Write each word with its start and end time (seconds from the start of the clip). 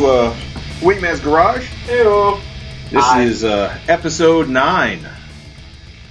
back 0.00 0.06
to 0.06 0.06
uh, 0.06 0.34
Wingman's 0.80 1.20
Garage. 1.20 1.68
Heyo. 1.86 2.40
This 2.90 3.04
Hi. 3.04 3.22
is 3.22 3.44
uh, 3.44 3.76
episode 3.88 4.48
nine, 4.48 5.06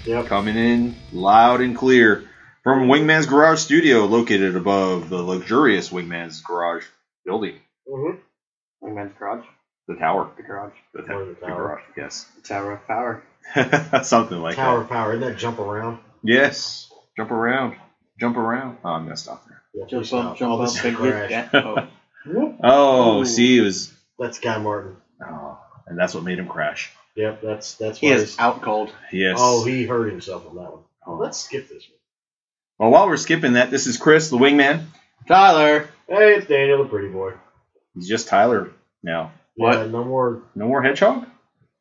Yep. 0.06 0.28
coming 0.28 0.56
in 0.56 0.96
loud 1.12 1.60
and 1.62 1.76
clear 1.76 2.26
from 2.64 2.88
Wingman's 2.88 3.26
Garage 3.26 3.60
Studio, 3.60 4.06
located 4.06 4.56
above 4.56 5.10
the 5.10 5.22
luxurious 5.22 5.90
Wingman's 5.90 6.42
Garage 6.42 6.86
building, 7.26 7.56
Mm-hmm. 7.88 8.86
Wingman's 8.86 9.14
Garage. 9.20 9.46
the 9.88 9.96
tower, 9.96 10.32
The 10.38 10.44
garage. 10.44 10.74
the, 10.94 11.02
Or 11.02 11.26
the 11.26 11.34
the 11.40 11.46
tower. 11.46 11.56
garage. 11.56 11.84
Yes, 11.98 12.26
The 12.38 12.48
Tower 12.48 12.72
of 12.74 12.88
Power. 12.88 13.24
something 14.04 14.38
like 14.40 14.56
Tower 14.56 14.78
that. 14.80 14.84
of 14.84 14.90
Power. 14.90 15.14
Isn't 15.16 15.28
that 15.28 15.38
jump 15.38 15.60
around? 15.60 16.00
Yes, 16.24 16.90
jump 17.18 17.32
around, 17.32 17.76
jump 18.20 18.38
around. 18.38 18.78
Oh, 18.86 18.90
I'm 18.90 19.04
gonna 19.04 19.18
stop 19.18 19.46
there. 19.48 19.62
Yeah, 19.74 19.86
Jump 19.86 20.04
please 20.04 20.14
up, 20.14 20.38
stop. 20.38 20.38
jump 20.38 20.62
up, 20.62 20.84
big 20.84 20.96
crash. 20.96 21.30
Yeah. 21.32 21.50
Oh. 21.54 21.88
Whoop. 22.34 22.58
Oh, 22.64 23.22
Ooh. 23.22 23.26
see, 23.26 23.58
it 23.58 23.62
was. 23.62 23.94
That's 24.18 24.40
Guy 24.40 24.58
Martin. 24.58 24.98
Oh, 25.26 25.60
and 25.88 25.98
that's 25.98 26.14
what 26.14 26.24
made 26.24 26.40
him 26.40 26.48
crash. 26.48 26.92
Yep, 27.16 27.42
that's 27.42 27.76
that's 27.76 27.98
He 28.00 28.08
why 28.08 28.14
is 28.16 28.22
he's- 28.22 28.40
out 28.40 28.62
cold. 28.62 28.94
Yes. 29.12 29.38
Oh, 29.40 29.66
he 29.66 29.86
hurt 29.86 30.10
himself 30.10 30.48
on 30.50 30.56
that 30.56 30.72
one. 30.72 30.84
Oh. 31.06 31.16
Let's 31.16 31.38
skip 31.40 31.68
this 31.70 31.88
one. 31.90 31.98
Well, 32.78 32.92
while 32.92 33.08
we're 33.08 33.18
skipping 33.18 33.54
that, 33.54 33.72
this 33.72 33.88
is 33.88 33.98
Chris, 33.98 34.30
the 34.30 34.38
Wingman. 34.38 34.86
Tyler. 35.28 35.90
one. 36.06 36.18
Hey, 36.22 36.36
it's 36.36 36.48
Daniel, 36.48 36.84
the 36.84 36.90
pretty 36.90 37.10
boy. 37.10 37.34
He's 37.96 38.08
just 38.08 38.28
Tyler 38.30 38.72
now. 39.04 39.34
What? 39.56 39.74
Yeah, 39.78 39.86
no 39.88 40.04
more, 40.06 40.44
No 40.56 40.68
more 40.68 40.82
hedgehog. 40.82 41.26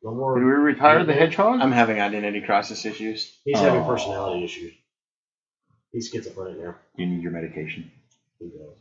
no 0.03 0.13
more 0.13 0.35
Did 0.35 0.43
we 0.45 0.51
more. 0.51 0.59
retire 0.59 1.05
the 1.05 1.13
hedgehog? 1.13 1.61
I'm 1.61 1.71
having 1.71 2.01
identity 2.01 2.41
crisis 2.41 2.85
issues. 2.85 3.31
He's 3.45 3.59
having 3.59 3.81
Oh. 3.83 3.87
personality 3.87 4.43
issues. 4.43 4.73
He's 5.93 6.09
schizophrenic 6.09 6.59
now. 6.61 6.75
You 6.97 7.05
need 7.05 7.21
your 7.23 7.31
medication. 7.31 7.89
He 8.39 8.47
does. 8.47 8.75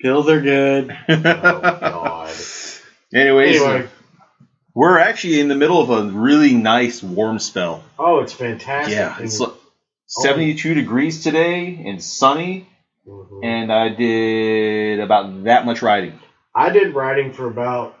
Pills 0.00 0.28
are 0.28 0.40
good. 0.40 0.96
Oh 1.08 1.60
God. 1.60 2.34
Anyways, 3.14 3.60
anyway, 3.62 3.88
we're 4.74 4.98
actually 4.98 5.40
in 5.40 5.48
the 5.48 5.54
middle 5.56 5.80
of 5.80 5.90
a 5.90 6.10
really 6.10 6.54
nice 6.54 7.02
warm 7.02 7.38
spell. 7.38 7.82
oh, 7.98 8.20
it's 8.20 8.32
fantastic. 8.32 8.94
Yeah, 8.94 9.16
it's 9.18 9.40
like 9.40 9.52
72 10.06 10.74
degrees 10.74 11.22
today 11.22 11.82
and 11.86 12.02
sunny, 12.02 12.66
Mhm. 13.08 13.44
and 13.44 13.72
I 13.72 13.88
did 13.88 15.00
about 15.00 15.44
that 15.44 15.64
much 15.64 15.80
riding. 15.82 16.18
I 16.54 16.70
did 16.70 16.94
riding 16.94 17.32
for 17.32 17.46
about 17.46 17.94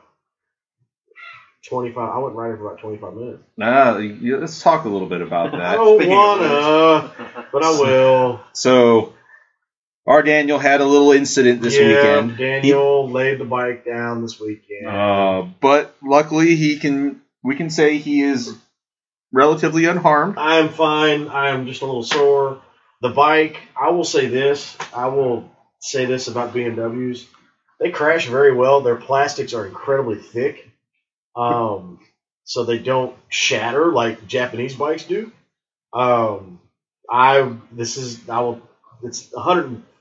twenty-five. 1.68 2.10
I 2.14 2.18
went 2.18 2.34
riding 2.36 2.56
for 2.58 2.66
about 2.68 2.80
twenty-five 2.80 3.14
minutes. 3.14 3.42
Uh, 3.60 3.98
yeah, 3.98 4.36
let's 4.36 4.62
talk 4.62 4.84
a 4.84 4.88
little 4.88 5.08
bit 5.08 5.20
about 5.22 5.54
I 5.54 5.58
that. 5.58 5.76
don't 5.76 6.06
wanna, 6.08 7.10
but 7.52 7.62
I 7.62 7.70
will. 7.80 8.40
So, 8.52 9.12
our 10.08 10.22
Daniel 10.22 10.58
had 10.58 10.80
a 10.80 10.86
little 10.86 11.12
incident 11.12 11.60
this 11.60 11.76
yeah, 11.76 11.86
weekend. 12.22 12.38
Daniel 12.38 13.10
laid 13.10 13.38
the 13.38 13.44
bike 13.44 13.84
down 13.84 14.22
this 14.22 14.40
weekend. 14.40 14.86
Uh, 14.86 15.46
but 15.60 15.94
luckily, 16.02 16.56
he 16.56 16.78
can. 16.78 17.20
We 17.44 17.56
can 17.56 17.68
say 17.68 17.98
he 17.98 18.22
is 18.22 18.56
relatively 19.32 19.84
unharmed. 19.84 20.38
I'm 20.38 20.70
fine. 20.70 21.28
I'm 21.28 21.66
just 21.66 21.82
a 21.82 21.86
little 21.86 22.02
sore. 22.02 22.62
The 23.02 23.10
bike, 23.10 23.60
I 23.80 23.90
will 23.90 24.04
say 24.04 24.26
this. 24.26 24.76
I 24.94 25.08
will 25.08 25.50
say 25.78 26.06
this 26.06 26.26
about 26.26 26.54
BMWs. 26.54 27.26
They 27.78 27.90
crash 27.90 28.26
very 28.26 28.54
well. 28.54 28.80
Their 28.80 28.96
plastics 28.96 29.52
are 29.52 29.66
incredibly 29.66 30.16
thick. 30.16 30.68
Um, 31.36 32.00
so 32.44 32.64
they 32.64 32.78
don't 32.78 33.14
shatter 33.28 33.92
like 33.92 34.26
Japanese 34.26 34.74
bikes 34.74 35.04
do. 35.04 35.30
Um, 35.92 36.60
I 37.08 37.52
this 37.70 37.98
is 37.98 38.26
I 38.28 38.40
will 38.40 38.62
it's 39.02 39.32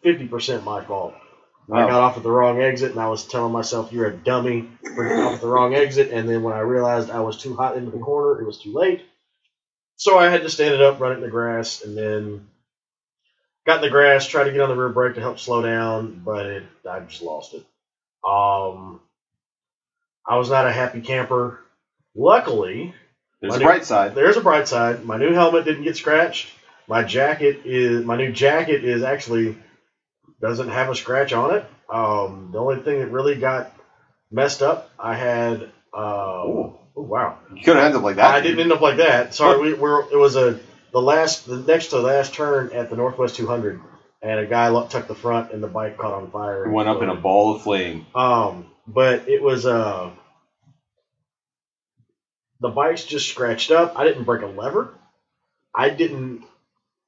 150% 0.04 0.64
my 0.64 0.84
fault. 0.84 1.14
I 1.70 1.82
got 1.86 2.00
off 2.02 2.16
at 2.16 2.24
the 2.24 2.32
wrong 2.32 2.62
exit 2.62 2.92
and 2.92 3.00
I 3.00 3.10
was 3.10 3.26
telling 3.28 3.52
myself 3.52 3.92
you're 3.92 4.06
a 4.06 4.14
dummy 4.16 4.70
for 4.96 5.04
getting 5.04 5.20
off 5.24 5.34
at 5.36 5.42
the 5.42 5.48
wrong 5.48 5.76
exit 5.76 6.12
and 6.14 6.28
then 6.30 6.42
when 6.42 6.54
I 6.54 6.60
realized 6.60 7.10
I 7.10 7.20
was 7.20 7.38
too 7.38 7.56
hot 7.58 7.76
into 7.76 7.92
the 7.92 8.00
corner, 8.00 8.40
it 8.40 8.46
was 8.46 8.58
too 8.58 8.72
late. 8.72 9.02
So 9.98 10.18
I 10.18 10.30
had 10.30 10.44
to 10.44 10.50
stand 10.50 10.74
it 10.76 10.82
up, 10.82 11.02
run 11.02 11.12
it 11.12 11.16
in 11.16 11.22
the 11.22 11.28
grass, 11.28 11.84
and 11.84 11.98
then 11.98 12.48
got 13.66 13.78
in 13.78 13.82
the 13.82 13.90
grass, 13.90 14.26
tried 14.26 14.46
to 14.46 14.52
get 14.52 14.62
on 14.62 14.70
the 14.70 14.76
rear 14.78 14.90
brake 14.90 15.16
to 15.16 15.22
help 15.22 15.40
slow 15.40 15.62
down, 15.62 16.22
but 16.24 16.46
it, 16.46 16.64
I 16.90 17.02
just 17.02 17.22
lost 17.22 17.54
it. 17.54 17.66
Um, 18.26 19.02
I 20.26 20.38
was 20.38 20.50
not 20.50 20.68
a 20.68 20.72
happy 20.72 21.02
camper. 21.02 21.60
Luckily, 22.16 22.94
There's 23.42 23.56
a 23.56 23.60
new- 23.60 23.66
bright 23.66 23.84
side. 23.84 24.16
there's 24.16 24.38
a 24.38 24.42
bright 24.42 24.70
side. 24.70 25.04
My 25.04 25.18
new 25.18 25.34
helmet 25.34 25.66
didn't 25.66 25.84
get 25.84 25.98
scratched. 25.98 26.48
My 26.88 27.04
jacket 27.04 27.62
is 27.66 28.06
my 28.06 28.16
new 28.16 28.32
jacket 28.32 28.86
is 28.86 29.04
actually 29.04 29.58
doesn't 30.42 30.70
have 30.70 30.90
a 30.90 30.96
scratch 30.96 31.34
on 31.34 31.52
it. 31.52 31.64
Um, 31.90 32.50
the 32.52 32.60
only 32.60 32.78
thing 32.78 33.00
that 33.00 33.08
really 33.08 33.36
got 33.36 33.68
messed 34.32 34.62
up, 34.62 34.86
I 35.00 35.16
had. 35.16 35.70
Uh, 35.94 36.44
Ooh. 36.46 36.74
oh, 36.96 37.02
wow. 37.02 37.36
You 37.54 37.64
could 37.64 37.76
have 37.76 37.86
ended 37.86 37.98
up 37.98 38.04
like 38.04 38.16
that. 38.18 38.34
I 38.34 38.40
didn't 38.42 38.60
end 38.60 38.72
up 38.72 38.82
like 38.82 38.98
that. 38.98 39.34
Sorry, 39.34 39.58
we 39.58 39.74
were. 39.74 40.04
It 40.12 40.18
was 40.18 40.36
a 40.36 40.56
the 40.92 41.02
last, 41.02 41.46
the 41.46 41.58
next 41.58 41.88
to 41.88 41.98
the 41.98 42.02
last 42.02 42.34
turn 42.34 42.70
at 42.74 42.90
the 42.90 42.96
Northwest 42.96 43.36
200, 43.36 43.80
and 44.22 44.40
a 44.40 44.46
guy 44.46 44.70
tucked 44.90 45.08
the 45.08 45.16
front, 45.16 45.52
and 45.52 45.62
the 45.62 45.68
bike 45.68 45.98
caught 45.98 46.14
on 46.14 46.28
fire. 46.28 46.66
It 46.66 46.72
went 46.72 46.90
up 46.90 47.02
in 47.02 47.10
a 47.10 47.16
ball 47.16 47.52
of 47.52 47.62
flame. 47.62 48.04
Um, 48.16 48.66
but 48.88 49.28
it 49.28 49.42
was 49.42 49.66
uh, 49.66 50.10
the 52.60 52.70
bike's 52.70 53.04
just 53.04 53.28
scratched 53.28 53.72
up. 53.72 53.94
I 53.96 54.04
didn't 54.06 54.24
break 54.24 54.42
a 54.42 54.48
lever. 54.48 54.88
I 55.74 55.90
didn't. 55.90 56.42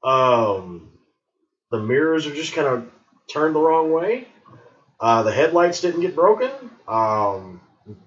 Um, 0.03 0.89
the 1.71 1.79
mirrors 1.79 2.27
are 2.27 2.33
just 2.33 2.53
kind 2.53 2.67
of 2.67 2.83
turned 3.29 3.55
the 3.55 3.59
wrong 3.59 3.91
way. 3.91 4.27
Uh, 4.99 5.23
the 5.23 5.31
headlights 5.31 5.81
didn't 5.81 6.01
get 6.01 6.15
broken. 6.15 6.51
Um, 6.87 7.61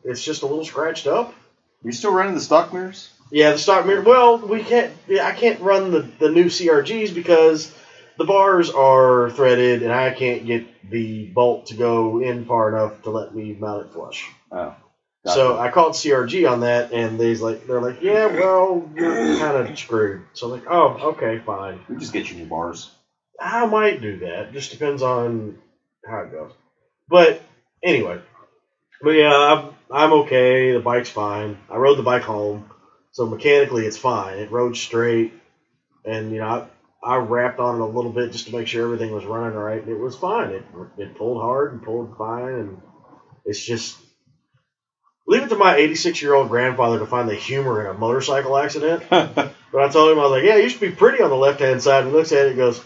it's 0.04 0.22
just 0.22 0.42
a 0.42 0.46
little 0.46 0.64
scratched 0.64 1.06
up. 1.06 1.34
You're 1.82 1.92
still 1.92 2.12
running 2.12 2.34
the 2.34 2.40
stock 2.40 2.72
mirrors? 2.72 3.10
Yeah, 3.30 3.52
the 3.52 3.58
stock 3.58 3.86
mirror. 3.86 4.02
Well, 4.02 4.38
we 4.38 4.62
can't. 4.62 4.92
Yeah, 5.08 5.26
I 5.26 5.32
can't 5.32 5.60
run 5.60 5.90
the 5.90 6.02
the 6.18 6.30
new 6.30 6.46
CRGs 6.46 7.14
because 7.14 7.74
the 8.18 8.24
bars 8.24 8.70
are 8.70 9.30
threaded, 9.30 9.82
and 9.82 9.92
I 9.92 10.10
can't 10.10 10.44
get 10.44 10.90
the 10.90 11.26
bolt 11.26 11.66
to 11.66 11.74
go 11.74 12.20
in 12.20 12.44
far 12.44 12.68
enough 12.68 13.02
to 13.02 13.10
let 13.10 13.34
me 13.34 13.54
mount 13.58 13.86
it 13.86 13.92
flush. 13.92 14.28
Oh. 14.50 14.76
So 15.24 15.56
I 15.56 15.70
called 15.70 15.92
CRG 15.92 16.50
on 16.50 16.60
that, 16.60 16.92
and 16.92 17.18
they's 17.18 17.40
like, 17.40 17.66
they're 17.68 17.80
like, 17.80 18.02
yeah, 18.02 18.26
well, 18.26 18.90
you're 18.96 19.38
kind 19.38 19.56
of 19.56 19.78
screwed. 19.78 20.22
So 20.32 20.46
I'm 20.46 20.52
like, 20.52 20.68
oh, 20.68 21.12
okay, 21.12 21.38
fine. 21.46 21.78
we 21.88 21.96
just 21.96 22.12
get 22.12 22.28
you 22.28 22.38
new 22.38 22.46
bars. 22.46 22.90
I 23.40 23.64
might 23.66 24.00
do 24.00 24.18
that. 24.18 24.52
Just 24.52 24.70
depends 24.70 25.02
on 25.02 25.58
how 26.06 26.20
it 26.20 26.32
goes. 26.32 26.52
But 27.08 27.40
anyway, 27.82 28.20
but 29.02 29.10
yeah, 29.10 29.34
I'm, 29.34 29.74
I'm 29.90 30.12
okay. 30.12 30.72
The 30.72 30.80
bike's 30.80 31.10
fine. 31.10 31.58
I 31.68 31.76
rode 31.76 31.98
the 31.98 32.02
bike 32.02 32.22
home, 32.22 32.64
so 33.10 33.26
mechanically 33.26 33.86
it's 33.86 33.96
fine. 33.96 34.38
It 34.38 34.50
rode 34.50 34.76
straight, 34.76 35.32
and 36.04 36.32
you 36.32 36.38
know, 36.38 36.68
I, 37.02 37.14
I 37.14 37.16
wrapped 37.16 37.58
on 37.58 37.76
it 37.76 37.82
a 37.82 37.86
little 37.86 38.12
bit 38.12 38.32
just 38.32 38.46
to 38.46 38.56
make 38.56 38.68
sure 38.68 38.84
everything 38.84 39.12
was 39.12 39.24
running 39.24 39.56
right. 39.56 39.82
And 39.82 39.90
it 39.90 39.98
was 39.98 40.16
fine. 40.16 40.50
It 40.50 40.64
it 40.96 41.16
pulled 41.16 41.40
hard 41.42 41.72
and 41.72 41.82
pulled 41.82 42.16
fine, 42.16 42.54
and 42.54 42.82
it's 43.44 43.62
just 43.62 43.98
leave 45.26 45.42
it 45.42 45.48
to 45.48 45.56
my 45.56 45.76
86 45.76 46.22
year 46.22 46.34
old 46.34 46.48
grandfather 46.48 46.98
to 46.98 47.06
find 47.06 47.28
the 47.28 47.34
humor 47.34 47.80
in 47.80 47.86
a 47.88 47.94
motorcycle 47.94 48.56
accident. 48.56 49.02
But 49.72 49.84
I 49.84 49.88
told 49.88 50.12
him, 50.12 50.18
I 50.18 50.24
was 50.24 50.32
like, 50.32 50.44
yeah, 50.44 50.56
you 50.56 50.68
should 50.68 50.82
be 50.82 50.90
pretty 50.90 51.22
on 51.22 51.30
the 51.30 51.36
left 51.36 51.60
hand 51.60 51.82
side. 51.82 52.00
And 52.04 52.10
he 52.10 52.14
looks 52.14 52.30
at 52.32 52.44
it 52.44 52.48
and 52.48 52.56
goes, 52.58 52.78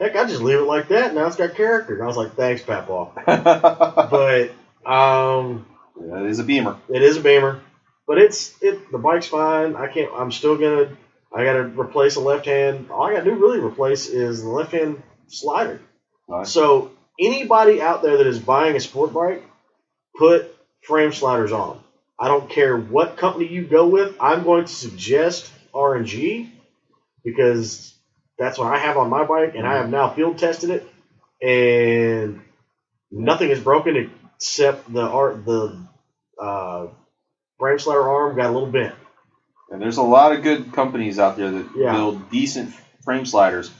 heck, 0.00 0.16
I 0.16 0.24
just 0.24 0.42
leave 0.42 0.58
it 0.58 0.62
like 0.64 0.88
that. 0.88 1.14
Now 1.14 1.26
it's 1.26 1.36
got 1.36 1.54
character. 1.54 1.94
And 1.94 2.02
I 2.02 2.06
was 2.06 2.16
like, 2.16 2.34
thanks, 2.34 2.62
Papaw. 2.62 3.10
But 4.10 4.50
um, 4.90 5.66
That 5.96 6.24
is 6.26 6.38
a 6.38 6.44
beamer. 6.44 6.76
it 6.88 7.02
is 7.02 7.16
a 7.16 7.20
Beamer. 7.20 7.60
But 8.06 8.18
it's 8.18 8.54
it. 8.62 8.92
The 8.92 8.98
bike's 8.98 9.26
fine. 9.28 9.76
I 9.76 9.86
can't. 9.86 10.12
I'm 10.14 10.30
still 10.30 10.56
gonna. 10.58 10.90
I 11.32 11.42
gotta 11.44 11.64
replace 11.64 12.16
a 12.16 12.20
left 12.20 12.44
hand. 12.44 12.90
All 12.90 13.02
I 13.02 13.14
gotta 13.14 13.24
do 13.24 13.34
really 13.34 13.60
replace 13.60 14.06
is 14.08 14.42
the 14.42 14.50
left 14.50 14.72
hand 14.72 15.02
slider. 15.28 15.80
So 16.44 16.90
anybody 17.18 17.80
out 17.80 18.02
there 18.02 18.18
that 18.18 18.26
is 18.26 18.38
buying 18.38 18.76
a 18.76 18.80
sport 18.80 19.14
bike, 19.14 19.42
put 20.16 20.54
frame 20.82 21.12
sliders 21.12 21.50
on. 21.52 21.80
I 22.18 22.28
don't 22.28 22.48
care 22.50 22.76
what 22.76 23.16
company 23.16 23.46
you 23.46 23.62
go 23.66 23.86
with. 23.88 24.16
I'm 24.20 24.44
going 24.44 24.66
to 24.66 24.72
suggest 24.72 25.50
R&G 25.72 26.50
because 27.24 27.93
that's 28.38 28.58
what 28.58 28.72
I 28.72 28.78
have 28.78 28.96
on 28.96 29.08
my 29.08 29.24
bike, 29.24 29.54
and 29.54 29.66
I 29.66 29.76
have 29.76 29.88
now 29.88 30.08
field 30.08 30.38
tested 30.38 30.70
it, 30.70 30.84
and 31.42 32.38
nothing 33.10 33.50
is 33.50 33.60
broken 33.60 34.08
except 34.38 34.92
the 34.92 35.02
art 35.06 35.44
the 35.44 35.76
uh, 36.38 36.86
frame 37.58 37.78
slider 37.78 38.08
arm 38.08 38.34
got 38.36 38.50
a 38.50 38.52
little 38.52 38.66
bent. 38.68 38.94
And 39.70 39.80
there's 39.80 39.96
a 39.96 40.02
lot 40.02 40.32
of 40.32 40.42
good 40.42 40.72
companies 40.72 41.18
out 41.18 41.36
there 41.36 41.50
that 41.50 41.66
Yeah. 41.74 41.92
build 41.92 42.28
decent 42.30 42.70
frame 43.04 43.24
sliders. 43.24 43.70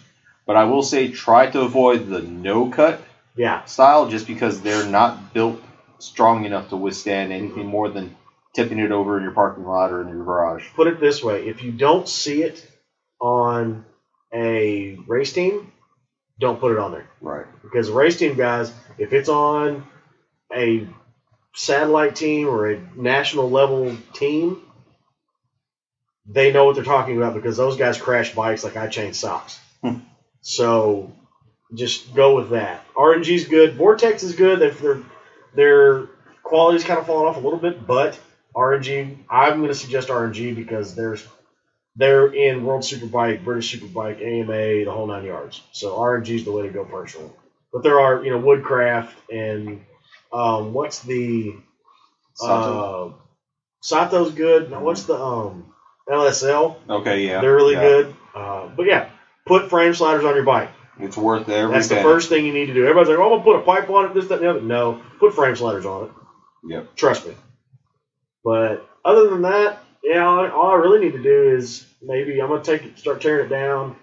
But 0.47 0.56
I 0.56 0.65
will 0.65 0.83
say 0.83 1.09
try 1.09 1.47
to 1.49 1.61
avoid 1.61 2.06
the 2.06 2.21
no 2.21 2.67
cut 2.67 2.99
Yeah, 3.37 3.65
style 3.65 4.06
just 4.06 4.27
because 4.27 4.61
they're 4.61 4.85
not 4.85 5.33
built 5.33 5.56
strong 5.99 6.45
enough 6.45 6.69
to 6.69 6.77
withstand 6.77 7.33
anything 7.33 7.67
more 7.67 7.89
than 7.89 8.12
tipping 8.55 8.79
it 8.79 8.93
over 8.93 9.17
in 9.17 9.23
your 9.23 9.33
parking 9.33 9.65
lot 9.65 9.91
or 9.91 10.01
in 10.01 10.09
your 10.09 10.23
garage. 10.25 10.69
put 10.75 10.87
it 10.87 11.01
this 11.01 11.23
way: 11.23 11.47
if 11.47 11.62
you 11.62 11.73
don't 11.73 12.06
see 12.09 12.43
it 12.43 12.65
on 13.21 13.83
a 14.34 14.98
race 15.06 15.32
team, 15.32 15.72
don't 16.40 16.58
put 16.58 16.72
it 16.72 16.78
on 16.78 16.92
there. 16.92 17.08
Right. 17.20 17.46
because 17.62 17.90
race 17.90 18.19
team 18.19 18.36
guys, 18.36 18.72
if 18.98 19.12
it's 19.12 19.28
on 19.28 19.84
a 20.54 20.88
satellite 21.54 22.16
team 22.16 22.48
or 22.48 22.70
a 22.70 22.81
national 22.96 23.50
level 23.50 23.96
team, 24.12 24.60
they 26.26 26.52
know 26.52 26.64
what 26.64 26.75
they're 26.75 26.84
talking 26.84 27.16
about 27.16 27.34
because 27.34 27.56
those 27.56 27.76
guys 27.76 27.98
crash 27.98 28.34
bikes 28.34 28.64
like 28.64 28.76
I 28.76 28.88
change 28.88 29.16
socks. 29.16 29.60
Hmm. 29.82 29.98
so 30.40 31.12
just 31.75 32.14
go 32.14 32.36
with 32.36 32.50
that. 32.50 32.84
R&G's 32.96 33.48
good. 33.48 33.75
Vortex 33.75 34.22
is 34.22 34.34
good. 34.34 34.60
Their 34.60 34.70
their, 34.70 35.02
their 35.54 36.06
quality's 36.42 36.84
kind 36.84 36.98
of 36.98 37.06
fallen 37.06 37.26
off 37.26 37.36
a 37.36 37.40
little 37.40 37.58
bit, 37.58 37.86
but 37.86 38.19
R&G. 38.54 39.19
I'm 39.28 39.56
going 39.58 39.69
to 39.69 39.75
suggest 39.75 40.08
RNG 40.08 40.54
because 40.54 40.94
there's 40.94 41.26
they're 41.96 42.32
in 42.32 42.64
World 42.64 42.82
Superbike, 42.82 43.44
British 43.44 43.79
Superbike, 43.79 44.20
AMA, 44.20 44.85
the 44.85 44.91
whole 44.91 45.06
nine 45.06 45.25
yards. 45.25 45.62
So 45.73 45.96
R&G 45.99 46.35
is 46.35 46.44
the 46.44 46.52
way 46.52 46.62
to 46.62 46.70
go 46.70 46.85
personally. 46.85 47.31
But 47.73 47.82
there 47.82 48.00
are 48.00 48.25
you 48.25 48.31
know 48.31 48.38
Woodcraft 48.38 49.14
and 49.31 49.85
um, 50.32 50.73
what's 50.73 51.00
the 51.00 51.55
Sato. 52.35 53.14
uh, 53.14 53.23
Sato's 53.81 54.32
good. 54.32 54.70
Now, 54.70 54.82
what's 54.82 55.05
the 55.05 55.17
um, 55.17 55.73
LSL? 56.08 56.76
okay, 56.88 57.26
yeah. 57.26 57.41
They're 57.41 57.55
really 57.55 57.75
yeah. 57.75 57.81
good. 57.81 58.17
Uh, 58.35 58.69
but 58.76 58.87
yeah, 58.87 59.11
put 59.46 59.70
frame 59.70 59.94
sliders 59.94 60.25
on 60.25 60.35
your 60.35 60.44
bike. 60.44 60.70
It's 60.99 61.17
worth 61.17 61.49
every 61.49 61.75
That's 61.75 61.88
the 61.88 62.02
first 62.02 62.29
thing 62.29 62.46
you 62.46 62.52
need 62.52 62.67
to 62.67 62.75
do. 62.75 62.82
Everybody's 62.82 63.11
like, 63.11 63.19
"Oh, 63.19 63.25
I'm 63.25 63.31
gonna 63.31 63.44
put 63.44 63.56
a 63.56 63.62
pipe 63.62 63.91
on 63.91 64.06
it, 64.06 64.14
this, 64.14 64.29
that, 64.29 64.35
and 64.35 64.44
the 64.44 64.50
other." 64.50 64.61
No, 64.61 65.02
put 65.19 65.35
frame 65.35 65.56
sliders 65.56 65.87
on 65.87 66.05
it. 66.05 66.11
Yep. 66.64 66.94
Trust 66.94 67.26
me. 67.26 67.35
But 68.44 68.88
other 69.05 69.29
than 69.31 69.43
that, 69.43 69.83
yeah, 70.05 70.27
all, 70.27 70.49
all 70.51 70.71
I 70.71 70.75
really 70.75 71.01
need 71.01 71.12
to 71.12 71.23
do 71.23 71.56
is 71.56 71.85
maybe 72.03 72.41
I'm 72.41 72.49
gonna 72.49 72.62
take 72.62 72.87
it, 72.87 72.99
start 72.99 73.23
tearing 73.23 73.47
it 73.47 73.51
down, 73.51 73.97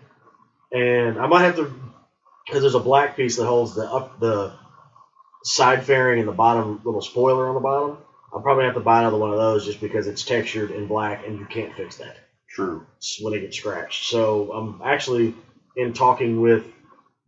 and 0.72 1.20
I 1.20 1.28
might 1.28 1.44
have 1.44 1.56
to 1.58 1.72
because 2.46 2.62
there's 2.62 2.76
a 2.76 2.80
black 2.80 3.16
piece 3.16 3.38
that 3.38 3.46
holds 3.46 3.76
the 3.76 3.90
up 3.90 4.20
the 4.20 4.52
side 5.44 5.86
fairing 5.86 6.20
and 6.20 6.28
the 6.28 6.34
bottom 6.34 6.82
little 6.84 7.02
spoiler 7.02 7.48
on 7.48 7.56
the 7.56 7.62
bottom. 7.62 7.98
I'll 8.34 8.42
probably 8.42 8.66
have 8.66 8.76
to 8.76 8.82
buy 8.82 9.00
another 9.00 9.18
one 9.18 9.32
of 9.32 9.38
those 9.38 9.66
just 9.66 9.82
because 9.82 10.08
it's 10.08 10.24
textured 10.24 10.72
in 10.72 10.88
black 10.88 11.26
and 11.26 11.38
you 11.40 11.46
can't 11.46 11.74
fix 11.76 11.98
that 11.98 12.18
True. 12.50 12.86
when 13.22 13.34
it 13.34 13.42
gets 13.42 13.58
scratched. 13.58 14.06
So 14.06 14.52
I'm 14.54 14.82
actually 14.84 15.34
in 15.76 15.94
talking 15.94 16.42
with 16.42 16.64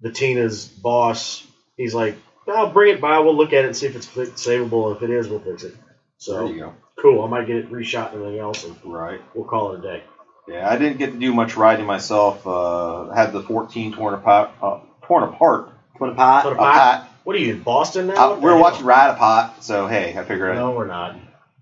the 0.02 0.12
Tina's 0.12 0.66
boss. 0.66 1.44
He's 1.78 1.94
like, 1.94 2.16
"I'll 2.48 2.68
bring 2.72 2.90
it 2.96 3.02
by. 3.02 3.20
We'll 3.20 3.36
look 3.38 3.54
at 3.54 3.64
it 3.64 3.68
and 3.68 3.76
see 3.76 3.88
if 3.88 3.96
it's 3.96 4.06
fi- 4.06 4.26
savable. 4.26 4.96
If 4.96 5.04
it 5.04 5.10
is, 5.10 5.30
we'll 5.30 5.40
fix 5.40 5.64
it." 5.64 5.74
So 6.18 6.46
There 6.46 6.54
you 6.54 6.60
go. 6.62 6.74
Cool. 7.04 7.24
I 7.24 7.28
might 7.28 7.46
get 7.46 7.58
it 7.58 7.72
reshot 7.72 8.14
and 8.14 8.22
everything 8.22 8.40
else, 8.40 8.64
and 8.66 8.76
Right. 8.84 9.22
we'll 9.36 9.46
call 9.46 9.74
it 9.74 9.80
a 9.80 9.82
day. 9.84 10.04
Yeah, 10.48 10.68
I 10.68 10.78
didn't 10.78 10.98
get 10.98 11.12
to 11.14 11.18
do 11.20 11.34
much 11.34 11.56
riding 11.56 11.86
myself. 11.86 12.46
Uh, 12.48 13.10
had 13.12 13.32
the 13.32 13.42
14 13.44 13.94
torn 13.94 14.16
apart. 14.16 14.50
Uh, 14.62 14.80
torn 15.04 15.24
apart. 15.24 15.70
What 16.00 16.10
a 16.10 16.16
pot. 16.16 16.46
What 16.46 16.54
a 16.54 16.56
Apart. 16.56 17.08
What 17.24 17.36
are 17.36 17.40
you 17.40 17.54
in 17.54 17.62
Boston 17.62 18.08
now? 18.08 18.16
Uh, 18.16 18.30
What 18.30 18.36
the 18.36 18.42
we 18.42 18.46
were 18.48 18.52
hell? 18.56 18.62
watching 18.64 18.86
Ride 18.86 19.10
a 19.12 19.14
Pot, 19.14 19.64
so 19.64 19.88
hey, 19.88 20.18
I 20.18 20.24
figured 20.24 20.56
No, 20.56 20.72
we're 20.72 20.88
not. 20.88 21.16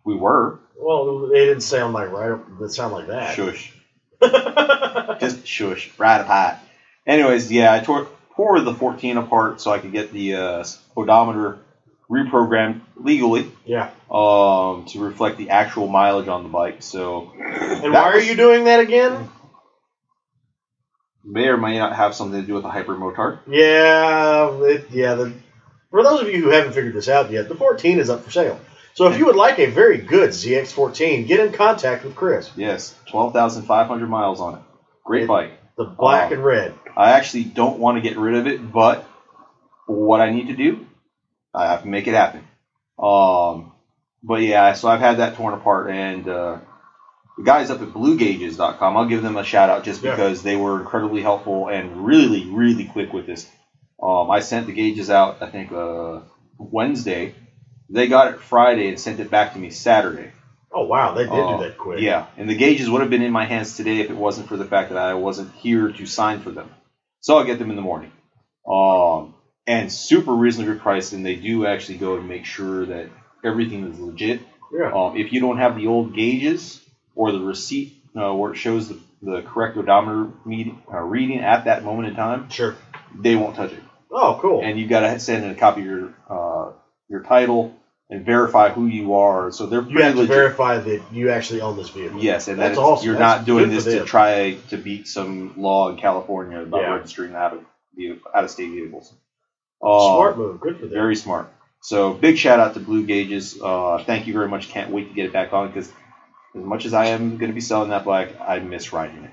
we 0.05 0.15
were. 0.15 0.59
Well, 0.79 1.27
they 1.27 1.45
didn't 1.45 1.61
sound 1.61 1.93
like 1.93 2.11
right. 2.11 2.39
They 2.59 2.67
sound 2.69 2.93
like 2.93 3.07
that. 3.07 3.35
Shush. 3.35 3.71
Just 5.19 5.45
shush. 5.45 5.91
Ride 5.99 6.21
a 6.21 6.23
Pot. 6.23 6.59
Anyways, 7.05 7.51
yeah, 7.51 7.71
I 7.73 7.79
tore, 7.81 8.07
tore 8.35 8.59
the 8.61 8.73
14 8.73 9.17
apart 9.17 9.61
so 9.61 9.71
I 9.71 9.77
could 9.79 9.91
get 9.91 10.11
the 10.11 10.35
uh, 10.35 10.63
odometer 10.97 11.57
reprogrammed 12.11 12.81
legally 12.97 13.49
yeah. 13.65 13.91
um, 14.11 14.85
to 14.89 14.99
reflect 14.99 15.37
the 15.37 15.49
actual 15.51 15.87
mileage 15.87 16.27
on 16.27 16.43
the 16.43 16.49
bike. 16.49 16.81
So 16.81 17.31
And 17.39 17.93
why 17.93 18.13
was- 18.15 18.23
are 18.23 18.27
you 18.27 18.35
doing 18.35 18.65
that 18.65 18.79
again? 18.81 19.29
may 21.23 21.47
or 21.47 21.57
may 21.57 21.77
not 21.77 21.95
have 21.95 22.15
something 22.15 22.41
to 22.41 22.45
do 22.47 22.55
with 22.55 22.63
the 22.63 22.69
Hypermotard. 22.69 23.39
Yeah, 23.47 24.51
it, 24.63 24.89
yeah. 24.89 25.13
The, 25.13 25.33
for 25.91 26.03
those 26.03 26.21
of 26.21 26.27
you 26.29 26.41
who 26.43 26.49
haven't 26.49 26.73
figured 26.73 26.93
this 26.95 27.07
out 27.09 27.29
yet, 27.31 27.47
the 27.47 27.55
14 27.55 27.99
is 27.99 28.09
up 28.09 28.23
for 28.23 28.31
sale. 28.31 28.59
So 28.95 29.07
if 29.09 29.17
you 29.17 29.27
would 29.27 29.35
like 29.35 29.59
a 29.59 29.67
very 29.67 29.99
good 29.99 30.31
ZX14, 30.31 31.27
get 31.27 31.39
in 31.39 31.53
contact 31.53 32.03
with 32.03 32.15
Chris. 32.15 32.49
Yes, 32.57 32.93
12,500 33.07 34.09
miles 34.09 34.41
on 34.41 34.55
it. 34.55 34.61
Great 35.05 35.23
It- 35.23 35.27
bike. 35.27 35.51
The 35.77 35.85
black 35.85 36.29
Wow. 36.31 36.35
and 36.35 36.45
red. 36.45 36.73
I 36.97 37.11
actually 37.11 37.45
don't 37.45 37.79
want 37.79 37.95
to 37.97 38.01
get 38.01 38.17
rid 38.17 38.35
of 38.35 38.45
it, 38.47 38.71
but 38.71 39.05
what 39.87 40.19
I 40.21 40.31
need 40.31 40.47
to 40.47 40.53
do, 40.55 40.85
I 41.53 41.67
have 41.67 41.81
to 41.83 41.87
make 41.87 42.07
it 42.07 42.13
happen. 42.13 42.43
Um, 42.99 43.73
but 44.23 44.41
yeah, 44.41 44.73
so 44.73 44.87
I've 44.87 44.99
had 44.99 45.17
that 45.17 45.35
torn 45.35 45.53
apart, 45.53 45.89
and 45.89 46.27
uh, 46.27 46.59
the 47.37 47.43
guys 47.43 47.71
up 47.71 47.81
at 47.81 47.89
BlueGauges.com, 47.89 48.97
I'll 48.97 49.05
give 49.07 49.23
them 49.23 49.37
a 49.37 49.43
shout 49.43 49.69
out 49.69 49.83
just 49.83 50.03
Yeah. 50.03 50.11
because 50.11 50.43
they 50.43 50.55
were 50.55 50.79
incredibly 50.79 51.21
helpful 51.21 51.67
and 51.69 52.05
really, 52.05 52.45
really 52.45 52.85
quick 52.85 53.11
with 53.13 53.25
this. 53.25 53.49
Um, 54.01 54.29
I 54.31 54.39
sent 54.39 54.67
the 54.67 54.73
gauges 54.73 55.09
out, 55.09 55.41
I 55.41 55.49
think 55.49 55.71
uh, 55.71 56.21
Wednesday. 56.57 57.35
They 57.89 58.07
got 58.07 58.33
it 58.33 58.39
Friday 58.39 58.87
and 58.87 58.99
sent 58.99 59.19
it 59.19 59.29
back 59.29 59.53
to 59.53 59.59
me 59.59 59.69
Saturday. 59.69 60.31
Oh 60.73 60.85
wow, 60.85 61.13
they 61.13 61.25
did 61.25 61.33
Uh, 61.33 61.57
do 61.57 61.63
that 61.63 61.77
quick. 61.77 61.99
Yeah, 61.99 62.27
and 62.37 62.49
the 62.49 62.55
gauges 62.55 62.89
would 62.89 63.01
have 63.01 63.09
been 63.09 63.21
in 63.21 63.31
my 63.33 63.45
hands 63.45 63.75
today 63.75 63.99
if 63.99 64.09
it 64.09 64.15
wasn't 64.15 64.47
for 64.47 64.55
the 64.55 64.63
fact 64.65 64.89
that 64.89 64.97
I 64.97 65.15
wasn't 65.15 65.51
here 65.55 65.91
to 65.91 66.05
sign 66.05 66.39
for 66.39 66.49
them. 66.51 66.69
So 67.19 67.37
I'll 67.37 67.43
get 67.43 67.59
them 67.59 67.69
in 67.69 67.75
the 67.75 67.81
morning. 67.81 68.11
Um, 68.65 69.33
and 69.67 69.91
super 69.91 70.33
reasonably 70.33 70.75
priced, 70.75 71.13
and 71.13 71.25
they 71.25 71.35
do 71.35 71.65
actually 71.65 71.97
go 71.97 72.15
and 72.17 72.27
make 72.27 72.45
sure 72.45 72.85
that 72.85 73.09
everything 73.43 73.85
is 73.91 73.99
legit. 73.99 74.41
Yeah. 74.73 74.91
Um, 74.93 75.17
if 75.17 75.33
you 75.33 75.39
don't 75.41 75.57
have 75.57 75.75
the 75.75 75.87
old 75.87 76.15
gauges 76.15 76.81
or 77.15 77.31
the 77.31 77.39
receipt 77.39 77.93
uh, 78.15 78.33
where 78.33 78.53
it 78.53 78.57
shows 78.57 78.89
the, 78.89 78.99
the 79.21 79.41
correct 79.41 79.77
odometer 79.77 80.31
uh, 80.91 80.99
reading 81.01 81.39
at 81.39 81.65
that 81.65 81.83
moment 81.83 82.07
in 82.09 82.15
time, 82.15 82.49
Sure. 82.49 82.75
they 83.13 83.35
won't 83.35 83.55
touch 83.55 83.71
it. 83.73 83.79
Oh, 84.09 84.37
cool. 84.41 84.61
And 84.63 84.79
you've 84.79 84.89
got 84.89 85.01
to 85.01 85.19
send 85.19 85.45
in 85.45 85.51
a 85.51 85.55
copy 85.55 85.81
of 85.81 85.87
your 85.87 86.13
uh, 86.29 86.71
your 87.09 87.21
title 87.23 87.73
and 88.09 88.25
verify 88.25 88.69
who 88.69 88.85
you 88.87 89.15
are. 89.15 89.51
So 89.51 89.67
they're 89.67 89.83
you 89.83 90.01
have 90.03 90.15
to 90.15 90.25
verify 90.25 90.79
that 90.79 91.01
you 91.13 91.29
actually 91.29 91.61
own 91.61 91.77
this 91.77 91.89
vehicle. 91.89 92.21
Yes, 92.21 92.47
and 92.49 92.59
That's 92.59 92.71
that's 92.71 92.79
awesome. 92.79 93.05
You're 93.05 93.17
That's 93.17 93.39
not 93.39 93.45
doing 93.45 93.69
this 93.69 93.85
to 93.85 94.03
try 94.03 94.57
to 94.69 94.77
beat 94.77 95.07
some 95.07 95.53
law 95.57 95.89
in 95.89 95.97
California 95.97 96.59
about 96.61 96.81
Yeah. 96.81 96.93
registering 96.95 97.35
out 97.35 97.53
of 97.53 97.65
out 98.33 98.43
of 98.43 98.51
state 98.51 98.71
vehicles. 98.71 99.13
Uh, 99.83 100.15
Smart 100.15 100.37
move. 100.37 100.59
Good 100.59 100.75
for 100.77 100.85
them. 100.85 100.93
very 100.93 101.15
smart. 101.15 101.51
So 101.81 102.13
big 102.13 102.37
shout 102.37 102.59
out 102.59 102.75
to 102.75 102.79
Blue 102.79 103.03
Gauges. 103.05 103.59
Uh, 103.61 104.03
thank 104.05 104.27
you 104.27 104.33
very 104.33 104.47
much. 104.47 104.69
Can't 104.69 104.91
wait 104.91 105.07
to 105.09 105.13
get 105.15 105.25
it 105.25 105.33
back 105.33 105.51
on 105.53 105.67
because 105.67 105.87
as 106.55 106.63
much 106.63 106.85
as 106.85 106.93
I 106.93 107.07
am 107.07 107.37
going 107.37 107.49
to 107.49 107.55
be 107.55 107.61
selling 107.61 107.89
that 107.89 108.05
bike, 108.05 108.35
I 108.39 108.59
miss 108.59 108.93
riding 108.93 109.23
it. 109.23 109.31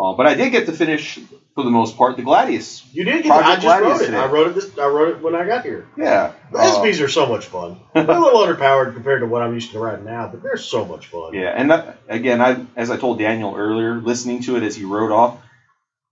Uh, 0.00 0.12
but 0.14 0.26
I 0.28 0.34
did 0.34 0.50
get 0.52 0.66
to 0.66 0.72
finish 0.72 1.18
for 1.56 1.64
the 1.64 1.70
most 1.70 1.96
part 1.96 2.16
the 2.16 2.22
Gladius. 2.22 2.84
You 2.92 3.02
did. 3.02 3.24
Get, 3.24 3.32
Project 3.32 3.48
I 3.48 3.54
just 3.56 3.66
Gladius 3.66 3.82
wrote 3.82 4.00
it. 4.02 4.06
today. 4.06 4.16
I 4.18 4.26
wrote 4.26 4.46
it. 4.46 4.54
This, 4.54 4.78
I 4.78 4.86
wrote 4.86 5.08
it 5.16 5.20
when 5.22 5.34
I 5.34 5.44
got 5.44 5.64
here. 5.64 5.88
Yeah, 5.96 6.34
The 6.52 6.58
uh, 6.58 6.70
SVs 6.84 7.04
are 7.04 7.08
so 7.08 7.26
much 7.26 7.46
fun. 7.46 7.80
They're 7.94 8.04
a 8.08 8.20
little 8.20 8.38
underpowered 8.46 8.94
compared 8.94 9.22
to 9.22 9.26
what 9.26 9.42
I'm 9.42 9.54
used 9.54 9.72
to 9.72 9.80
riding 9.80 10.04
now, 10.04 10.28
but 10.28 10.40
they're 10.40 10.56
so 10.56 10.84
much 10.84 11.08
fun. 11.08 11.34
Yeah, 11.34 11.48
and 11.48 11.72
that, 11.72 11.98
again, 12.08 12.40
I 12.40 12.64
as 12.76 12.92
I 12.92 12.96
told 12.96 13.18
Daniel 13.18 13.56
earlier, 13.56 13.94
listening 13.96 14.42
to 14.42 14.54
it 14.56 14.62
as 14.62 14.76
he 14.76 14.84
rode 14.84 15.10
off, 15.10 15.40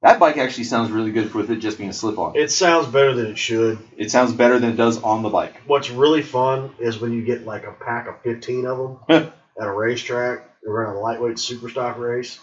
that 0.07 0.21
bike 0.21 0.37
actually 0.37 0.65
sounds 0.65 0.91
really 0.91 1.11
good 1.11 1.35
with 1.35 1.51
it 1.51 1.57
just 1.57 1.79
being 1.79 1.91
a 1.91 1.93
slip 1.93 2.19
on. 2.19 2.37
It 2.37 2.51
sounds 2.51 2.87
better 2.87 3.13
than 3.13 3.27
it 3.27 3.39
should. 3.39 3.79
It 3.97 4.11
sounds 4.11 4.33
better 4.33 4.59
than 4.59 4.71
it 4.71 4.77
does 4.77 5.03
on 5.03 5.23
the 5.23 5.29
bike. 5.29 5.55
What's 5.67 5.91
really 5.91 6.23
fun 6.23 6.75
is 6.79 7.01
when 7.01 7.13
you 7.13 7.25
get 7.25 7.45
like 7.45 7.65
a 7.65 7.73
pack 7.73 8.07
of 8.07 8.23
15 8.23 8.67
of 8.67 8.79
them 9.09 9.33
at 9.61 9.67
a 9.67 9.73
racetrack. 9.73 10.51
Running 10.69 10.97
a 10.97 11.01
lightweight 11.01 11.39
super 11.39 11.69
stock 11.69 11.97
race, 11.97 12.41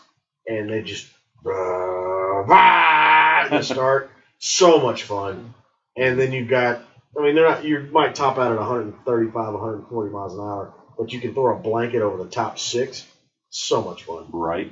and 0.47 0.69
they 0.69 0.81
just 0.81 1.07
uh, 1.45 2.43
bah, 2.47 3.47
just 3.51 3.71
start. 3.71 4.09
So 4.39 4.79
much 4.79 5.03
fun. 5.03 5.53
And 5.97 6.17
then 6.17 6.31
you've 6.31 6.47
got, 6.47 6.85
I 7.17 7.21
mean, 7.21 7.35
they're 7.35 7.49
not. 7.49 7.65
You 7.65 7.89
might 7.91 8.15
top 8.15 8.37
out 8.37 8.53
at 8.53 8.57
135, 8.57 9.33
140 9.33 10.09
miles 10.09 10.35
an 10.35 10.39
hour, 10.39 10.73
but 10.97 11.11
you 11.11 11.19
can 11.19 11.33
throw 11.33 11.53
a 11.53 11.59
blanket 11.59 12.01
over 12.01 12.23
the 12.23 12.29
top 12.29 12.59
six. 12.59 13.05
So 13.49 13.81
much 13.81 14.03
fun. 14.03 14.27
Right. 14.31 14.71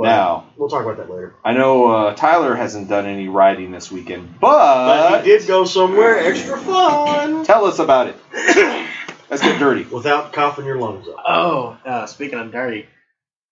But 0.00 0.06
now, 0.06 0.46
we'll 0.56 0.70
talk 0.70 0.82
about 0.82 0.96
that 0.96 1.10
later. 1.10 1.34
I 1.44 1.52
know 1.52 1.90
uh, 1.90 2.14
Tyler 2.14 2.54
hasn't 2.54 2.88
done 2.88 3.04
any 3.04 3.28
riding 3.28 3.70
this 3.70 3.92
weekend, 3.92 4.40
But 4.40 5.10
but 5.10 5.24
he 5.26 5.30
did 5.30 5.46
go 5.46 5.66
somewhere 5.66 6.18
extra 6.18 6.56
fun 6.58 7.44
tell 7.44 7.66
us 7.66 7.80
about 7.80 8.06
it. 8.08 8.16
Let's 9.28 9.42
get 9.42 9.58
dirty. 9.58 9.82
without 9.84 10.32
coughing 10.32 10.64
your 10.64 10.78
lungs 10.78 11.06
up. 11.06 11.16
Oh, 11.28 11.78
uh, 11.84 12.06
speaking 12.06 12.38
of 12.38 12.50
dirty, 12.50 12.86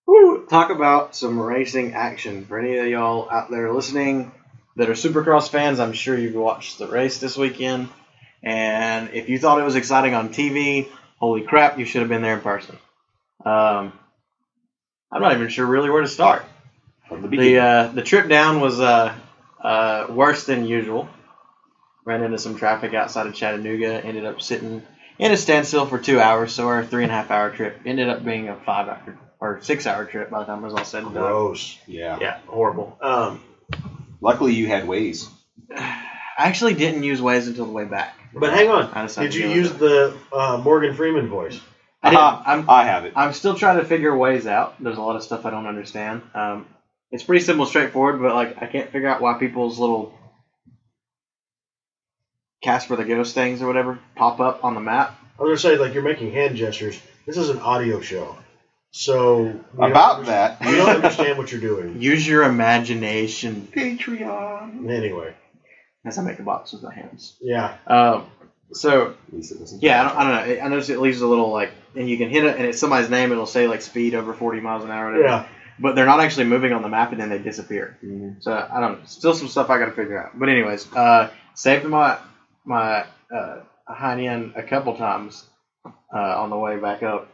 woo, 0.06 0.46
talk 0.46 0.70
about 0.70 1.14
some 1.14 1.38
racing 1.38 1.92
action 1.92 2.46
for 2.46 2.58
any 2.58 2.78
of 2.78 2.86
y'all 2.86 3.28
out 3.30 3.50
there 3.50 3.70
listening 3.70 4.32
that 4.76 4.88
are 4.88 4.94
Supercross 4.94 5.50
fans. 5.50 5.80
I'm 5.80 5.92
sure 5.92 6.16
you've 6.16 6.34
watched 6.34 6.78
the 6.78 6.86
race 6.86 7.18
this 7.18 7.36
weekend, 7.36 7.90
and 8.42 9.10
if 9.12 9.28
you 9.28 9.38
thought 9.38 9.60
it 9.60 9.64
was 9.64 9.76
exciting 9.76 10.14
on 10.14 10.30
TV, 10.30 10.88
holy 11.18 11.42
crap, 11.42 11.78
you 11.78 11.84
should 11.84 12.00
have 12.00 12.08
been 12.08 12.22
there 12.22 12.36
in 12.36 12.40
person. 12.40 12.78
Um, 13.44 13.92
I'm 15.10 15.22
not 15.22 15.32
even 15.34 15.48
sure 15.48 15.66
really 15.66 15.90
where 15.90 16.02
to 16.02 16.08
start. 16.08 16.44
The 17.10 17.28
The 17.28 17.58
uh, 17.58 17.88
the 17.88 18.02
trip 18.02 18.28
down 18.28 18.60
was 18.60 18.80
uh, 18.80 19.14
uh, 19.62 20.06
worse 20.10 20.44
than 20.46 20.66
usual. 20.66 21.08
Ran 22.04 22.22
into 22.22 22.38
some 22.38 22.56
traffic 22.56 22.94
outside 22.94 23.26
of 23.26 23.34
Chattanooga. 23.34 24.04
Ended 24.04 24.24
up 24.24 24.40
sitting 24.40 24.82
in 25.18 25.32
a 25.32 25.36
standstill 25.36 25.86
for 25.86 25.98
two 25.98 26.20
hours. 26.20 26.52
So 26.52 26.68
our 26.68 26.84
three 26.84 27.02
and 27.02 27.12
a 27.12 27.14
half 27.14 27.30
hour 27.30 27.50
trip 27.50 27.80
ended 27.86 28.08
up 28.08 28.24
being 28.24 28.48
a 28.48 28.56
five 28.56 28.88
hour 28.88 29.18
or 29.40 29.60
six 29.62 29.86
hour 29.86 30.04
trip 30.04 30.30
by 30.30 30.40
the 30.40 30.44
time 30.44 30.60
it 30.62 30.66
was 30.66 30.74
all 30.74 30.84
said 30.84 31.04
and 31.04 31.14
done. 31.14 31.22
Gross. 31.22 31.78
yeah. 31.86 32.18
Yeah, 32.20 32.38
horrible. 32.46 32.98
Um, 33.00 33.42
Luckily, 34.20 34.54
you 34.54 34.66
had 34.66 34.84
Waze. 34.84 35.28
I 35.76 36.44
actually 36.44 36.74
didn't 36.74 37.02
use 37.02 37.20
Waze 37.20 37.46
until 37.46 37.66
the 37.66 37.72
way 37.72 37.84
back. 37.84 38.14
But 38.34 38.52
hang 38.52 38.68
on. 38.68 39.08
Did 39.16 39.34
you 39.34 39.48
use 39.48 39.72
the 39.72 40.16
uh, 40.32 40.60
Morgan 40.62 40.94
Freeman 40.94 41.28
voice? 41.28 41.60
I 42.02 42.10
didn't. 42.10 42.22
Uh-huh. 42.22 42.42
I'm 42.46 42.70
I 42.70 42.84
have 42.84 43.04
it. 43.04 43.12
I'm 43.16 43.32
still 43.32 43.54
trying 43.54 43.78
to 43.78 43.84
figure 43.84 44.12
Waze 44.12 44.46
out. 44.46 44.82
There's 44.82 44.98
a 44.98 45.02
lot 45.02 45.16
of 45.16 45.22
stuff 45.22 45.44
I 45.46 45.50
don't 45.50 45.66
understand. 45.66 46.22
Um, 46.34 46.66
it's 47.10 47.22
pretty 47.24 47.44
simple, 47.44 47.66
straightforward, 47.66 48.20
but 48.20 48.34
like 48.34 48.62
I 48.62 48.66
can't 48.66 48.90
figure 48.90 49.08
out 49.08 49.20
why 49.20 49.38
people's 49.38 49.78
little 49.78 50.12
Casper 52.62 52.96
the 52.96 53.04
Ghost 53.04 53.34
things 53.34 53.62
or 53.62 53.66
whatever 53.66 53.98
pop 54.16 54.40
up 54.40 54.64
on 54.64 54.74
the 54.74 54.80
map. 54.80 55.18
I 55.38 55.42
was 55.42 55.62
gonna 55.62 55.74
say 55.76 55.80
like 55.80 55.94
you're 55.94 56.02
making 56.02 56.32
hand 56.32 56.56
gestures. 56.56 57.00
This 57.26 57.36
is 57.36 57.50
an 57.50 57.58
audio 57.60 58.00
show, 58.00 58.36
so 58.90 59.42
we 59.74 59.90
About 59.90 60.26
that. 60.26 60.60
we 60.60 60.72
don't 60.76 60.88
understand 60.88 61.38
what 61.38 61.52
you're 61.52 61.60
doing. 61.60 61.96
Use 62.00 62.26
your 62.26 62.42
imagination 62.44 63.68
Patreon. 63.72 64.90
Anyway, 64.90 65.34
as 66.04 66.18
I 66.18 66.22
make 66.22 66.38
a 66.38 66.42
box 66.42 66.72
with 66.72 66.82
my 66.82 66.92
hands. 66.94 67.36
yeah. 67.40 67.76
Um, 67.86 68.26
so 68.72 69.14
Lisa 69.32 69.58
doesn't. 69.58 69.82
yeah, 69.82 70.00
I 70.02 70.08
don't, 70.08 70.16
I 70.16 70.22
don't 70.46 70.58
know. 70.58 70.64
I 70.64 70.68
noticed 70.68 70.90
it 70.90 71.00
leaves 71.00 71.20
a 71.20 71.26
little 71.26 71.50
like, 71.50 71.70
and 71.96 72.08
you 72.08 72.16
can 72.18 72.28
hit 72.30 72.44
it, 72.44 72.56
and 72.56 72.66
it's 72.66 72.78
somebody's 72.78 73.10
name. 73.10 73.32
It'll 73.32 73.46
say 73.46 73.66
like 73.68 73.82
speed 73.82 74.14
over 74.14 74.32
40 74.34 74.60
miles 74.60 74.84
an 74.84 74.90
hour. 74.90 75.06
Or 75.08 75.12
whatever. 75.12 75.26
Yeah. 75.28 75.46
But 75.80 75.94
they're 75.94 76.06
not 76.06 76.20
actually 76.20 76.46
moving 76.46 76.72
on 76.72 76.82
the 76.82 76.88
map, 76.88 77.12
and 77.12 77.20
then 77.20 77.28
they 77.30 77.38
disappear. 77.38 77.96
Mhm. 78.04 78.42
So 78.42 78.52
I 78.52 78.80
don't 78.80 78.92
know. 78.98 79.04
Still 79.06 79.32
some 79.34 79.48
stuff 79.48 79.70
I 79.70 79.78
got 79.78 79.86
to 79.86 79.92
figure 79.92 80.20
out. 80.22 80.38
But 80.38 80.48
anyways, 80.48 80.92
uh, 80.94 81.30
saved 81.54 81.84
my 81.84 82.18
my 82.64 83.04
uh, 83.34 83.60
Heineken 83.88 84.56
a 84.56 84.62
couple 84.62 84.96
times 84.96 85.44
uh, 86.12 86.40
on 86.42 86.50
the 86.50 86.56
way 86.56 86.76
back 86.78 87.02
up. 87.02 87.28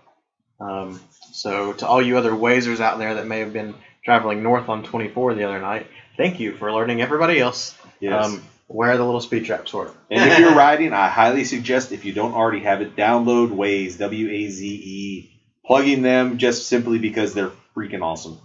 Um, 0.60 1.00
so 1.32 1.72
to 1.72 1.86
all 1.88 2.00
you 2.00 2.16
other 2.16 2.34
Wazers 2.34 2.80
out 2.80 2.98
there 2.98 3.14
that 3.14 3.26
may 3.26 3.40
have 3.40 3.52
been 3.52 3.74
traveling 4.04 4.42
north 4.42 4.68
on 4.68 4.82
24 4.84 5.34
the 5.34 5.44
other 5.44 5.58
night, 5.58 5.86
thank 6.16 6.38
you 6.38 6.52
for 6.54 6.68
alerting 6.68 7.00
everybody 7.02 7.40
else 7.40 7.74
Yes. 7.98 8.26
um, 8.26 8.42
where 8.66 8.96
the 8.96 9.04
little 9.04 9.20
speed 9.20 9.44
traps 9.44 9.72
were. 9.72 9.90
and 10.10 10.30
if 10.30 10.38
you're 10.38 10.54
riding, 10.56 10.92
I 10.92 11.08
highly 11.08 11.44
suggest 11.44 11.92
if 11.92 12.04
you 12.04 12.12
don't 12.12 12.34
already 12.34 12.60
have 12.60 12.80
it, 12.82 12.96
download 12.96 13.48
Waze, 13.50 13.98
W 13.98 14.28
A 14.28 14.48
Z 14.48 14.66
E. 14.66 15.30
Plugging 15.66 16.02
them 16.02 16.36
just 16.38 16.66
simply 16.68 16.98
because 16.98 17.32
they're 17.32 17.52
freaking 17.74 18.02
awesome. 18.02 18.38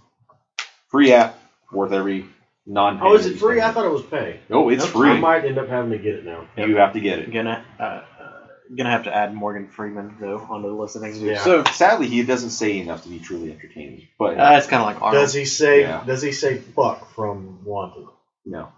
Free 0.88 1.12
app, 1.12 1.38
worth 1.70 1.92
every 1.92 2.26
non. 2.66 2.98
Oh, 3.02 3.14
is 3.14 3.26
it 3.26 3.38
free? 3.38 3.60
I 3.60 3.72
thought 3.72 3.84
it 3.84 3.92
was 3.92 4.02
pay. 4.02 4.40
No, 4.48 4.70
it's 4.70 4.84
Nope. 4.84 4.92
free. 4.92 5.10
I 5.10 5.20
might 5.20 5.44
end 5.44 5.58
up 5.58 5.68
having 5.68 5.90
to 5.90 5.98
get 5.98 6.14
it 6.14 6.24
now. 6.24 6.46
You 6.56 6.76
have 6.76 6.94
to 6.94 7.00
get 7.00 7.18
it. 7.18 7.30
Gonna 7.32 7.62
uh, 7.78 7.82
uh, 7.82 8.02
gonna 8.74 8.90
have 8.90 9.04
to 9.04 9.14
add 9.14 9.34
Morgan 9.34 9.68
Freeman 9.68 10.16
though 10.18 10.38
onto 10.38 10.68
the 10.68 10.74
list 10.74 10.96
of 10.96 11.02
things 11.02 11.18
to 11.18 11.24
do. 11.24 11.30
Yeah. 11.32 11.44
So 11.44 11.64
Sadly, 11.64 12.06
he 12.08 12.22
doesn't 12.22 12.50
say 12.50 12.78
enough 12.78 13.02
to 13.02 13.08
be 13.10 13.18
truly 13.18 13.52
entertaining. 13.52 14.08
But 14.18 14.40
uh, 14.40 14.54
it's 14.56 14.66
kind 14.66 14.80
of 14.82 14.86
like 14.86 15.02
Arnold. 15.02 15.22
Does 15.22 15.34
he 15.34 15.44
say? 15.44 15.82
Yeah. 15.82 16.02
Does 16.06 16.22
he 16.22 16.32
say 16.32 16.56
fuck 16.56 17.14
from 17.14 17.64
Wanted? 17.64 18.06
no. 18.46 18.70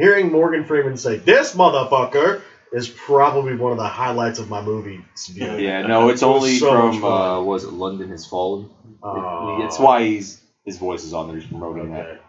Hearing 0.00 0.32
Morgan 0.32 0.64
Freeman 0.64 0.96
say 0.96 1.16
"this 1.16 1.54
motherfucker" 1.54 2.40
is 2.72 2.88
probably 2.88 3.54
one 3.54 3.72
of 3.72 3.78
the 3.78 3.86
highlights 3.86 4.38
of 4.38 4.48
my 4.48 4.62
movie. 4.62 5.04
viewing. 5.30 5.60
Yeah, 5.60 5.82
no, 5.86 6.08
it's 6.08 6.22
It 6.22 6.26
only 6.26 6.56
so 6.56 6.70
from 6.92 7.04
uh, 7.04 7.40
was 7.42 7.64
it 7.64 7.72
London 7.72 8.08
Has 8.10 8.24
Fallen? 8.26 8.70
Oh. 9.02 9.62
it's 9.64 9.78
why 9.78 10.04
he's 10.04 10.40
his 10.64 10.78
voice 10.78 11.04
is 11.04 11.12
on 11.12 11.28
there. 11.28 11.36
He's 11.38 11.48
promoting 11.48 11.92
that. 11.92 12.22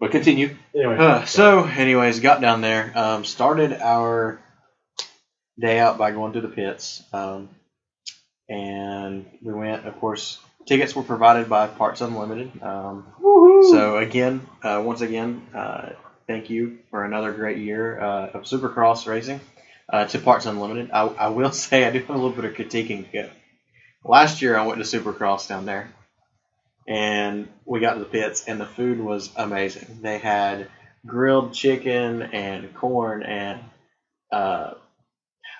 But 0.00 0.10
continue. 0.10 0.56
Anyway, 0.74 0.96
Uh, 0.96 1.24
so, 1.24 1.64
anyways, 1.64 2.20
got 2.20 2.40
down 2.40 2.60
there, 2.60 2.92
um, 2.96 3.24
started 3.24 3.72
our 3.72 4.40
day 5.58 5.78
out 5.80 5.98
by 5.98 6.12
going 6.12 6.32
to 6.34 6.40
the 6.40 6.48
pits, 6.48 7.02
um, 7.12 7.48
and 8.48 9.26
we 9.42 9.52
went. 9.52 9.86
Of 9.86 9.98
course, 10.00 10.38
tickets 10.66 10.94
were 10.96 11.02
provided 11.02 11.48
by 11.48 11.66
Parts 11.66 12.00
Unlimited. 12.00 12.62
Um, 12.62 13.06
so 13.70 13.98
again, 13.98 14.46
uh, 14.62 14.80
once 14.84 15.00
again, 15.00 15.46
uh, 15.54 15.90
thank 16.28 16.50
you 16.50 16.78
for 16.90 17.04
another 17.04 17.32
great 17.32 17.58
year 17.58 18.00
uh, 18.00 18.28
of 18.34 18.42
Supercross 18.44 19.06
racing 19.08 19.40
uh, 19.92 20.04
to 20.04 20.18
Parts 20.20 20.46
Unlimited. 20.46 20.90
I, 20.92 21.06
I 21.06 21.28
will 21.28 21.50
say 21.64 21.84
I 21.84 21.90
do 21.90 21.98
have 21.98 22.10
a 22.10 22.12
little 22.12 22.30
bit 22.30 22.44
of 22.44 22.54
critiquing. 22.54 23.10
to 23.10 23.12
go. 23.22 23.30
Last 24.04 24.42
year 24.42 24.56
I 24.56 24.64
went 24.66 24.84
to 24.84 24.98
Supercross 25.00 25.48
down 25.48 25.64
there, 25.66 25.92
and 26.86 27.48
we 27.64 27.80
got 27.80 27.94
to 27.94 28.00
the 28.00 28.06
pits, 28.06 28.44
and 28.46 28.60
the 28.60 28.66
food 28.66 29.00
was 29.00 29.30
amazing. 29.36 29.98
They 30.02 30.18
had 30.18 30.68
grilled 31.06 31.54
chicken 31.54 32.22
and 32.22 32.74
corn 32.74 33.22
and 33.22 33.60
uh, 34.32 34.74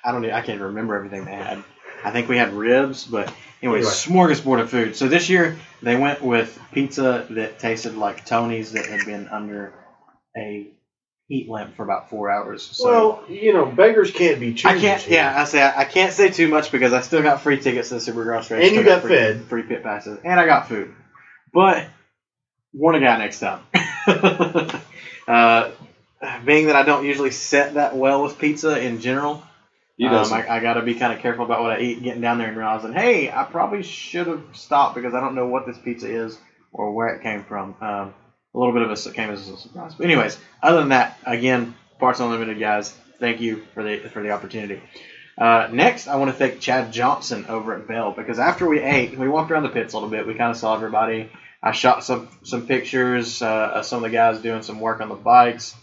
I 0.05 0.13
don't 0.13 0.23
know, 0.23 0.31
I 0.33 0.43
can't 0.43 0.61
remember 0.61 0.95
everything 0.97 1.25
they 1.25 1.35
had. 1.35 1.63
I 2.05 2.11
think 2.11 2.29
we 2.29 2.37
had 2.37 2.53
ribs, 2.53 3.05
but 3.05 3.33
anyways, 3.63 4.07
Anyway. 4.07 4.35
smorgasbord 4.35 4.61
of 4.61 4.71
food. 4.71 4.95
So 4.97 5.09
this 5.09 5.29
year 5.29 5.57
they 5.83 5.97
went 5.97 6.23
with 6.23 6.59
pizza 6.73 7.27
that 7.31 7.59
tasted 7.59 7.97
like 7.97 8.25
Tony's 8.25 8.73
that 8.73 8.87
had 8.87 9.05
been 9.07 9.29
under 9.29 9.73
a 10.39 10.69
heat 11.29 11.49
lamp 11.49 11.77
for 11.77 11.83
about 11.85 12.11
four 12.11 12.31
hours. 12.31 12.63
So 12.63 12.87
well, 12.87 13.25
you 13.29 13.53
know, 13.53 13.67
beggars 13.67 14.11
can't 14.11 14.41
be 14.41 14.55
choosers. 14.55 14.79
I 14.79 14.81
can't. 14.81 15.03
here. 15.03 15.15
Yeah, 15.17 15.41
I 15.41 15.45
say 15.45 15.63
I, 15.63 15.81
I 15.81 15.85
can't 15.85 16.13
say 16.13 16.31
too 16.31 16.49
much 16.49 16.73
because 16.73 16.93
I 16.93 17.03
still 17.03 17.23
got 17.23 17.43
free 17.43 17.61
tickets 17.61 17.91
to 17.91 17.97
the 17.97 18.01
Supercross 18.01 18.51
race, 18.51 18.67
And 18.67 18.75
you 18.75 18.83
still 18.83 18.85
got 18.85 19.03
free, 19.03 19.11
fed. 19.11 19.43
free 19.43 19.63
pit 19.63 19.83
passes, 19.83 20.19
and 20.25 20.41
I 20.41 20.47
got 20.47 20.69
food. 20.69 20.95
But 21.53 21.87
warn 22.73 22.95
a 22.97 23.01
guy 23.01 23.19
next 23.19 23.41
time. 23.41 23.61
uh, 25.29 25.71
being 26.45 26.67
that 26.67 26.77
I 26.77 26.83
don't 26.83 27.05
usually 27.05 27.31
set 27.31 27.75
that 27.75 27.97
well 27.97 28.23
with 28.23 28.39
pizza 28.39 28.81
in 28.81 29.01
general, 29.01 29.43
you 29.97 30.09
um, 30.09 30.15
does. 30.15 30.33
I, 30.33 30.47
I 30.49 30.61
got 30.61 30.75
to 30.75 30.83
be 30.83 30.95
kind 30.95 31.13
of 31.13 31.21
careful 31.21 31.45
about 31.45 31.63
what 31.63 31.73
I 31.73 31.81
eat. 31.81 32.03
Getting 32.03 32.23
down 32.23 32.39
there 32.39 32.49
and 32.49 32.57
realizing, 32.57 32.93
hey, 32.93 33.31
I 33.31 33.45
probably 33.45 33.83
should 33.83 34.27
have 34.27 34.43
stopped 34.55 34.95
because 34.95 35.15
I 35.15 35.21
don't 35.21 35.35
know 35.35 35.47
what 35.47 35.67
this 35.67 35.79
pizza 35.79 36.09
is 36.09 36.39
or 36.73 36.93
where 36.93 37.09
it 37.09 37.23
came 37.23 37.45
from. 37.45 37.75
Um, 37.81 38.15
a 38.55 38.59
little 38.59 38.73
bit 38.73 38.83
of 38.83 38.91
a 38.91 39.13
came 39.13 39.31
as 39.31 39.49
a 39.49 39.57
surprise. 39.57 39.95
But 39.95 40.05
anyways, 40.05 40.39
other 40.63 40.79
than 40.79 40.91
that, 40.91 41.19
again, 41.25 41.75
Parts 41.99 42.21
Unlimited 42.21 42.59
guys, 42.59 42.91
thank 43.19 43.41
you 43.41 43.63
for 43.75 43.83
the 43.83 43.99
for 44.09 44.23
the 44.23 44.31
opportunity. 44.31 44.81
Uh, 45.37 45.69
next, 45.73 46.09
I 46.09 46.17
want 46.17 46.31
to 46.31 46.37
thank 46.37 46.61
Chad 46.61 46.93
Johnson 46.93 47.47
over 47.49 47.75
at 47.75 47.87
Bell 47.87 48.13
because 48.13 48.39
after 48.39 48.67
we 48.67 48.81
ate, 48.81 49.17
we 49.17 49.29
walked 49.29 49.51
around 49.51 49.63
the 49.63 49.69
pits 49.69 49.93
a 49.93 49.97
little 49.97 50.11
bit. 50.11 50.27
We 50.27 50.35
kind 50.35 50.51
of 50.51 50.57
saw 50.57 50.75
everybody. 50.75 51.31
I 51.63 51.73
shot 51.73 52.05
some 52.05 52.29
some 52.43 52.67
pictures 52.67 53.43
uh, 53.43 53.73
of 53.75 53.85
some 53.85 53.99
of 53.99 54.11
the 54.11 54.17
guys 54.17 54.41
doing 54.41 54.63
some 54.63 54.81
work 54.81 55.01
on 55.01 55.09
the 55.09 55.15
bikes. 55.15 55.75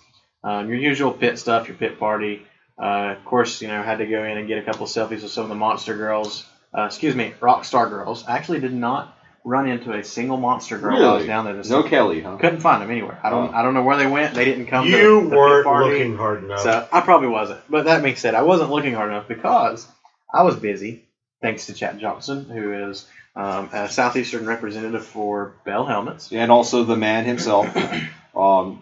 Um, 0.43 0.69
your 0.69 0.77
usual 0.77 1.11
pit 1.11 1.39
stuff, 1.39 1.67
your 1.67 1.77
pit 1.77 1.99
party. 1.99 2.45
Uh, 2.81 3.15
of 3.17 3.25
course, 3.25 3.61
you 3.61 3.67
know, 3.69 3.81
had 3.81 3.99
to 3.99 4.05
go 4.05 4.23
in 4.23 4.37
and 4.37 4.47
get 4.47 4.57
a 4.57 4.63
couple 4.63 4.85
selfies 4.85 5.21
with 5.21 5.31
some 5.31 5.43
of 5.43 5.49
the 5.49 5.55
monster 5.55 5.95
girls. 5.95 6.45
Uh, 6.77 6.83
excuse 6.83 7.15
me, 7.15 7.33
rock 7.39 7.63
star 7.63 7.89
girls. 7.89 8.25
I 8.25 8.35
actually 8.35 8.59
did 8.59 8.73
not 8.73 9.14
run 9.45 9.69
into 9.69 9.93
a 9.93 10.03
single 10.03 10.37
monster 10.37 10.77
girl 10.77 10.93
while 10.93 11.01
I 11.09 11.13
was 11.13 11.19
Really? 11.21 11.27
down 11.27 11.45
there 11.45 11.53
this 11.55 11.69
no 11.69 11.77
summer. 11.81 11.89
Kelly, 11.89 12.21
huh? 12.21 12.35
Couldn't 12.37 12.59
find 12.61 12.81
them 12.81 12.89
anywhere. 12.91 13.19
I 13.23 13.29
don't. 13.29 13.53
Oh. 13.53 13.57
I 13.57 13.61
don't 13.63 13.73
know 13.75 13.83
where 13.83 13.95
they 13.95 14.07
went. 14.07 14.33
They 14.33 14.43
didn't 14.45 14.65
come. 14.65 14.85
to 14.85 14.89
You 14.91 15.15
the, 15.21 15.23
the 15.25 15.29
pit 15.29 15.37
weren't 15.37 15.65
party. 15.65 15.89
looking 15.91 16.17
hard 16.17 16.43
enough. 16.43 16.59
So 16.61 16.87
I 16.91 17.01
probably 17.01 17.27
wasn't. 17.29 17.61
But 17.69 17.85
that 17.85 18.03
being 18.03 18.15
said, 18.17 18.33
I 18.35 18.41
wasn't 18.41 18.71
looking 18.71 18.93
hard 18.95 19.09
enough 19.11 19.27
because 19.27 19.87
I 20.33 20.41
was 20.43 20.55
busy, 20.55 21.05
thanks 21.41 21.67
to 21.67 21.73
Chad 21.73 21.99
Johnson, 21.99 22.45
who 22.45 22.89
is 22.89 23.05
um, 23.35 23.69
a 23.71 23.87
southeastern 23.89 24.45
representative 24.47 25.05
for 25.05 25.53
Bell 25.63 25.85
Helmets. 25.85 26.31
and 26.31 26.51
also 26.51 26.83
the 26.83 26.95
man 26.97 27.25
himself. 27.25 27.67
um, 28.35 28.81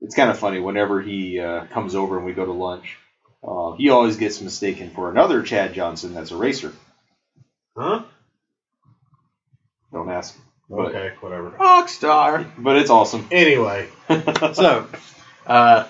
it's 0.00 0.16
kind 0.16 0.30
of 0.30 0.38
funny 0.38 0.58
whenever 0.58 1.00
he 1.00 1.38
uh, 1.38 1.66
comes 1.66 1.94
over 1.94 2.16
and 2.16 2.26
we 2.26 2.32
go 2.32 2.44
to 2.44 2.52
lunch. 2.52 2.96
Uh, 3.46 3.72
he 3.72 3.88
always 3.90 4.16
gets 4.16 4.40
mistaken 4.40 4.90
for 4.90 5.10
another 5.10 5.42
Chad 5.42 5.74
Johnson 5.74 6.12
that's 6.14 6.32
a 6.32 6.36
racer. 6.36 6.72
huh? 7.76 8.02
Don't 9.92 10.08
ask. 10.10 10.38
But, 10.70 10.86
Okay, 10.88 11.12
whatever. 11.20 11.50
Rockstar. 11.50 12.50
but 12.58 12.76
it's 12.76 12.90
awesome. 12.90 13.28
Anyway, 13.30 13.88
so, 14.54 14.86
uh, 15.46 15.84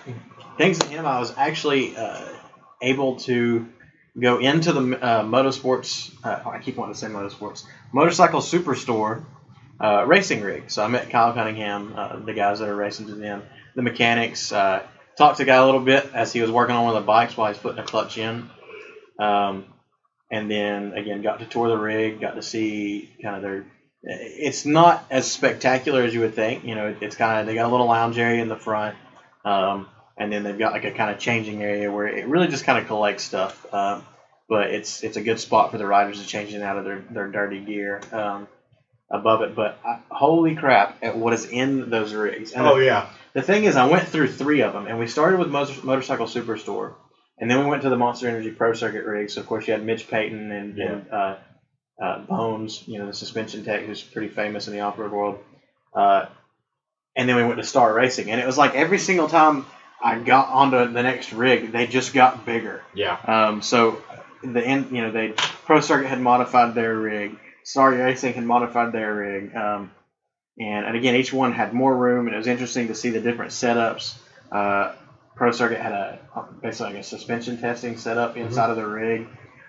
thanks 0.59 0.79
to 0.81 0.89
him, 0.89 1.07
I 1.07 1.21
was 1.21 1.33
actually 1.37 1.97
uh, 1.97 2.29
able 2.81 3.17
to 3.21 3.69
go 4.21 4.39
into 4.41 4.73
the 4.73 4.81
uh, 5.01 5.23
motorsports. 5.23 6.13
Uh, 6.25 6.49
I 6.49 6.59
keep 6.59 6.77
wanting 6.77 6.95
to 6.95 7.01
say 7.01 7.07
motorsports 7.07 7.65
motorcycle 7.93 8.41
superstore 8.41 9.25
uh, 9.81 10.05
racing 10.07 10.43
rig. 10.43 10.71
So 10.71 10.85
I 10.85 10.89
met 10.89 11.11
Kyle 11.11 11.33
Cunningham, 11.33 11.95
uh, 11.97 12.19
the 12.19 12.35
guys 12.35 12.59
that 12.59 12.69
are 12.69 12.77
racing 12.77 13.07
to 13.07 13.15
them, 13.15 13.43
the 13.75 13.83
mechanics. 13.83 14.53
Uh, 14.53 14.83
talked 15.17 15.37
to 15.37 15.43
the 15.45 15.47
guy 15.47 15.57
a 15.57 15.65
little 15.65 15.81
bit 15.81 16.11
as 16.15 16.33
he 16.33 16.41
was 16.41 16.51
working 16.51 16.75
on 16.75 16.85
one 16.85 16.97
of 16.97 17.03
the 17.03 17.07
bikes 17.07 17.37
while 17.37 17.53
he's 17.53 17.61
putting 17.61 17.79
a 17.79 17.85
clutch 17.85 18.17
in. 18.19 18.49
Um, 19.19 19.67
and 20.31 20.51
then 20.51 20.95
again, 20.95 21.23
got 21.23 21.41
to 21.41 21.47
tour 21.47 21.69
the 21.69 21.77
rig, 21.77 22.21
got 22.21 22.35
to 22.35 22.43
see 22.43 23.11
kind 23.23 23.37
of 23.37 23.43
their. 23.43 23.67
It's 24.05 24.67
not 24.67 25.05
as 25.11 25.31
spectacular 25.31 26.03
as 26.03 26.13
you 26.13 26.21
would 26.21 26.35
think. 26.35 26.65
You 26.65 26.75
know, 26.75 26.95
it's 27.01 27.17
kind 27.17 27.41
of 27.41 27.47
they 27.47 27.55
got 27.55 27.69
a 27.69 27.73
little 27.73 27.87
lounge 27.87 28.19
area 28.19 28.43
in 28.43 28.49
the 28.49 28.57
front, 28.57 28.97
um, 29.45 29.89
and 30.19 30.33
then 30.33 30.43
they've 30.43 30.59
got 30.59 30.73
like 30.73 30.85
a 30.85 30.91
kind 30.91 31.11
of 31.11 31.19
changing 31.19 31.63
area 31.63 31.91
where 31.91 32.09
it 32.09 32.27
really 32.27 32.49
just 32.49 32.65
kind 32.65 32.79
of 32.79 32.87
collects 32.89 33.23
stuff. 33.23 33.73
Um, 33.73 34.05
but 34.49 34.71
it's 34.71 35.03
it's 35.05 35.17
a 35.17 35.23
good 35.23 35.39
spot 35.39 35.71
for 35.71 35.79
the 35.79 35.87
riders 35.87 36.21
to 36.21 36.27
change 36.27 36.53
in 36.53 36.63
out 36.63 36.79
of 36.79 36.85
their, 36.85 37.05
their 37.11 37.29
dirty 37.29 37.61
gear 37.61 38.01
um, 38.13 38.49
above 39.09 39.43
it. 39.43 39.55
But 39.55 39.79
uh, 39.87 39.99
holy 40.11 40.57
crap 40.57 40.99
at 41.03 41.17
what 41.17 41.33
is 41.33 41.47
in 41.47 41.89
those 41.89 42.13
rigs! 42.13 42.53
And 42.53 42.67
oh 42.67 42.79
yeah, 42.79 43.09
the 43.35 43.43
thing 43.43 43.65
is, 43.65 43.77
I 43.77 43.89
went 43.89 44.09
through 44.09 44.29
three 44.29 44.63
of 44.63 44.73
them, 44.73 44.89
and 44.89 44.99
we 44.99 45.07
started 45.07 45.39
with 45.39 45.49
Motor- 45.49 45.87
Motorcycle 45.87 46.27
Superstore, 46.27 46.95
and 47.39 47.51
then 47.51 47.61
we 47.61 47.67
went 47.67 47.83
to 47.83 47.89
the 47.89 47.97
Monster 47.97 48.29
Energy 48.29 48.51
Pro 48.51 48.73
Circuit 48.75 49.05
rig. 49.05 49.31
So 49.31 49.41
of 49.41 49.47
course 49.47 49.67
you 49.69 49.75
had 49.75 49.85
Mitch 49.85 50.09
Payton 50.09 50.51
and, 50.51 50.79
and 50.79 51.11
uh, 51.11 51.37
uh, 52.01 52.21
Bones, 52.21 52.83
you 52.87 52.99
know, 52.99 53.07
the 53.07 53.15
suspension 53.15 53.65
tech, 53.65 53.83
who's 53.83 54.03
pretty 54.03 54.29
famous 54.29 54.67
in 54.69 54.75
the 54.75 54.81
off-road 54.81 55.13
world. 55.13 55.39
Uh, 55.95 56.27
and 57.15 57.29
then 57.29 57.37
we 57.37 57.45
went 57.45 57.59
to 57.59 57.65
Star 57.65 57.93
Racing, 57.93 58.31
and 58.31 58.41
it 58.41 58.47
was 58.47 58.57
like 58.57 58.75
every 58.75 58.99
single 58.99 59.29
time 59.29 59.67
I 60.03 60.19
got 60.19 60.49
onto 60.49 60.93
the 60.93 61.03
next 61.03 61.33
rig, 61.33 61.73
they 61.73 61.87
just 61.87 62.15
got 62.15 62.47
bigger. 62.47 62.83
Yeah. 62.95 63.17
Um, 63.27 63.63
so 63.63 64.03
the 64.43 64.65
end, 64.65 64.91
you 64.91 65.03
know, 65.03 65.11
they 65.11 65.35
Pro 65.67 65.81
Circuit 65.81 66.09
had 66.09 66.21
modified 66.21 66.75
their 66.75 66.97
rig, 66.97 67.39
Star 67.65 67.91
Racing 67.91 68.35
had 68.35 68.45
modified 68.45 68.93
their 68.93 69.15
rig, 69.15 69.55
um, 69.55 69.93
and 70.59 70.87
and 70.87 70.97
again, 70.97 71.15
each 71.15 71.33
one 71.33 71.53
had 71.53 71.73
more 71.73 71.95
room, 71.95 72.27
and 72.27 72.35
it 72.35 72.39
was 72.39 72.47
interesting 72.47 72.89
to 72.89 72.95
see 72.95 73.11
the 73.11 73.21
different 73.21 73.53
setups. 73.53 74.17
Uh, 74.51 74.93
Pro 75.37 75.51
Circuit 75.51 75.81
had 75.81 75.93
a 75.93 76.19
basically 76.61 76.95
like 76.95 77.01
a 77.01 77.05
suspension 77.05 77.59
testing 77.59 77.97
setup 77.97 78.37
inside 78.37 78.71
of 78.71 78.77
the 78.77 78.87
rig. 78.87 79.29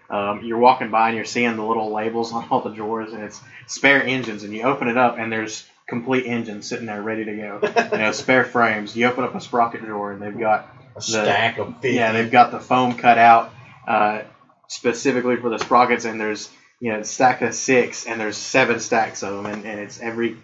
Um, 0.10 0.43
you're 0.43 0.60
walking 0.60 0.91
by 0.91 1.07
and 1.10 1.15
you're 1.15 1.25
seeing 1.25 1.55
the 1.55 1.63
little 1.65 1.91
labels 1.91 2.33
on 2.33 2.48
all 2.50 2.62
the 2.62 2.69
drawers, 2.69 3.13
and 3.13 3.24
it's 3.24 3.41
spare 3.67 4.03
engines, 4.03 4.43
and 4.43 4.53
you 4.53 4.63
open 4.63 4.88
it 4.88 4.98
up, 4.98 5.17
and 5.17 5.31
there's 5.31 5.65
complete 5.88 6.25
engines 6.25 6.67
sitting 6.67 6.86
there 6.86 7.01
ready 7.01 7.25
to 7.25 7.36
go. 7.36 7.60
you 7.91 7.98
know, 7.98 8.12
spare 8.12 8.45
frames. 8.45 8.95
You 8.95 9.07
open 9.07 9.24
up 9.24 9.36
a 9.36 9.41
sprocket 9.41 9.81
drawer, 9.83 10.12
and 10.12 10.22
they've 10.22 10.38
got 10.38 10.67
A 10.95 11.01
stack 11.01 11.57
of 11.57 11.74
50. 11.75 11.91
yeah, 11.91 12.12
they've 12.12 12.31
got 12.31 12.51
the 12.51 12.60
foam 12.60 12.95
cut 12.95 13.17
out 13.17 13.53
uh, 13.88 14.24
specifically 14.67 15.38
for 15.38 15.50
the 15.50 15.60
sprockets, 15.60 16.05
and 16.05 16.19
there's 16.19 16.50
you 16.79 16.91
know 16.91 17.03
stack 17.03 17.41
of 17.41 17.53
six, 17.53 18.05
and 18.05 18.19
there's 18.19 18.38
seven 18.38 18.79
stacks 18.79 19.24
of 19.24 19.36
them, 19.36 19.45
and, 19.45 19.65
and 19.65 19.79
it's 19.79 20.00
every 20.00 20.38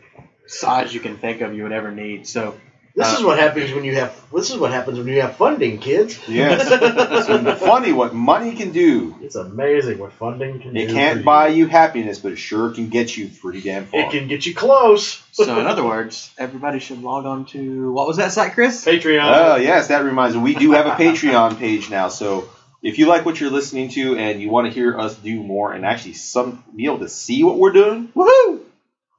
size 0.48 0.94
you 0.94 1.00
can 1.00 1.18
think 1.18 1.42
of 1.42 1.54
you 1.54 1.64
would 1.64 1.72
ever 1.72 1.92
need. 1.92 2.28
So 2.28 2.56
This 3.00 3.14
is 3.14 3.24
uh, 3.24 3.28
what 3.28 3.40
happens 3.40 3.72
when 3.72 3.86
you 3.86 3.96
have. 3.96 4.22
This 4.34 4.50
is 4.50 4.58
what 4.58 4.72
happens 4.72 4.98
when 4.98 5.08
you 5.08 5.22
have 5.22 5.38
funding, 5.38 5.80
kids. 5.80 6.20
Yes. 6.28 6.68
so 7.28 7.56
funny 7.56 7.94
what 7.94 8.14
money 8.14 8.56
can 8.56 8.72
do. 8.72 9.16
It's 9.22 9.36
amazing 9.36 10.00
what 10.00 10.12
funding 10.12 10.60
can 10.60 10.74
do. 10.74 10.82
It 10.82 10.90
for 10.90 10.94
can't 10.96 11.20
you. 11.20 11.26
buy 11.26 11.48
you 11.48 11.68
happiness, 11.68 12.20
but 12.20 12.34
it 12.34 12.36
sure 12.36 12.72
can 12.72 12.90
get 12.90 13.16
you 13.16 13.30
pretty 13.30 13.62
damn 13.62 13.86
far. 13.86 14.02
It 14.02 14.12
can 14.12 14.28
get 14.28 14.46
you 14.46 14.54
close. 14.54 15.24
so 15.32 15.58
in 15.58 15.66
other 15.66 15.86
words, 15.86 16.30
everybody 16.38 16.80
should 16.80 17.02
log 17.02 17.26
on 17.26 17.46
to 17.46 17.90
what 17.94 18.06
was 18.06 18.18
that 18.18 18.34
site, 18.34 18.52
Chris? 18.52 18.84
Patreon. 18.84 19.32
Oh, 19.34 19.56
yes, 19.56 19.88
that 19.88 20.04
reminds 20.04 20.36
me. 20.36 20.42
We 20.42 20.56
do 20.56 20.72
have 20.72 20.86
a 20.86 21.02
Patreon 21.02 21.58
page 21.58 21.90
now. 21.90 22.10
So 22.10 22.50
if 22.82 22.98
you 22.98 23.06
like 23.08 23.26
what 23.26 23.40
you're 23.40 23.50
listening 23.50 23.92
to 23.92 24.18
and 24.18 24.42
you 24.42 24.50
want 24.50 24.68
to 24.68 24.74
hear 24.74 25.00
us 25.00 25.16
do 25.16 25.42
more 25.42 25.72
and 25.72 25.86
actually 25.86 26.16
some 26.16 26.66
be 26.76 26.84
able 26.84 27.00
to 27.00 27.10
see 27.10 27.44
what 27.44 27.58
we're 27.58 27.72
doing, 27.72 28.10
woohoo! 28.10 28.59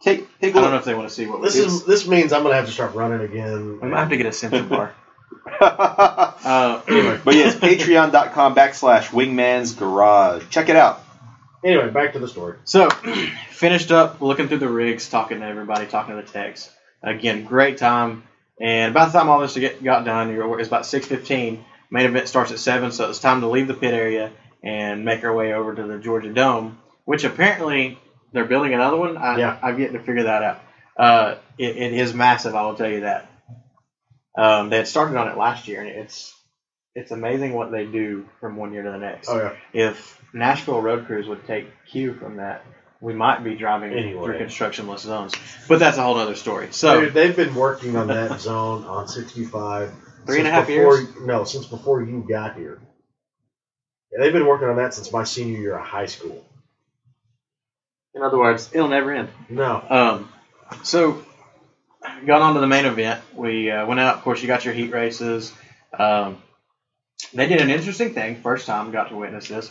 Take 0.02 0.38
take 0.40 0.54
a 0.54 0.58
I 0.58 0.60
don't 0.62 0.70
know 0.70 0.76
look. 0.76 0.80
if 0.80 0.84
they 0.86 0.94
want 0.94 1.08
to 1.08 1.14
see 1.14 1.26
what 1.26 1.42
this 1.42 1.54
we 1.54 1.60
do. 1.60 1.66
is 1.66 1.84
this 1.84 2.06
means 2.08 2.32
I'm 2.32 2.42
gonna 2.42 2.54
have 2.54 2.66
to 2.66 2.72
start 2.72 2.94
running 2.94 3.20
again. 3.20 3.80
We 3.80 3.88
might 3.88 4.00
have 4.00 4.08
to 4.10 4.16
get 4.16 4.26
a 4.26 4.32
sensor 4.32 4.62
bar. 4.62 4.94
but 5.60 6.36
Uh, 6.44 6.80
anyway, 6.88 7.20
yes, 7.26 7.54
patreon.com 7.54 8.54
backslash 8.54 9.08
wingman's 9.08 9.74
garage. 9.74 10.42
Check 10.50 10.68
it 10.68 10.76
out. 10.76 11.02
Anyway, 11.64 11.90
back 11.90 12.14
to 12.14 12.18
the 12.18 12.28
story. 12.28 12.56
So, 12.64 12.88
finished 13.50 13.92
up 13.92 14.22
looking 14.22 14.48
through 14.48 14.58
the 14.58 14.68
rigs, 14.68 15.08
talking 15.08 15.40
to 15.40 15.46
everybody, 15.46 15.86
talking 15.86 16.16
to 16.16 16.22
the 16.22 16.28
techs. 16.28 16.70
Again, 17.02 17.44
great 17.44 17.76
time. 17.76 18.24
And 18.60 18.90
about 18.92 19.12
the 19.12 19.18
time 19.18 19.28
all 19.28 19.40
this 19.40 19.54
get, 19.56 19.82
got 19.84 20.04
done, 20.04 20.30
it 20.30 20.38
was 20.38 20.66
about 20.68 20.82
6.15. 20.82 21.62
Main 21.90 22.06
event 22.06 22.28
starts 22.28 22.52
at 22.52 22.58
7, 22.58 22.92
so 22.92 23.10
it's 23.10 23.18
time 23.18 23.40
to 23.42 23.48
leave 23.48 23.68
the 23.68 23.74
pit 23.74 23.92
area 23.92 24.32
and 24.62 25.04
make 25.04 25.24
our 25.24 25.34
way 25.34 25.52
over 25.52 25.74
to 25.74 25.82
the 25.86 25.98
Georgia 25.98 26.32
Dome, 26.32 26.78
which 27.04 27.24
apparently 27.24 27.98
they're 28.32 28.44
building 28.44 28.74
another 28.74 28.96
one. 28.96 29.16
I, 29.16 29.38
Yeah. 29.38 29.58
I've 29.62 29.78
yet 29.80 29.92
to 29.92 29.98
figure 29.98 30.24
that 30.24 30.42
out. 30.42 30.60
Uh, 30.96 31.34
it, 31.58 31.76
it 31.76 31.92
is 31.94 32.12
massive, 32.14 32.54
I 32.54 32.62
will 32.62 32.74
tell 32.74 32.90
you 32.90 33.00
that. 33.00 33.30
Um, 34.36 34.70
they 34.70 34.76
had 34.78 34.88
started 34.88 35.16
on 35.16 35.28
it 35.28 35.36
last 35.36 35.66
year, 35.68 35.80
and 35.80 35.88
it's 35.90 36.34
it's 36.94 37.10
amazing 37.10 37.52
what 37.52 37.70
they 37.70 37.84
do 37.86 38.26
from 38.40 38.56
one 38.56 38.72
year 38.72 38.82
to 38.82 38.90
the 38.90 38.98
next 38.98 39.28
Oh 39.28 39.36
yeah. 39.38 39.52
if 39.90 40.20
Nashville 40.32 40.80
Road 40.80 41.06
Crews 41.06 41.26
would 41.28 41.46
take 41.46 41.66
cue 41.86 42.14
from 42.14 42.36
that, 42.36 42.64
we 43.00 43.12
might 43.14 43.42
be 43.44 43.54
driving 43.56 43.92
Anyway. 43.92 44.24
through 44.24 44.38
constructionless 44.38 45.00
zones. 45.00 45.34
But 45.68 45.78
that's 45.78 45.98
a 45.98 46.02
whole 46.02 46.18
other 46.18 46.34
story. 46.34 46.68
So 46.72 47.00
Dude, 47.02 47.14
they've 47.14 47.34
been 47.34 47.54
working 47.54 47.96
on 47.96 48.08
that 48.08 48.40
zone 48.48 48.84
on 48.84 49.08
65 49.08 49.92
Three 50.26 50.38
and 50.38 50.46
a 50.48 50.50
half 50.50 50.66
before, 50.66 50.98
years? 50.98 51.08
No, 51.22 51.44
since 51.44 51.66
before 51.66 52.02
you 52.02 52.24
got 52.28 52.56
here. 52.56 52.78
Yeah, 54.12 54.18
they've 54.22 54.32
been 54.32 54.46
working 54.46 54.68
on 54.68 54.76
that 54.76 54.92
since 54.94 55.12
my 55.12 55.24
senior 55.24 55.58
year 55.58 55.76
of 55.78 55.84
high 55.86 56.06
school. 56.06 56.44
In 58.14 58.22
other 58.22 58.38
words, 58.38 58.70
it'll 58.72 58.88
never 58.88 59.12
end. 59.12 59.28
No. 59.48 59.84
Um, 59.88 60.32
so 60.82 61.24
got 62.26 62.42
on 62.42 62.54
to 62.54 62.60
the 62.60 62.66
main 62.66 62.86
event. 62.86 63.20
We 63.34 63.70
uh, 63.70 63.86
went 63.86 64.00
out. 64.00 64.16
Of 64.16 64.22
course, 64.22 64.42
you 64.42 64.48
got 64.48 64.64
your 64.64 64.74
heat 64.74 64.92
races. 64.92 65.52
Um, 65.96 66.42
they 67.34 67.46
did 67.46 67.60
an 67.60 67.70
interesting 67.70 68.14
thing. 68.14 68.36
First 68.36 68.66
time 68.66 68.90
got 68.90 69.10
to 69.10 69.16
witness 69.16 69.48
this. 69.48 69.70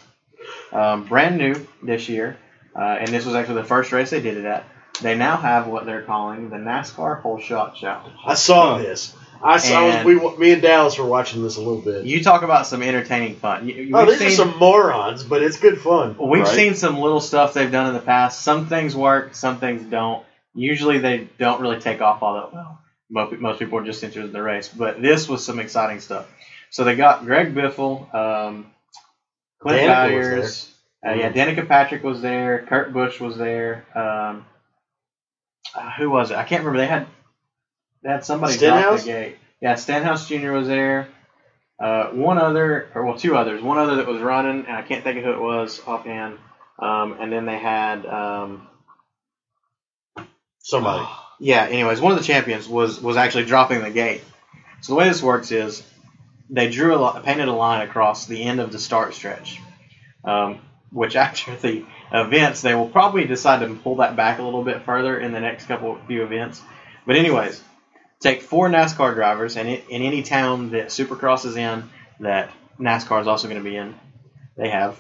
Um, 0.72 1.06
brand 1.06 1.38
new 1.38 1.68
this 1.84 2.08
year, 2.08 2.38
uh, 2.76 2.80
and 2.80 3.10
this 3.10 3.26
was 3.26 3.36
actually 3.36 3.62
the 3.62 3.68
first 3.68 3.92
race 3.92 4.12
they 4.12 4.22
did 4.22 4.38
it 4.38 4.46
at. 4.46 4.66
They 5.02 5.16
now 5.16 5.38
have 5.38 5.68
what 5.68 5.86
they're 5.86 6.02
calling 6.02 6.50
the 6.50 6.58
NASCAR 6.58 7.22
Holeshot 7.22 7.76
Challenge. 7.76 8.16
I 8.26 8.36
saw 8.36 8.78
this. 8.78 9.16
I 9.44 9.58
saw. 9.58 9.88
And- 9.90 10.06
we, 10.06 10.38
me 10.38 10.52
and 10.52 10.62
Dallas 10.62 10.98
were 10.98 11.06
watching 11.06 11.42
this 11.44 11.58
a 11.58 11.60
little 11.60 11.82
bit. 11.82 12.06
You 12.06 12.24
talk 12.24 12.42
about 12.44 12.68
some 12.68 12.82
entertaining 12.84 13.36
fun. 13.36 13.68
You, 13.68 13.76
you- 13.76 13.96
oh, 13.98 14.06
these 14.06 14.20
seen- 14.20 14.28
are 14.28 14.32
some 14.32 14.58
morons, 14.58 15.24
but 15.24 15.42
it's 15.42 15.58
good 15.60 15.80
fun. 15.80 16.16
We've 16.20 16.44
Right. 16.44 16.48
seen 16.48 16.76
some 16.76 17.00
little 17.00 17.22
stuff 17.22 17.54
they've 17.54 17.72
done 17.72 17.88
in 17.88 17.94
the 17.94 18.00
past. 18.02 18.42
Some 18.42 18.68
things 18.68 18.96
work, 18.96 19.36
some 19.36 19.60
things 19.60 19.84
don't. 19.84 20.24
Usually 20.54 20.98
they 20.98 21.28
don't 21.38 21.62
really 21.62 21.80
take 21.80 22.02
off 22.02 22.22
all 22.24 22.34
that 22.36 22.54
well. 22.54 22.80
Most, 23.10 23.40
most 23.40 23.60
people 23.60 23.80
are 23.80 23.86
just 23.86 24.04
interested 24.04 24.28
in 24.28 24.34
the 24.34 24.42
race. 24.42 24.68
But 24.68 25.02
this 25.02 25.28
was 25.30 25.44
some 25.46 25.60
exciting 25.60 26.00
stuff. 26.00 26.28
So 26.70 26.84
they 26.84 26.96
got 26.96 27.26
Greg 27.26 27.56
Biffle, 27.56 28.14
um, 28.14 28.68
Clint 29.60 29.82
Danica 29.82 29.88
Dyers. 29.88 30.72
Uh, 31.06 31.14
yeah, 31.14 31.32
Danica 31.32 31.68
Patrick 31.68 32.04
was 32.04 32.22
there. 32.22 32.66
Kurt 32.68 32.92
Busch 32.94 33.20
was 33.22 33.38
there. 33.38 33.86
Um, 33.96 34.46
uh, 35.76 35.90
who 35.98 36.10
was 36.10 36.32
it? 36.32 36.38
I 36.38 36.44
can't 36.44 36.64
remember. 36.64 36.80
They 36.80 36.88
had 36.88 37.08
had 38.06 38.26
somebody 38.26 38.54
Stenhouse? 38.54 39.04
the 39.04 39.12
gate. 39.12 39.38
Yeah, 39.62 39.76
Stenhouse 39.76 40.28
Jr. 40.28 40.52
was 40.52 40.68
there. 40.68 41.08
Uh, 41.80 42.08
one 42.10 42.38
other, 42.38 42.90
or 42.94 43.06
well, 43.06 43.18
two 43.18 43.38
others. 43.38 43.62
One 43.62 43.78
other 43.78 43.98
that 43.98 44.08
was 44.08 44.22
running, 44.22 44.66
and 44.66 44.76
I 44.76 44.82
can't 44.82 45.04
think 45.04 45.18
of 45.18 45.24
who 45.24 45.32
it 45.32 45.42
was 45.42 45.82
offhand. 45.88 46.38
Um, 46.78 47.18
and 47.20 47.32
then 47.32 47.46
they 47.46 47.58
had, 47.58 48.06
um, 48.06 48.68
Somebody. 50.70 51.08
yeah. 51.40 51.66
Anyways, 51.66 52.00
one 52.00 52.12
of 52.12 52.18
the 52.18 52.24
champions 52.24 52.68
was 52.68 53.02
was 53.02 53.18
actually 53.18 53.46
dropping 53.46 53.82
the 53.82 53.90
gate. 53.90 54.22
So 54.82 54.94
the 54.94 54.98
way 54.98 55.08
this 55.08 55.22
works 55.22 55.52
is 55.52 55.84
they 56.50 56.70
drew 56.70 56.96
a 56.96 57.00
li- 57.04 57.22
painted 57.24 57.48
a 57.48 57.54
line 57.54 57.88
across 57.88 58.26
the 58.26 58.44
end 58.44 58.60
of 58.60 58.72
the 58.72 58.80
start 58.80 59.14
stretch, 59.14 59.60
um, 60.24 60.62
which 60.92 61.16
after 61.26 61.56
the 61.56 61.86
events 62.14 62.62
they 62.62 62.76
will 62.76 62.90
probably 62.90 63.26
decide 63.26 63.60
to 63.60 63.74
pull 63.76 63.98
that 63.98 64.16
back 64.16 64.40
a 64.40 64.44
little 64.44 64.64
bit 64.64 64.84
further 64.84 65.20
in 65.20 65.32
the 65.32 65.40
next 65.40 65.66
couple 65.66 65.98
few 66.08 66.24
events. 66.24 66.62
But 67.06 67.16
anyways, 67.16 67.62
take 68.22 68.42
four 68.42 68.70
NASCAR 68.70 69.16
drivers, 69.16 69.58
and 69.58 69.68
in, 69.68 69.82
in 69.90 70.02
any 70.02 70.24
town 70.24 70.72
that 70.72 70.88
Supercross 70.88 71.46
is 71.46 71.56
in, 71.56 71.90
that 72.20 72.52
NASCAR 72.80 73.22
is 73.22 73.28
also 73.28 73.48
going 73.48 73.62
to 73.64 73.70
be 73.70 73.76
in, 73.76 73.96
they 74.58 74.70
have 74.70 75.00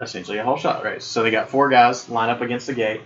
essentially 0.00 0.38
a 0.38 0.44
holeshot 0.44 0.82
race. 0.84 1.04
So 1.04 1.22
they 1.22 1.30
got 1.30 1.48
four 1.50 1.68
guys 1.68 2.08
line 2.08 2.28
up 2.28 2.40
against 2.40 2.66
the 2.66 2.74
gate. 2.74 3.00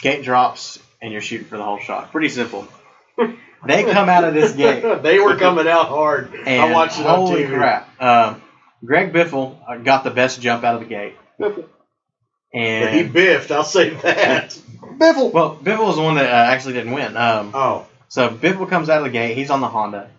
Gate 0.00 0.22
drops, 0.22 0.78
and 1.00 1.12
you're 1.12 1.22
shooting 1.22 1.46
for 1.46 1.56
the 1.56 1.62
holeshot. 1.62 2.10
Pretty 2.10 2.28
simple. 2.28 2.68
they 3.66 3.84
come 3.84 4.08
out 4.08 4.24
of 4.24 4.34
this 4.34 4.52
gate. 4.52 4.82
they 5.02 5.18
were 5.18 5.36
coming 5.36 5.66
out 5.66 5.88
hard. 5.88 6.34
I 6.46 6.72
watched 6.72 7.00
it 7.00 7.06
on 7.06 7.26
holy 7.26 7.44
TV. 7.44 7.54
crap! 7.54 8.02
Um, 8.02 8.42
Greg 8.84 9.12
Biffle 9.12 9.58
uh, 9.66 9.78
got 9.78 10.04
the 10.04 10.10
best 10.10 10.40
jump 10.40 10.62
out 10.64 10.74
of 10.74 10.80
the 10.82 10.86
gate, 10.86 11.16
But 11.38 12.92
he 12.92 13.02
biffed. 13.02 13.50
I'll 13.50 13.64
say 13.64 13.90
that. 13.90 14.50
Biffle. 14.98 15.32
well, 15.32 15.56
Biffle 15.56 15.86
was 15.86 15.96
the 15.96 16.02
one 16.02 16.14
that 16.14 16.26
uh, 16.26 16.52
actually 16.52 16.74
didn't 16.74 16.92
win. 16.92 17.16
Um, 17.16 17.52
Oh, 17.54 17.86
so 18.08 18.28
Biffle 18.28 18.68
comes 18.68 18.88
out 18.88 18.98
of 18.98 19.04
the 19.04 19.10
gate. 19.10 19.36
He's 19.36 19.50
on 19.50 19.60
the 19.60 19.68
Honda, 19.68 20.10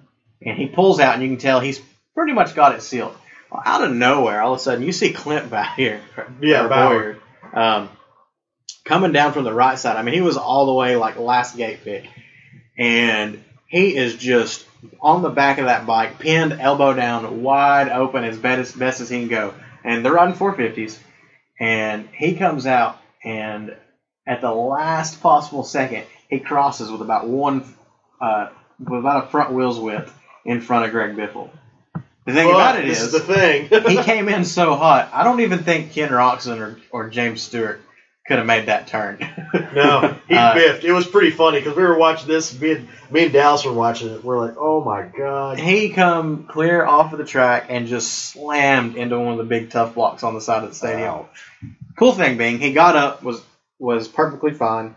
and 0.42 0.58
he 0.58 0.68
pulls 0.68 1.00
out, 1.00 1.14
and 1.14 1.24
you 1.24 1.30
can 1.30 1.38
tell 1.38 1.60
he's 1.60 1.82
pretty 2.14 2.34
much 2.34 2.56
got 2.56 2.76
it 2.76 2.82
sealed. 2.82 3.16
Well, 3.52 3.64
out 3.66 3.84
of 3.84 3.94
nowhere, 3.94 4.42
all 4.42 4.54
of 4.54 4.60
a 4.60 4.62
sudden, 4.62 4.84
you 4.84 4.92
see 4.92 5.14
Clint 5.14 5.50
back 5.52 5.76
here. 5.76 6.02
Yeah. 6.42 6.68
Bowyer, 6.68 7.18
um, 7.54 7.90
coming 8.84 9.12
down 9.12 9.34
from 9.34 9.44
the 9.44 9.54
right 9.54 9.78
side. 9.78 9.98
I 9.98 10.02
mean, 10.02 10.14
he 10.14 10.22
was 10.22 10.38
all 10.38 10.66
the 10.66 10.74
way 10.74 10.96
like 10.96 11.18
last 11.18 11.56
gate 11.56 11.80
pick, 11.84 12.06
and 12.78 13.44
he 13.68 13.96
is 13.96 14.16
just 14.16 14.66
on 15.02 15.22
the 15.22 15.30
back 15.30 15.58
of 15.58 15.66
that 15.66 15.86
bike, 15.86 16.20
pinned 16.20 16.54
elbow 16.54 16.94
down, 16.94 17.42
wide 17.42 17.90
open 17.90 18.24
as 18.24 18.38
best 18.38 18.60
as, 18.60 18.72
best 18.74 19.02
as 19.02 19.10
he 19.10 19.20
can 19.20 19.28
go. 19.28 19.54
And 19.84 20.04
they're 20.04 20.14
riding 20.14 20.36
450s, 20.36 20.98
and 21.60 22.08
he 22.14 22.36
comes 22.36 22.66
out, 22.66 23.00
and 23.24 23.76
at 24.26 24.42
the 24.42 24.52
last 24.52 25.22
possible 25.22 25.64
second, 25.64 26.04
he 26.30 26.40
crosses 26.40 26.92
with 26.92 27.02
about 27.02 27.28
one, 27.28 27.64
uh, 28.22 28.50
about 28.86 29.26
a 29.26 29.28
front 29.28 29.54
wheel's 29.54 29.80
width 29.80 30.14
in 30.46 30.62
front 30.62 30.86
of 30.86 30.92
Greg 30.92 31.16
Biffle. 31.16 31.50
The 32.26 32.34
thing 32.34 32.48
But 32.48 32.56
about 32.56 32.80
it 32.80 32.90
is, 32.90 33.02
is, 33.02 33.14
is 33.14 33.26
the 33.26 33.34
thing. 33.34 33.70
he 33.90 34.04
came 34.04 34.28
in 34.28 34.44
so 34.44 34.76
hot. 34.76 35.10
I 35.14 35.24
don't 35.24 35.40
even 35.42 35.60
think 35.60 35.92
Ken 35.94 36.10
Roczen 36.10 36.60
or, 36.60 36.78
or 36.92 37.10
James 37.10 37.42
Stewart 37.42 37.80
could 38.28 38.38
have 38.38 38.46
made 38.46 38.66
that 38.66 38.88
turn. 38.88 39.20
no, 39.74 40.18
he 40.28 40.36
Uh, 40.36 40.54
biffed. 40.54 40.84
It 40.84 40.92
was 40.92 41.08
pretty 41.08 41.32
funny 41.32 41.60
because 41.60 41.78
we 41.78 41.84
were 41.84 41.98
watching 41.98 42.28
this. 42.28 42.60
Me 42.60 42.72
and, 42.74 42.88
me 43.10 43.24
and 43.24 43.32
Dallas 43.34 43.64
were 43.64 43.72
watching 43.72 44.10
it. 44.10 44.22
We're 44.26 44.46
like, 44.46 44.56
oh 44.58 44.84
my 44.84 45.04
god. 45.18 45.58
he 45.58 45.90
come 45.92 46.44
clear 46.48 46.86
off 46.86 47.14
of 47.14 47.20
the 47.20 47.26
track 47.26 47.68
and 47.70 47.88
just 47.88 48.12
slammed 48.12 48.98
into 48.98 49.18
one 49.18 49.32
of 49.32 49.38
the 49.38 49.46
big 49.46 49.70
tough 49.70 49.96
blocks 49.96 50.24
on 50.24 50.34
the 50.34 50.42
side 50.42 50.66
of 50.66 50.70
the 50.72 50.76
stadium. 50.76 51.08
Wow. 51.08 51.30
Cool 51.98 52.12
thing 52.12 52.38
being, 52.38 52.60
he 52.60 52.74
got 52.74 52.98
up 52.98 53.24
was 53.24 53.42
was 53.80 54.10
perfectly 54.10 54.54
fine, 54.54 54.96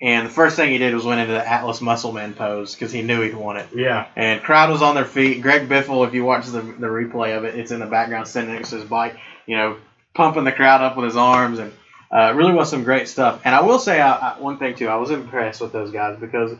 and 0.00 0.26
the 0.26 0.30
first 0.30 0.56
thing 0.56 0.70
he 0.70 0.78
did 0.78 0.94
was 0.94 1.04
went 1.04 1.20
into 1.20 1.32
the 1.32 1.46
Atlas 1.48 1.80
Muscleman 1.80 2.34
pose 2.36 2.74
because 2.74 2.92
he 2.92 3.02
knew 3.02 3.20
he'd 3.22 3.34
won 3.34 3.56
it. 3.56 3.68
Yeah. 3.74 4.06
And 4.16 4.42
crowd 4.42 4.70
was 4.70 4.82
on 4.82 4.94
their 4.94 5.04
feet. 5.04 5.40
Greg 5.42 5.68
Biffle, 5.68 6.06
if 6.06 6.14
you 6.14 6.24
watch 6.24 6.46
the, 6.46 6.60
the 6.60 6.88
replay 6.88 7.36
of 7.36 7.44
it, 7.44 7.54
it's 7.54 7.70
in 7.70 7.80
the 7.80 7.86
background, 7.86 8.26
sitting 8.28 8.52
next 8.52 8.70
to 8.70 8.76
his 8.76 8.84
bike, 8.84 9.16
you 9.46 9.56
know, 9.56 9.76
pumping 10.14 10.44
the 10.44 10.52
crowd 10.52 10.80
up 10.82 10.96
with 10.96 11.06
his 11.06 11.16
arms, 11.16 11.58
and 11.58 11.72
uh, 12.10 12.32
really 12.34 12.52
was 12.52 12.70
some 12.70 12.84
great 12.84 13.08
stuff. 13.08 13.40
And 13.44 13.54
I 13.54 13.62
will 13.62 13.78
say 13.78 14.00
I, 14.00 14.12
I, 14.12 14.38
one 14.40 14.58
thing 14.58 14.74
too, 14.74 14.88
I 14.88 14.96
was 14.96 15.10
impressed 15.10 15.60
with 15.60 15.72
those 15.72 15.90
guys 15.90 16.18
because 16.20 16.56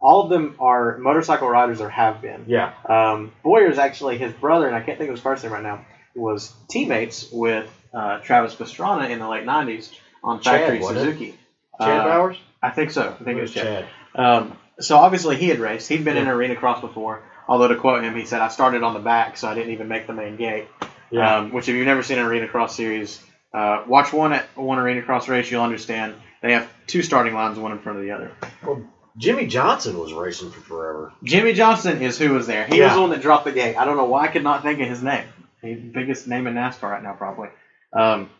all 0.00 0.22
of 0.24 0.30
them 0.30 0.56
are 0.60 0.98
motorcycle 0.98 1.48
riders 1.48 1.80
or 1.80 1.88
have 1.88 2.20
been. 2.22 2.44
Yeah. 2.46 2.72
Um, 2.88 3.32
Bowyer's 3.42 3.78
actually 3.78 4.18
his 4.18 4.32
brother, 4.32 4.66
and 4.66 4.74
I 4.76 4.80
can't 4.80 4.98
think 4.98 5.08
of 5.10 5.14
his 5.14 5.22
first 5.22 5.42
name 5.42 5.52
right 5.52 5.62
now, 5.62 5.84
was 6.14 6.52
teammates 6.68 7.30
with 7.32 7.68
uh, 7.94 8.18
Travis 8.20 8.54
Pastrana 8.54 9.10
in 9.10 9.18
the 9.18 9.28
late 9.28 9.44
'90s 9.44 9.90
on 10.22 10.40
Factory 10.40 10.80
wasn't? 10.80 11.00
Suzuki. 11.00 11.34
Chad 11.80 12.00
Uh, 12.00 12.04
Bowers? 12.04 12.36
I 12.62 12.70
think 12.70 12.90
so. 12.90 13.16
I 13.20 13.24
think 13.24 13.38
it 13.38 13.42
was 13.42 13.52
Chad. 13.52 13.86
Um, 14.14 14.58
so 14.80 14.96
obviously 14.96 15.36
he 15.36 15.48
had 15.48 15.58
raced. 15.58 15.88
He'd 15.88 16.04
been 16.04 16.16
in 16.16 16.28
arena 16.28 16.56
cross 16.56 16.80
before. 16.80 17.22
Although 17.46 17.68
to 17.68 17.76
quote 17.76 18.04
him, 18.04 18.14
he 18.14 18.26
said, 18.26 18.40
"I 18.40 18.48
started 18.48 18.82
on 18.82 18.94
the 18.94 19.00
back, 19.00 19.36
so 19.36 19.48
I 19.48 19.54
didn't 19.54 19.72
even 19.72 19.88
make 19.88 20.06
the 20.06 20.12
main 20.12 20.36
gate." 20.36 20.66
Yeah. 21.10 21.36
Um, 21.36 21.52
which, 21.52 21.68
if 21.68 21.74
you've 21.74 21.86
never 21.86 22.02
seen 22.02 22.18
an 22.18 22.26
arena 22.26 22.46
cross 22.46 22.76
series, 22.76 23.22
uh, 23.54 23.84
watch 23.86 24.12
one 24.12 24.32
at 24.34 24.44
one 24.56 24.78
arena 24.78 25.02
cross 25.02 25.28
race. 25.28 25.50
You'll 25.50 25.62
understand. 25.62 26.14
They 26.42 26.52
have 26.52 26.70
two 26.86 27.02
starting 27.02 27.34
lines, 27.34 27.58
one 27.58 27.72
in 27.72 27.78
front 27.78 27.98
of 27.98 28.04
the 28.04 28.10
other. 28.10 28.30
Well, 28.62 28.82
Jimmie 29.16 29.46
Johnson 29.46 29.98
was 29.98 30.12
racing 30.12 30.50
for 30.50 30.60
forever. 30.60 31.12
Jimmie 31.24 31.54
Johnson 31.54 32.02
is 32.02 32.18
who 32.18 32.34
was 32.34 32.46
there. 32.46 32.66
He 32.66 32.80
was 32.80 32.92
the 32.92 33.00
one 33.00 33.10
that 33.10 33.22
dropped 33.22 33.46
the 33.46 33.52
gate. 33.52 33.76
I 33.76 33.84
don't 33.84 33.96
know 33.96 34.04
why 34.04 34.24
I 34.24 34.28
could 34.28 34.44
not 34.44 34.62
think 34.62 34.80
of 34.80 34.88
his 34.88 35.02
name. 35.02 35.24
He's 35.60 35.78
the 35.80 35.88
biggest 35.88 36.28
name 36.28 36.46
in 36.46 36.54
NASCAR 36.54 36.90
right 36.90 37.02
now, 37.02 37.14
probably. 37.14 37.48
Um, 37.92 38.30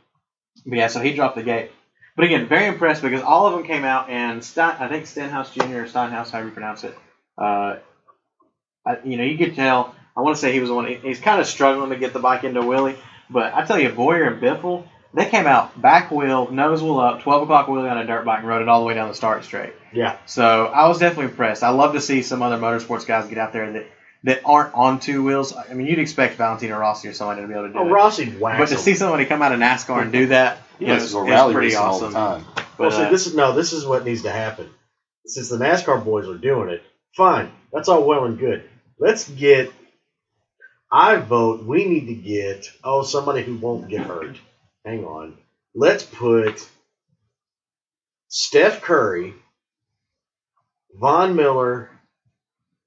but 0.65 0.77
yeah, 0.79 0.87
so 0.87 1.01
he 1.01 1.15
dropped 1.15 1.35
the 1.35 1.43
gate. 1.43 1.73
But 2.19 2.25
again, 2.25 2.49
very 2.49 2.67
impressed 2.67 3.01
because 3.01 3.23
all 3.23 3.47
of 3.47 3.53
them 3.53 3.63
came 3.63 3.85
out 3.85 4.11
and 4.11 4.43
Stein, 4.43 4.75
I 4.81 4.89
think 4.89 5.07
Stenhouse 5.07 5.55
Jr. 5.55 5.63
or 5.63 5.85
Steinhouse, 5.85 6.33
however 6.33 6.49
you 6.49 6.53
pronounce 6.53 6.83
it. 6.83 6.99
Uh, 7.41 7.77
I, 8.85 8.99
you 9.05 9.17
know, 9.17 9.23
you 9.23 9.39
could 9.39 9.55
tell. 9.55 9.95
I 10.17 10.23
want 10.23 10.35
to 10.35 10.41
say 10.41 10.53
he 10.53 10.59
was 10.59 10.69
the 10.69 10.75
one. 10.75 10.89
He's 10.89 11.21
kind 11.21 11.41
of 11.41 11.47
struggling 11.47 11.91
to 11.91 11.97
get 11.97 12.13
the 12.13 12.19
bike 12.19 12.43
into 12.43 12.59
a 12.59 12.65
wheelie. 12.65 12.97
But 13.31 13.55
I 13.55 13.65
tell 13.65 13.79
you, 13.79 13.91
Bowyer 13.91 14.25
and 14.25 14.43
Biffle, 14.43 14.83
they 15.15 15.27
came 15.27 15.47
out 15.47 15.81
back 15.81 16.11
wheel, 16.11 16.51
nose 16.51 16.83
wheel 16.83 16.99
up, 16.99 17.23
12 17.23 17.45
o'clock 17.45 17.69
wheelie 17.69 17.89
on 17.89 17.99
a 17.99 18.05
dirt 18.05 18.25
bike 18.25 18.41
and 18.41 18.49
rode 18.49 18.63
it 18.63 18.69
all 18.69 18.81
the 18.81 18.87
way 18.87 18.95
down 18.95 19.07
the 19.07 19.15
start 19.15 19.45
straight. 19.45 19.75
Yeah. 19.93 20.17
So 20.27 20.67
I 20.67 20.89
was 20.89 20.99
definitely 20.99 21.31
impressed. 21.31 21.63
I 21.63 21.69
love 21.69 21.93
to 21.93 22.01
see 22.01 22.23
some 22.23 22.43
other 22.43 22.59
motorsports 22.59 23.07
guys 23.07 23.29
get 23.29 23.39
out 23.39 23.53
there 23.53 23.71
that, 23.75 23.87
that 24.25 24.41
aren't 24.45 24.75
on 24.75 24.99
two 25.01 25.23
wheels. 25.25 25.55
I 25.57 25.75
mean, 25.75 25.87
you'd 25.87 25.99
expect 25.99 26.37
Valentino 26.37 26.79
Rossi 26.79 27.09
or 27.09 27.13
somebody 27.13 27.43
to 27.43 27.47
be 27.49 27.55
able 27.55 27.69
to 27.69 27.73
do 27.73 27.79
Oh, 27.79 27.87
it. 27.87 27.91
Rossi 27.91 28.27
whacked 28.31 28.59
But 28.59 28.69
to 28.69 28.75
him. 28.75 28.81
see 28.81 28.95
somebody 28.95 29.25
come 29.27 29.43
out 29.43 29.53
of 29.53 29.61
NASCAR 29.61 30.03
and 30.03 30.13
do 30.13 30.27
that, 30.27 30.59
He 30.79 30.87
you 30.87 30.91
know, 30.91 30.97
is, 30.97 31.05
is 31.05 31.15
rally 31.15 31.53
pretty 31.55 31.69
racing 31.69 31.81
all 31.83 31.99
the 32.01 32.07
awesome. 32.17 32.45
time. 32.45 32.65
Well, 32.79 32.91
see, 32.91 33.03
uh, 33.03 33.11
this 33.11 33.27
is 33.27 33.35
no. 33.35 33.53
This 33.55 33.73
is 33.73 33.87
what 33.87 34.05
needs 34.05 34.23
to 34.23 34.31
happen. 34.31 34.69
Since 35.27 35.49
the 35.51 35.57
NASCAR 35.59 36.05
boys 36.05 36.29
are 36.29 36.39
doing 36.39 36.69
it, 36.71 36.83
fine. 37.17 37.51
That's 37.73 37.89
all 37.89 38.05
well 38.05 38.25
and 38.25 38.39
good. 38.39 38.69
Let's 38.99 39.29
get. 39.29 39.73
I 40.91 41.17
vote 41.17 41.65
we 41.65 41.85
need 41.85 42.07
to 42.07 42.15
get 42.15 42.71
oh 42.83 43.03
somebody 43.03 43.43
who 43.43 43.57
won't 43.57 43.89
get 43.89 44.01
hurt. 44.07 44.37
Hang 44.85 45.05
on. 45.05 45.37
Let's 45.75 46.03
put 46.03 46.67
Steph 48.29 48.81
Curry, 48.83 49.35
Von 50.99 51.37
Miller, 51.37 51.91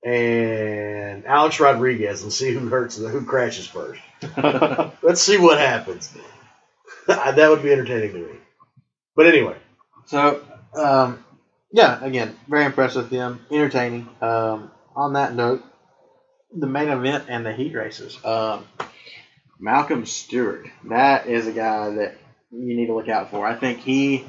and 0.03 1.25
Alex 1.25 1.59
Rodriguez, 1.59 2.23
and 2.23 2.33
see 2.33 2.51
who 2.53 2.67
hurts 2.67 2.97
who 2.97 3.25
crashes 3.25 3.67
first. 3.67 4.01
Let's 5.03 5.21
see 5.21 5.37
what 5.37 5.57
happens. 5.59 6.13
that 7.07 7.49
would 7.49 7.63
be 7.63 7.71
entertaining 7.71 8.13
to 8.13 8.19
me. 8.19 8.39
But 9.15 9.27
anyway, 9.27 9.57
So, 10.05 10.41
um, 10.75 11.23
yeah, 11.71 12.03
again, 12.03 12.35
very 12.47 12.65
impressed 12.65 12.95
with 12.95 13.09
them. 13.09 13.45
Entertaining. 13.51 14.07
Um, 14.21 14.71
on 14.95 15.13
that 15.13 15.35
note, 15.35 15.63
the 16.53 16.67
main 16.67 16.89
event 16.89 17.25
and 17.29 17.45
the 17.45 17.53
heat 17.53 17.73
races. 17.73 18.17
Um, 18.25 18.65
Malcolm 19.59 20.05
Stewart. 20.05 20.67
That 20.85 21.27
is 21.27 21.47
a 21.47 21.51
guy 21.51 21.91
that 21.91 22.17
you 22.51 22.75
need 22.75 22.87
to 22.87 22.95
look 22.95 23.07
out 23.09 23.31
for. 23.31 23.45
I 23.45 23.55
think 23.55 23.79
he 23.79 24.25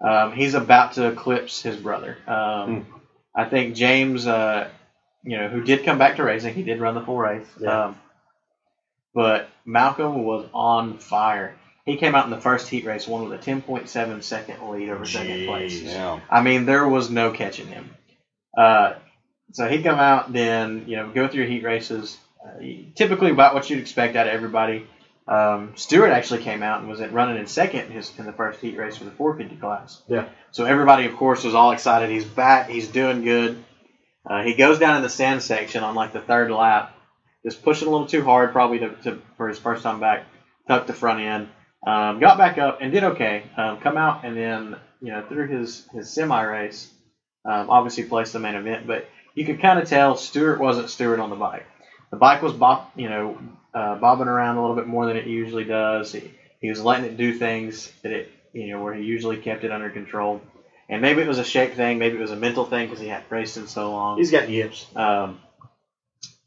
um, 0.00 0.32
he's 0.32 0.54
about 0.54 0.92
to 0.94 1.08
eclipse 1.08 1.62
his 1.62 1.76
brother. 1.76 2.16
Um, 2.26 2.86
I 3.34 3.46
think 3.46 3.74
James, 3.74 4.26
uh, 4.26 4.68
you 5.24 5.38
know, 5.38 5.48
who 5.48 5.62
did 5.62 5.84
come 5.84 5.98
back 5.98 6.16
to 6.16 6.24
racing, 6.24 6.54
he 6.54 6.62
did 6.62 6.80
run 6.80 6.94
the 6.94 7.00
full 7.00 7.18
race. 7.18 7.46
Yeah. 7.58 7.86
Um, 7.86 8.00
but 9.14 9.48
Malcolm 9.64 10.24
was 10.24 10.46
on 10.52 10.98
fire. 10.98 11.54
He 11.86 11.96
came 11.96 12.14
out 12.14 12.24
in 12.24 12.30
the 12.30 12.40
first 12.40 12.68
heat 12.68 12.84
race, 12.84 13.06
won 13.06 13.28
with 13.28 13.40
a 13.40 13.50
10.7 13.50 14.22
second 14.22 14.70
lead 14.70 14.88
over 14.88 15.04
second 15.04 15.46
place. 15.46 15.80
Yeah. 15.80 16.20
I 16.30 16.42
mean, 16.42 16.66
there 16.66 16.88
was 16.88 17.10
no 17.10 17.30
catching 17.30 17.66
him. 17.66 17.90
Uh, 18.56 18.94
so 19.52 19.68
he'd 19.68 19.82
come 19.82 19.98
out, 19.98 20.32
then 20.32 20.84
you 20.86 20.96
know, 20.96 21.10
go 21.10 21.28
through 21.28 21.46
heat 21.46 21.62
races. 21.62 22.16
Uh, 22.44 22.62
typically, 22.94 23.30
about 23.30 23.54
what 23.54 23.68
you'd 23.70 23.78
expect 23.78 24.16
out 24.16 24.26
of 24.26 24.32
everybody. 24.32 24.86
Um, 25.26 25.72
Stewart 25.76 26.10
actually 26.10 26.42
came 26.42 26.62
out 26.62 26.80
and 26.80 26.88
was 26.88 27.00
running 27.00 27.38
in 27.38 27.46
second 27.46 27.86
in, 27.86 27.92
his, 27.92 28.12
in 28.18 28.26
the 28.26 28.32
first 28.32 28.60
heat 28.60 28.76
race 28.76 28.96
for 28.98 29.04
the 29.04 29.10
450 29.10 29.60
class. 29.60 30.02
Yeah. 30.06 30.28
So 30.50 30.66
everybody, 30.66 31.06
of 31.06 31.16
course, 31.16 31.44
was 31.44 31.54
all 31.54 31.72
excited. 31.72 32.10
He's 32.10 32.26
back. 32.26 32.68
He's 32.68 32.88
doing 32.88 33.22
good. 33.22 33.64
Uh, 34.28 34.42
he 34.42 34.54
goes 34.54 34.78
down 34.78 34.96
in 34.96 35.02
the 35.02 35.08
sand 35.08 35.42
section 35.42 35.82
on 35.82 35.94
like 35.94 36.12
the 36.12 36.20
third 36.20 36.50
lap, 36.50 36.96
just 37.44 37.62
pushing 37.62 37.88
a 37.88 37.90
little 37.90 38.06
too 38.06 38.24
hard, 38.24 38.52
probably 38.52 38.78
to, 38.80 38.90
to 39.02 39.22
for 39.36 39.48
his 39.48 39.58
first 39.58 39.82
time 39.82 40.00
back. 40.00 40.24
Tucked 40.66 40.86
the 40.86 40.94
front 40.94 41.20
end. 41.20 41.48
Um, 41.86 42.20
got 42.20 42.38
back 42.38 42.56
up 42.56 42.78
and 42.80 42.90
did 42.90 43.04
okay. 43.04 43.42
Um, 43.56 43.78
come 43.80 43.98
out 43.98 44.24
and 44.24 44.34
then 44.36 44.76
you 45.02 45.12
know 45.12 45.22
through 45.28 45.48
his 45.48 45.86
his 45.92 46.10
semi 46.10 46.42
race, 46.42 46.90
um, 47.44 47.68
obviously 47.68 48.04
placed 48.04 48.32
the 48.32 48.38
main 48.38 48.54
event, 48.54 48.86
but 48.86 49.06
you 49.34 49.44
could 49.44 49.60
kind 49.60 49.78
of 49.78 49.88
tell 49.88 50.16
Stewart 50.16 50.58
wasn't 50.58 50.88
Stewart 50.88 51.20
on 51.20 51.28
the 51.28 51.36
bike. 51.36 51.66
The 52.10 52.16
bike 52.16 52.40
was 52.40 52.54
bob, 52.54 52.86
you 52.96 53.10
know 53.10 53.38
uh, 53.74 53.96
bobbing 53.96 54.28
around 54.28 54.56
a 54.56 54.60
little 54.60 54.76
bit 54.76 54.86
more 54.86 55.06
than 55.06 55.16
it 55.16 55.26
usually 55.26 55.64
does. 55.64 56.12
He, 56.12 56.30
he 56.60 56.68
was 56.68 56.82
letting 56.82 57.04
it 57.04 57.16
do 57.16 57.34
things 57.34 57.92
that 58.02 58.12
it 58.12 58.30
you 58.52 58.68
know 58.68 58.82
where 58.82 58.94
he 58.94 59.02
usually 59.02 59.36
kept 59.36 59.64
it 59.64 59.72
under 59.72 59.90
control. 59.90 60.40
And 60.88 61.00
maybe 61.00 61.22
it 61.22 61.28
was 61.28 61.38
a 61.38 61.44
shape 61.44 61.74
thing, 61.74 61.98
maybe 61.98 62.16
it 62.16 62.20
was 62.20 62.30
a 62.30 62.36
mental 62.36 62.64
thing 62.64 62.86
because 62.86 63.00
he 63.00 63.08
hadn't 63.08 63.30
raced 63.30 63.56
in 63.56 63.66
so 63.66 63.90
long. 63.90 64.18
he's 64.18 64.30
got 64.30 64.48
yips. 64.48 64.86
Um, 64.94 65.40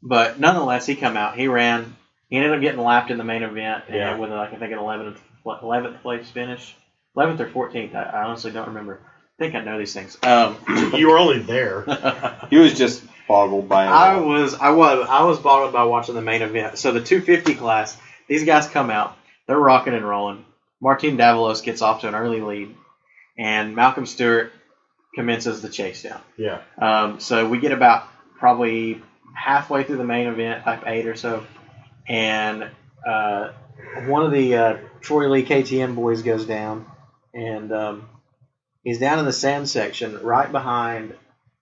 but 0.02 0.38
nonetheless, 0.38 0.86
he 0.86 0.94
come 0.94 1.16
out. 1.16 1.34
He 1.36 1.48
ran. 1.48 1.96
He 2.28 2.36
ended 2.36 2.52
up 2.52 2.60
getting 2.60 2.80
lapped 2.80 3.10
in 3.10 3.18
the 3.18 3.24
main 3.24 3.42
event 3.42 3.84
Yeah. 3.90 4.16
with 4.16 4.30
like 4.30 4.52
I 4.52 4.56
think 4.56 4.72
an 4.72 4.78
11th 4.78 5.16
11th 5.44 6.02
place 6.02 6.28
finish, 6.28 6.76
11th 7.16 7.40
or 7.40 7.68
14th. 7.68 7.94
I, 7.94 8.02
I 8.02 8.22
honestly 8.24 8.50
don't 8.52 8.68
remember. 8.68 9.00
I 9.02 9.42
think 9.42 9.54
I 9.54 9.60
know 9.62 9.78
these 9.78 9.94
things. 9.94 10.16
Um, 10.22 10.56
You 10.94 11.08
were 11.08 11.18
only 11.18 11.38
there. 11.40 11.84
He 12.50 12.56
was 12.58 12.76
just 12.78 13.02
boggled 13.26 13.68
by 13.68 13.84
it. 13.86 13.88
I 13.90 14.16
was 14.18 14.54
I 14.54 14.70
was 14.70 15.06
I 15.08 15.24
was 15.24 15.38
boggled 15.38 15.72
by 15.72 15.84
watching 15.84 16.14
the 16.14 16.22
main 16.22 16.42
event. 16.42 16.78
So 16.78 16.92
the 16.92 17.00
250 17.00 17.54
class, 17.56 17.96
these 18.28 18.44
guys 18.44 18.66
come 18.68 18.90
out. 18.90 19.16
They're 19.46 19.58
rocking 19.58 19.94
and 19.94 20.06
rolling. 20.06 20.44
Martin 20.80 21.16
Davalos 21.16 21.62
gets 21.62 21.82
off 21.82 22.02
to 22.02 22.08
an 22.08 22.14
early 22.14 22.40
lead, 22.40 22.74
and 23.38 23.74
Malcolm 23.74 24.06
Stewart 24.06 24.52
commences 25.14 25.62
the 25.62 25.68
chase 25.68 26.02
down. 26.02 26.20
Yeah. 26.36 26.60
Um, 26.80 27.20
so 27.20 27.48
we 27.48 27.58
get 27.58 27.72
about 27.72 28.08
probably 28.38 29.00
halfway 29.34 29.84
through 29.84 29.98
the 29.98 30.04
main 30.04 30.26
event, 30.26 30.66
like 30.66 30.82
eight 30.86 31.06
or 31.06 31.16
so, 31.16 31.46
and 32.08 32.68
uh, 33.06 33.52
one 34.06 34.24
of 34.24 34.32
the 34.32 34.56
uh, 34.56 34.76
Troy 35.00 35.28
Lee 35.28 35.44
KTM 35.44 35.94
boys 35.94 36.22
goes 36.22 36.44
down, 36.44 36.86
and 37.32 37.72
um, 37.72 38.08
he's 38.82 38.98
down 38.98 39.18
in 39.18 39.24
the 39.24 39.32
sand 39.32 39.68
section 39.68 40.20
right 40.22 40.50
behind 40.50 41.14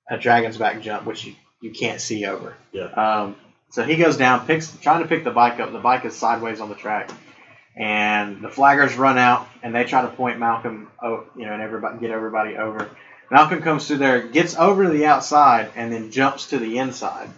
a 0.08 0.16
Dragon's 0.16 0.56
Back 0.56 0.80
jump, 0.82 1.04
which 1.06 1.24
you, 1.24 1.34
you 1.60 1.72
can't 1.72 2.00
see 2.00 2.26
over. 2.26 2.54
Yeah. 2.72 2.84
Um, 2.84 3.36
so 3.70 3.82
he 3.82 3.96
goes 3.96 4.16
down, 4.16 4.46
picks 4.46 4.74
trying 4.78 5.02
to 5.02 5.08
pick 5.08 5.24
the 5.24 5.30
bike 5.30 5.60
up. 5.60 5.72
The 5.72 5.78
bike 5.78 6.04
is 6.04 6.16
sideways 6.16 6.60
on 6.60 6.68
the 6.68 6.74
track, 6.74 7.10
and 7.76 8.40
the 8.42 8.48
flaggers 8.48 8.96
run 8.96 9.18
out 9.18 9.46
and 9.62 9.74
they 9.74 9.84
try 9.84 10.02
to 10.02 10.08
point 10.08 10.38
Malcolm, 10.38 10.88
you 11.02 11.44
know, 11.44 11.52
and 11.52 11.62
everybody 11.62 11.98
get 11.98 12.10
everybody 12.10 12.56
over. 12.56 12.88
Malcolm 13.30 13.60
comes 13.60 13.86
through 13.86 13.98
there, 13.98 14.22
gets 14.22 14.56
over 14.56 14.84
to 14.84 14.88
the 14.90 15.06
outside, 15.06 15.70
and 15.76 15.92
then 15.92 16.10
jumps 16.10 16.46
to 16.50 16.58
the 16.58 16.78
inside 16.78 17.28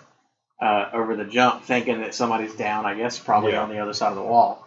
uh, 0.61 0.91
over 0.93 1.17
the 1.17 1.25
jump, 1.25 1.65
thinking 1.65 2.01
that 2.01 2.15
somebody's 2.15 2.55
down. 2.55 2.85
I 2.87 2.95
guess 2.95 3.19
probably 3.19 3.53
Yeah. 3.53 3.63
on 3.63 3.71
the 3.71 3.79
other 3.79 3.93
side 3.95 4.11
of 4.11 4.17
the 4.17 4.23
wall, 4.23 4.65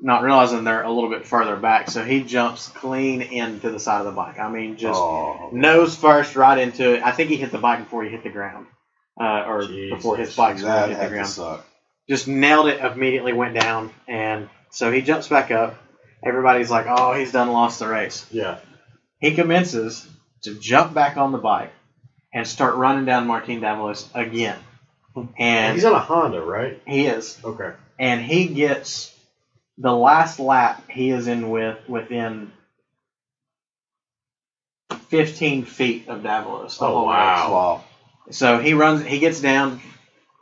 not 0.00 0.22
realizing 0.22 0.64
they're 0.64 0.82
a 0.82 0.90
little 0.90 1.10
bit 1.10 1.26
further 1.26 1.56
back. 1.56 1.88
So 1.90 2.04
he 2.04 2.22
jumps 2.22 2.68
clean 2.68 3.22
into 3.22 3.70
the 3.70 3.78
side 3.80 4.00
of 4.00 4.06
the 4.06 4.12
bike. 4.12 4.38
I 4.38 4.50
mean, 4.50 4.76
just 4.76 5.00
Oh. 5.00 5.50
nose 5.52 5.96
first 5.96 6.36
right 6.36 6.58
into 6.58 6.94
it. 6.94 7.02
I 7.02 7.12
think 7.12 7.30
he 7.30 7.36
hit 7.36 7.52
the 7.52 7.58
bike 7.58 7.78
before 7.80 8.02
he 8.02 8.10
hit 8.10 8.22
the 8.24 8.30
ground, 8.30 8.66
uh, 9.20 9.44
or 9.46 9.62
Jesus. 9.62 9.96
before 9.96 10.16
his 10.16 10.34
bike 10.36 10.56
hit 10.56 10.98
the 10.98 11.08
ground 11.08 11.60
just 12.08 12.28
nailed 12.28 12.68
it 12.68 12.80
immediately 12.80 13.32
went 13.32 13.58
down 13.58 13.90
and 14.06 14.48
so 14.70 14.90
he 14.90 15.02
jumps 15.02 15.28
back 15.28 15.50
up 15.50 15.74
everybody's 16.24 16.70
like 16.70 16.86
oh 16.88 17.12
he's 17.14 17.32
done 17.32 17.48
lost 17.48 17.78
the 17.78 17.86
race 17.86 18.26
Yeah. 18.30 18.58
he 19.18 19.34
commences 19.34 20.06
to 20.42 20.54
jump 20.54 20.94
back 20.94 21.16
on 21.16 21.32
the 21.32 21.38
bike 21.38 21.72
and 22.32 22.46
start 22.46 22.76
running 22.76 23.04
down 23.04 23.26
martin 23.26 23.60
davalos 23.60 24.06
again 24.14 24.58
and 25.38 25.74
he's 25.74 25.84
on 25.86 25.94
a 25.94 26.00
Honda, 26.00 26.42
right? 26.42 26.80
he 26.86 27.06
is 27.06 27.38
Okay. 27.42 27.72
and 27.98 28.20
he 28.20 28.46
gets 28.48 29.12
the 29.78 29.92
last 29.92 30.38
lap 30.38 30.90
he 30.90 31.10
is 31.10 31.26
in 31.26 31.50
with 31.50 31.88
within 31.88 32.50
15 35.08 35.64
feet 35.64 36.08
of 36.08 36.20
Davalos. 36.22 36.78
Oh, 36.80 37.04
wow. 37.04 37.52
Wow. 37.52 37.84
So 38.30 38.58
he 38.58 38.74
runs, 38.74 39.04
he 39.04 39.18
gets 39.18 39.40
down, 39.40 39.80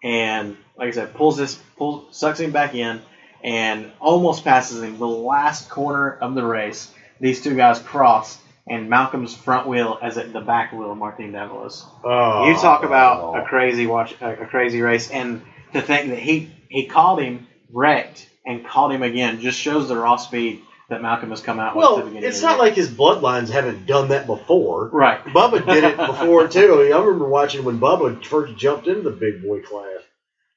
and 0.03 0.57
like 0.77 0.89
I 0.89 0.91
said, 0.93 1.15
pulls 1.15 1.37
this, 1.37 1.55
pulls, 1.77 2.17
sucks 2.17 2.41
him 2.41 2.51
back 2.53 2.75
in, 2.75 3.01
and 3.45 3.93
almost 4.01 4.43
passes 4.43 4.83
him. 4.83 4.99
The 4.99 5.07
last 5.07 5.69
corner 5.69 6.17
of 6.21 6.35
the 6.35 6.45
race, 6.45 6.91
these 7.21 7.43
two 7.43 7.55
guys 7.55 7.79
cross, 7.79 8.39
and 8.67 8.89
Malcolm's 8.89 9.35
front 9.35 9.69
wheel 9.69 9.99
is 10.03 10.17
at 10.17 10.33
the 10.33 10.41
back 10.41 10.73
wheel 10.73 10.91
of 10.91 10.97
Martin 10.97 11.33
Davalos. 11.33 11.85
Oh, 12.03 12.49
you 12.49 12.57
talk 12.57 12.83
about 12.83 13.35
wow. 13.35 13.43
a 13.43 13.47
crazy 13.47 13.87
watch, 13.87 14.15
a, 14.21 14.43
a 14.43 14.47
crazy 14.47 14.81
race, 14.81 15.11
and 15.11 15.43
to 15.75 15.83
think 15.83 16.09
that 16.09 16.19
he 16.19 16.51
he 16.69 16.87
called 16.87 17.21
him 17.21 17.47
wrecked 17.71 18.29
and 18.47 18.65
called 18.65 18.93
him 18.93 19.03
again 19.03 19.41
just 19.41 19.59
shows 19.59 19.89
the 19.89 19.97
raw 19.97 20.17
speed 20.17 20.63
that 20.89 21.03
Malcolm 21.03 21.31
has 21.31 21.41
come 21.41 21.61
out 21.61 21.77
with. 21.77 21.85
Well, 21.85 22.17
it's 22.17 22.43
not 22.43 22.59
like 22.59 22.75
his 22.75 22.89
bloodlines 22.89 23.49
haven't 23.49 23.87
done 23.87 24.09
that 24.09 24.27
before. 24.27 24.89
right. 24.89 25.23
Bubba 25.25 25.67
did 25.67 25.85
it 25.85 25.97
before 26.07 26.49
too. 26.49 26.91
I 26.95 26.99
remember 26.99 27.29
watching 27.29 27.65
when 27.65 27.79
Bubba 27.79 28.25
first 28.25 28.57
jumped 28.57 28.87
into 28.87 29.03
the 29.03 29.11
big 29.11 29.43
boy 29.43 29.61
class. 29.63 30.01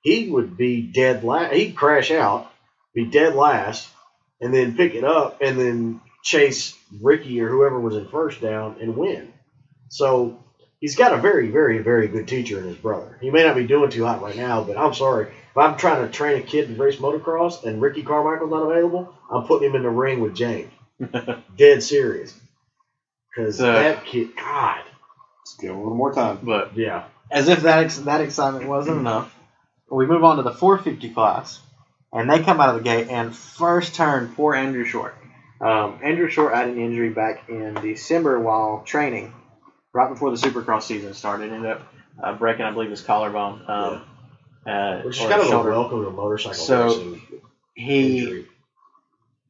He 0.02 0.30
would 0.30 0.56
be 0.56 0.82
dead 0.82 1.24
last. 1.24 1.54
He'd 1.54 1.76
crash 1.76 2.12
out, 2.12 2.52
be 2.98 3.06
dead 3.06 3.36
last, 3.36 3.88
and 4.42 4.52
then 4.54 4.76
pick 4.76 4.96
it 4.96 5.04
up 5.04 5.38
and 5.42 5.60
then 5.60 6.02
chase 6.24 6.76
Ricky 7.00 7.40
or 7.42 7.48
whoever 7.50 7.80
was 7.80 7.96
in 7.96 8.08
first 8.08 8.42
down 8.42 8.78
and 8.82 8.98
win. 8.98 9.32
So 9.90 10.40
he's 10.80 10.96
got 10.96 11.14
a 11.14 11.18
very, 11.18 11.50
very, 11.50 11.78
very 11.78 12.08
good 12.08 12.28
teacher 12.28 12.58
in 12.60 12.66
his 12.66 12.76
brother. 12.76 13.18
He 13.22 13.30
may 13.30 13.44
not 13.44 13.56
be 13.56 13.68
doing 13.68 13.92
too 13.92 14.04
hot 14.04 14.22
right 14.24 14.36
now, 14.36 14.64
but 14.64 14.78
I'm 14.78 14.96
sorry. 14.96 15.28
If 15.28 15.58
I'm 15.58 15.78
trying 15.78 16.06
to 16.08 16.12
train 16.12 16.42
a 16.42 16.46
kid 16.46 16.68
to 16.68 16.82
race 16.82 16.98
motocross 16.98 17.64
and 17.64 17.82
Ricky 17.82 18.02
Carmichael's 18.04 18.50
not 18.50 18.64
available, 18.70 19.14
I'm 19.32 19.44
putting 19.46 19.70
him 19.70 19.76
in 19.76 19.84
the 19.84 19.90
ring 19.90 20.20
with 20.20 20.36
James. 20.36 20.72
Dead 21.58 21.84
serious. 21.84 22.34
Because 23.36 23.58
So- 23.58 23.72
uh, 23.72 23.76
that 23.76 24.06
kid, 24.06 24.36
God. 24.36 24.82
Let's 25.42 25.56
give 25.60 25.70
him 25.70 25.78
a 25.78 25.82
little 25.84 25.96
more 25.98 26.14
time. 26.14 26.40
But 26.44 26.76
Yeah. 26.76 27.04
as 27.30 27.48
if 27.48 27.62
that 27.62 27.84
ex- 27.84 28.00
that 28.00 28.22
excitement 28.22 28.68
wasn't 28.68 28.98
enough, 29.00 29.34
we 29.90 30.06
move 30.08 30.24
on 30.24 30.38
to 30.38 30.44
the 30.44 30.52
450 30.52 31.14
class, 31.14 31.60
and 32.14 32.30
they 32.30 32.44
come 32.44 32.60
out 32.60 32.70
of 32.70 32.76
the 32.76 32.82
gate 32.82 33.08
and 33.10 33.36
first 33.36 33.96
turn 33.96 34.34
poor 34.36 34.56
Andrew 34.56 34.86
Short. 34.86 35.16
Um, 35.60 36.00
Andrew 36.04 36.30
Short 36.30 36.54
had 36.54 36.70
an 36.70 36.78
injury 36.80 37.10
back 37.10 37.50
in 37.50 37.74
December 37.76 38.40
while 38.40 38.84
training, 38.86 39.34
right 39.94 40.10
before 40.10 40.32
the 40.32 40.38
Supercross 40.38 40.84
season 40.84 41.14
started. 41.14 41.52
Ended 41.52 41.72
up 41.72 41.82
uh, 42.22 42.34
breaking, 42.34 42.66
I 42.66 42.72
believe, 42.72 42.92
his 42.92 43.02
collarbone. 43.02 43.64
Um, 43.68 44.04
uh, 44.66 45.02
Which 45.02 45.20
is 45.20 45.28
kind 45.28 45.42
of 45.42 45.48
a 45.66 45.70
welcome 45.70 46.04
to 46.04 46.12
motorcycle 46.12 46.54
So, 46.54 47.18
He 47.74 48.20
injury. 48.20 48.48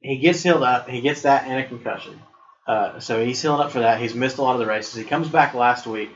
he 0.02 0.18
gets 0.18 0.44
healed 0.44 0.64
up. 0.64 0.88
He 0.88 1.02
gets 1.02 1.24
that 1.24 1.46
and 1.46 1.60
a 1.60 1.68
concussion. 1.68 2.22
Uh, 2.68 3.00
so 3.00 3.24
he's 3.24 3.42
healed 3.42 3.62
up 3.62 3.72
for 3.72 3.80
that. 3.80 4.00
He's 4.02 4.14
missed 4.14 4.38
a 4.38 4.42
lot 4.42 4.54
of 4.54 4.60
the 4.60 4.66
races. 4.66 4.96
He 4.96 5.06
comes 5.06 5.30
back 5.30 5.54
last 5.54 5.88
week, 5.88 6.10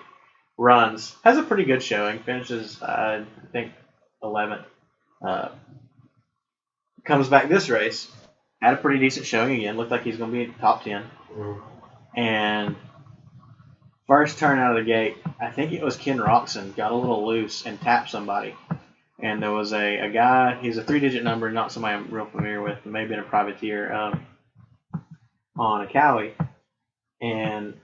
runs, 0.57 1.15
has 1.23 1.37
a 1.37 1.43
pretty 1.43 1.63
good 1.63 1.81
showing, 1.81 2.19
finishes 2.19 2.81
uh, 2.81 3.23
I 3.25 3.51
think 3.51 3.71
11th. 4.21 4.65
Comes 7.03 7.27
back 7.29 7.49
this 7.49 7.69
race, 7.69 8.09
had 8.61 8.75
a 8.75 8.77
pretty 8.77 8.99
decent 8.99 9.25
showing 9.25 9.55
again. 9.55 9.77
Looked 9.77 9.91
like 9.91 10.03
he's 10.03 10.17
going 10.17 10.31
to 10.31 10.37
be 10.37 10.43
in 10.43 10.53
top 10.55 10.83
10. 10.83 11.03
Mhm. 11.33 11.61
And 12.15 12.75
first 14.07 14.37
turn 14.37 14.59
out 14.59 14.77
of 14.77 14.85
the 14.85 14.91
gate, 14.91 15.17
I 15.39 15.49
think 15.49 15.71
it 15.71 15.83
was 15.83 15.97
Ken 15.97 16.19
Roczen 16.19 16.75
got 16.75 16.91
a 16.91 16.95
little 16.95 17.25
loose 17.25 17.65
and 17.65 17.79
tapped 17.81 18.09
somebody. 18.09 18.55
And 19.19 19.41
there 19.41 19.51
was 19.51 19.71
a, 19.73 19.97
a 19.99 20.09
guy, 20.09 20.55
he's 20.61 20.77
a 20.77 20.83
three 20.83 20.99
digit 20.99 21.23
number, 21.23 21.51
not 21.51 21.71
somebody 21.71 21.95
I'm 21.95 22.09
real 22.11 22.25
familiar 22.25 22.61
with, 22.61 22.85
maybe 22.85 23.09
been 23.09 23.19
a 23.19 23.23
privateer 23.23 23.91
um, 23.93 24.25
on 25.57 25.81
a 25.81 25.87
Kawi. 25.87 26.33
And 27.21 27.75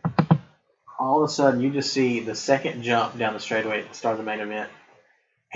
all 1.00 1.24
of 1.24 1.30
a 1.30 1.32
sudden, 1.32 1.62
you 1.62 1.70
just 1.70 1.94
see 1.94 2.22
the 2.22 2.36
second 2.36 2.82
jump 2.82 3.18
down 3.18 3.34
the 3.34 3.40
straightaway 3.40 3.82
at 3.82 3.90
the 3.90 3.96
start 3.96 4.14
of 4.14 4.18
the 4.18 4.24
main 4.24 4.40
event. 4.40 4.70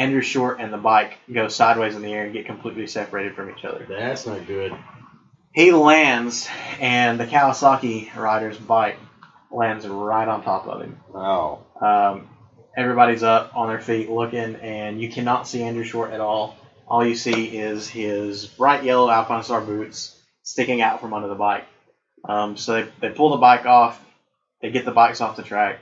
Andrew 0.02 0.22
Short 0.22 0.60
and 0.60 0.74
the 0.74 0.78
bike 0.78 1.20
go 1.32 1.48
sideways 1.48 1.96
in 1.96 2.02
the 2.02 2.12
air 2.12 2.24
and 2.26 2.34
get 2.34 2.48
completely 2.48 2.88
separated 2.88 3.36
from 3.36 3.52
each 3.52 3.64
other. 3.64 3.86
That's 3.88 4.26
not 4.26 4.48
good. 4.48 4.76
He 5.54 5.72
lands, 5.72 6.48
and 6.80 7.20
the 7.20 7.28
Kawasaki 7.28 8.16
rider's 8.16 8.58
bike 8.58 8.98
lands 9.52 9.88
right 9.88 10.28
on 10.28 10.44
top 10.44 10.66
of 10.66 10.82
him. 10.82 11.00
Wow. 11.14 11.66
Um, 11.80 12.30
everybody's 12.76 13.22
up 13.22 13.56
on 13.56 13.68
their 13.68 13.80
feet 13.80 14.10
looking, 14.10 14.56
and 14.56 15.00
you 15.00 15.12
cannot 15.12 15.48
see 15.48 15.62
Andrew 15.62 15.84
Short 15.84 16.12
at 16.12 16.20
all. 16.20 16.58
All 16.88 17.06
you 17.06 17.16
see 17.16 17.56
is 17.58 17.88
his 17.88 18.48
bright 18.48 18.84
yellow 18.84 19.10
Alpine 19.10 19.44
Star 19.44 19.62
boots 19.62 20.20
sticking 20.42 20.82
out 20.82 21.00
from 21.00 21.14
under 21.14 21.28
the 21.28 21.36
bike. 21.36 21.66
Um, 22.28 22.58
so 22.58 22.82
they, 22.82 22.90
they 23.02 23.10
pull 23.14 23.30
the 23.30 23.38
bike 23.38 23.66
off. 23.66 24.04
They 24.62 24.72
get 24.72 24.86
the 24.86 24.92
bikes 24.92 25.22
off 25.22 25.36
the 25.36 25.44
track. 25.44 25.80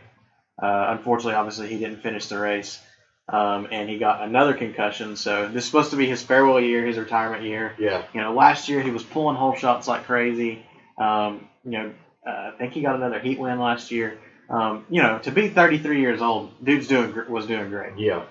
Uh, 0.61 0.87
unfortunately, 0.89 1.35
obviously, 1.35 1.67
he 1.69 1.79
didn't 1.79 2.01
finish 2.01 2.27
the 2.27 2.37
race, 2.37 2.81
um, 3.31 3.67
and 3.71 3.89
he 3.89 3.97
got 3.97 4.21
another 4.23 4.53
concussion. 4.53 5.15
So 5.15 5.47
this 5.47 5.63
is 5.63 5.65
supposed 5.65 5.91
to 5.91 5.97
be 5.97 6.07
his 6.07 6.21
farewell 6.23 6.59
year, 6.59 6.85
his 6.85 6.97
retirement 6.97 7.43
year. 7.43 7.75
Yeah. 7.79 8.03
You 8.13 8.21
know, 8.21 8.33
last 8.33 8.69
year 8.69 8.81
he 8.81 8.91
was 8.91 9.03
pulling 9.03 9.35
hole 9.35 9.55
shots 9.55 9.87
like 9.87 10.05
crazy. 10.05 10.65
Um, 10.97 11.47
you 11.63 11.71
know, 11.71 11.93
uh, 12.27 12.29
I 12.29 12.53
think 12.57 12.73
he 12.73 12.81
got 12.81 12.95
another 12.95 13.19
heat 13.19 13.39
win 13.39 13.59
last 13.59 13.91
year. 13.91 14.17
Um, 14.49 14.85
you 14.89 15.01
know, 15.01 15.19
to 15.19 15.31
be 15.31 15.49
33 15.49 16.01
years 16.01 16.21
old, 16.21 16.51
dude's 16.63 16.87
doing 16.87 17.13
was 17.29 17.45
doing 17.45 17.69
great, 17.69 17.93
Yeah. 17.97 18.23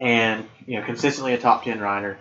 and 0.00 0.48
you 0.66 0.78
know, 0.78 0.86
consistently 0.86 1.34
a 1.34 1.38
top 1.38 1.64
10 1.64 1.80
rider. 1.80 2.16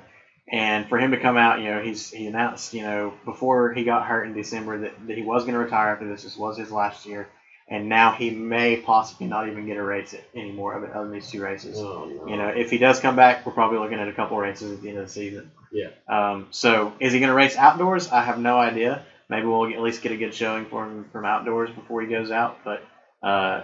And 0.52 0.88
for 0.90 0.98
him 1.00 1.12
to 1.12 1.20
come 1.20 1.38
out, 1.38 1.62
you 1.62 1.70
know, 1.70 1.82
he's 1.82 2.10
he 2.10 2.28
announced, 2.28 2.74
you 2.74 2.82
know, 2.82 3.14
before 3.26 3.74
he 3.74 3.84
got 3.86 4.06
hurt 4.06 4.26
in 4.26 4.34
December 4.34 4.80
that, 4.80 5.08
that 5.08 5.18
he 5.18 5.24
was 5.24 5.44
going 5.44 5.54
to 5.54 5.60
retire 5.60 5.90
after 5.94 6.08
this. 6.08 6.24
This 6.24 6.36
was 6.36 6.58
his 6.58 6.72
last 6.72 7.06
year, 7.06 7.30
and 7.74 7.90
now 7.90 8.12
he 8.12 8.30
may 8.30 8.78
possibly 8.78 9.26
not 9.26 9.50
even 9.50 9.66
get 9.66 9.78
a 9.78 9.84
race 9.84 10.14
anymore 10.36 10.76
of 10.76 10.84
it 10.84 10.92
other 10.92 11.06
than 11.06 11.14
these 11.14 11.32
two 11.32 11.42
races. 11.42 11.76
Oh, 11.80 12.06
no. 12.06 12.28
You 12.28 12.38
know, 12.38 12.50
if 12.50 12.70
he 12.70 12.78
does 12.78 13.00
come 13.00 13.16
back, 13.16 13.48
we're 13.48 13.52
probably 13.52 13.80
looking 13.80 13.98
at 13.98 14.08
a 14.08 14.14
couple 14.14 14.38
races 14.38 14.74
at 14.74 14.84
the 14.84 14.90
end 14.90 15.00
of 15.00 15.08
the 15.08 15.12
season. 15.12 15.50
Yeah. 15.72 15.88
Um, 16.08 16.50
so 16.52 16.94
is 17.00 17.14
he 17.14 17.20
going 17.20 17.32
to 17.32 17.36
race 17.36 17.58
outdoors? 17.58 18.10
I 18.10 18.22
have 18.22 18.38
no 18.38 18.60
idea. 18.60 19.04
Maybe 19.28 19.48
we'll 19.48 19.74
at 19.74 19.82
least 19.82 20.04
get 20.04 20.12
a 20.12 20.18
good 20.18 20.36
showing 20.36 20.68
for 20.68 20.86
him 20.86 21.10
from 21.12 21.26
outdoors 21.26 21.72
before 21.72 22.04
he 22.04 22.08
goes 22.08 22.30
out. 22.30 22.60
But 22.64 22.84
uh, 23.24 23.64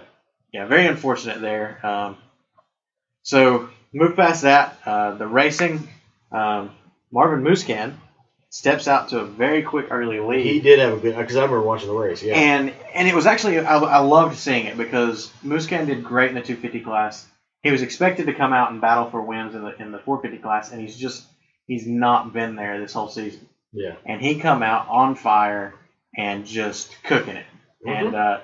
yeah, 0.52 0.66
very 0.66 0.88
unfortunate 0.88 1.40
there. 1.40 1.78
Um, 1.86 2.16
so 3.22 3.68
move 3.92 4.16
past 4.16 4.42
that. 4.42 4.76
Uh, 4.84 5.12
the 5.12 5.28
racing, 5.28 5.88
um, 6.32 6.72
Marvin 7.12 7.44
Musquin 7.44 7.94
steps 8.50 8.86
out 8.88 9.08
to 9.10 9.20
a 9.20 9.24
very 9.24 9.62
quick 9.62 9.86
early 9.90 10.20
lead. 10.20 10.44
He 10.44 10.60
did 10.60 10.78
have 10.80 10.92
a 10.94 10.96
good 10.98 11.16
because 11.16 11.36
I 11.36 11.42
remember 11.42 11.62
watching 11.62 11.88
the 11.88 11.94
race. 11.94 12.22
Yeah. 12.22 12.34
And 12.34 12.72
and 12.94 13.08
it 13.08 13.14
was 13.14 13.26
actually 13.26 13.58
I, 13.58 13.78
I 13.78 13.98
loved 14.00 14.36
seeing 14.38 14.66
it 14.66 14.76
because 14.76 15.30
Musquin 15.44 15.86
did 15.86 16.04
great 16.04 16.28
in 16.30 16.34
the 16.34 16.42
250 16.42 16.80
class. 16.80 17.26
He 17.62 17.70
was 17.70 17.82
expected 17.82 18.26
to 18.26 18.34
come 18.34 18.52
out 18.52 18.72
and 18.72 18.80
battle 18.80 19.10
for 19.10 19.22
wins 19.22 19.54
in 19.54 19.62
the 19.62 19.80
in 19.80 19.92
the 19.92 19.98
450 19.98 20.42
class, 20.42 20.72
and 20.72 20.80
he's 20.80 20.96
just 20.96 21.24
he's 21.66 21.86
not 21.86 22.32
been 22.32 22.56
there 22.56 22.80
this 22.80 22.92
whole 22.92 23.08
season. 23.08 23.48
yeah. 23.72 23.94
And 24.04 24.20
he 24.20 24.40
come 24.40 24.62
out 24.62 24.88
on 24.88 25.14
fire 25.14 25.74
and 26.16 26.44
just 26.44 26.94
cooking 27.04 27.36
it. 27.36 27.46
Mhm. 27.86 28.06
And 28.06 28.14
uh, 28.16 28.40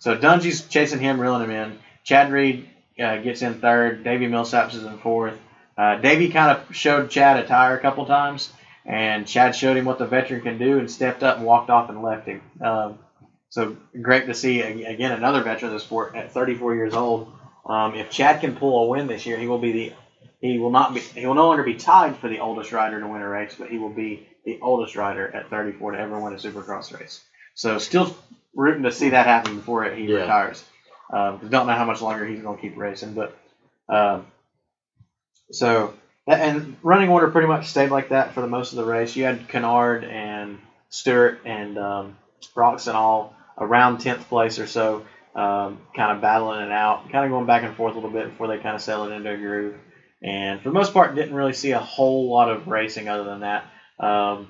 so 0.00 0.16
Dungey's 0.16 0.66
chasing 0.68 1.00
him, 1.00 1.20
reeling 1.20 1.42
him 1.44 1.50
in. 1.50 1.78
Chad 2.04 2.30
Reed 2.30 2.68
uh, 3.02 3.16
gets 3.18 3.42
in 3.42 3.60
third. 3.60 4.04
Davey 4.04 4.26
Millsaps 4.28 4.74
is 4.74 4.84
in 4.84 4.98
fourth. 4.98 5.34
Uh, 5.76 5.96
Davey 5.96 6.28
kind 6.30 6.56
of 6.56 6.74
showed 6.76 7.10
Chad 7.10 7.42
a 7.42 7.46
tire 7.46 7.76
a 7.76 7.80
couple 7.80 8.04
times, 8.06 8.52
and 8.88 9.26
Chad 9.26 9.54
showed 9.54 9.76
him 9.76 9.84
what 9.84 9.98
the 9.98 10.06
veteran 10.06 10.40
can 10.40 10.56
do 10.58 10.78
and 10.78 10.90
stepped 10.90 11.22
up 11.22 11.36
and 11.36 11.46
walked 11.46 11.68
off 11.68 11.90
and 11.90 12.02
left 12.02 12.26
him. 12.26 12.40
Um, 12.60 12.98
so 13.50 13.76
great 14.00 14.26
to 14.26 14.34
see 14.34 14.62
again 14.62 15.12
another 15.12 15.42
veteran 15.42 15.72
of 15.72 15.74
the 15.74 15.80
sport 15.80 16.14
at 16.16 16.32
34 16.32 16.74
years 16.74 16.94
old. 16.94 17.30
Um, 17.66 17.94
if 17.94 18.10
Chad 18.10 18.40
can 18.40 18.56
pull 18.56 18.84
a 18.84 18.88
win 18.88 19.06
this 19.06 19.26
year, 19.26 19.36
he 19.38 19.46
will 19.46 19.58
be 19.58 19.72
the 19.72 19.92
he 20.40 20.58
will 20.58 20.70
not 20.70 20.94
be 20.94 21.00
he 21.00 21.26
will 21.26 21.34
no 21.34 21.46
longer 21.48 21.62
be 21.62 21.74
tied 21.74 22.16
for 22.16 22.28
the 22.28 22.40
oldest 22.40 22.72
rider 22.72 22.98
to 22.98 23.06
win 23.06 23.20
a 23.20 23.28
race, 23.28 23.54
but 23.58 23.68
he 23.68 23.78
will 23.78 23.90
be 23.90 24.26
the 24.44 24.58
oldest 24.62 24.96
rider 24.96 25.30
at 25.34 25.50
34 25.50 25.92
to 25.92 25.98
ever 25.98 26.18
win 26.18 26.32
a 26.32 26.36
Supercross 26.36 26.98
race. 26.98 27.20
So 27.54 27.78
still 27.78 28.16
rooting 28.54 28.84
to 28.84 28.92
see 28.92 29.10
that 29.10 29.26
happen 29.26 29.56
before 29.56 29.84
he 29.84 30.04
Yeah. 30.04 30.20
retires. 30.20 30.64
Um, 31.12 31.40
don't 31.50 31.66
know 31.66 31.74
how 31.74 31.84
much 31.84 32.00
longer 32.00 32.24
he's 32.24 32.40
going 32.40 32.56
to 32.56 32.62
keep 32.62 32.76
racing, 32.78 33.14
but 33.14 33.36
um, 33.88 34.26
so 35.50 35.92
and 36.36 36.76
running 36.82 37.08
order 37.08 37.28
pretty 37.30 37.48
much 37.48 37.68
stayed 37.68 37.90
like 37.90 38.10
that 38.10 38.34
for 38.34 38.40
the 38.40 38.46
most 38.46 38.72
of 38.72 38.76
the 38.76 38.84
race. 38.84 39.16
You 39.16 39.24
had 39.24 39.48
Canard 39.48 40.04
and 40.04 40.58
Stewart 40.90 41.40
and 41.44 41.78
um, 41.78 42.16
Roczen 42.54 42.94
all 42.94 43.34
around 43.56 43.98
10th 43.98 44.28
place 44.28 44.58
or 44.58 44.66
so, 44.66 45.04
um, 45.34 45.80
kind 45.96 46.12
of 46.12 46.20
battling 46.20 46.60
it 46.60 46.72
out, 46.72 47.10
kind 47.10 47.24
of 47.24 47.30
going 47.30 47.46
back 47.46 47.62
and 47.62 47.74
forth 47.74 47.92
a 47.92 47.94
little 47.96 48.10
bit 48.10 48.30
before 48.30 48.46
they 48.46 48.58
kind 48.58 48.76
of 48.76 48.82
settled 48.82 49.10
into 49.10 49.30
a 49.30 49.36
groove. 49.36 49.74
And 50.22 50.60
for 50.60 50.68
the 50.68 50.74
most 50.74 50.92
part, 50.92 51.14
didn't 51.14 51.34
really 51.34 51.52
see 51.52 51.70
a 51.70 51.78
whole 51.78 52.28
lot 52.30 52.50
of 52.50 52.68
racing 52.68 53.08
other 53.08 53.24
than 53.24 53.40
that. 53.40 53.64
Um, 53.98 54.48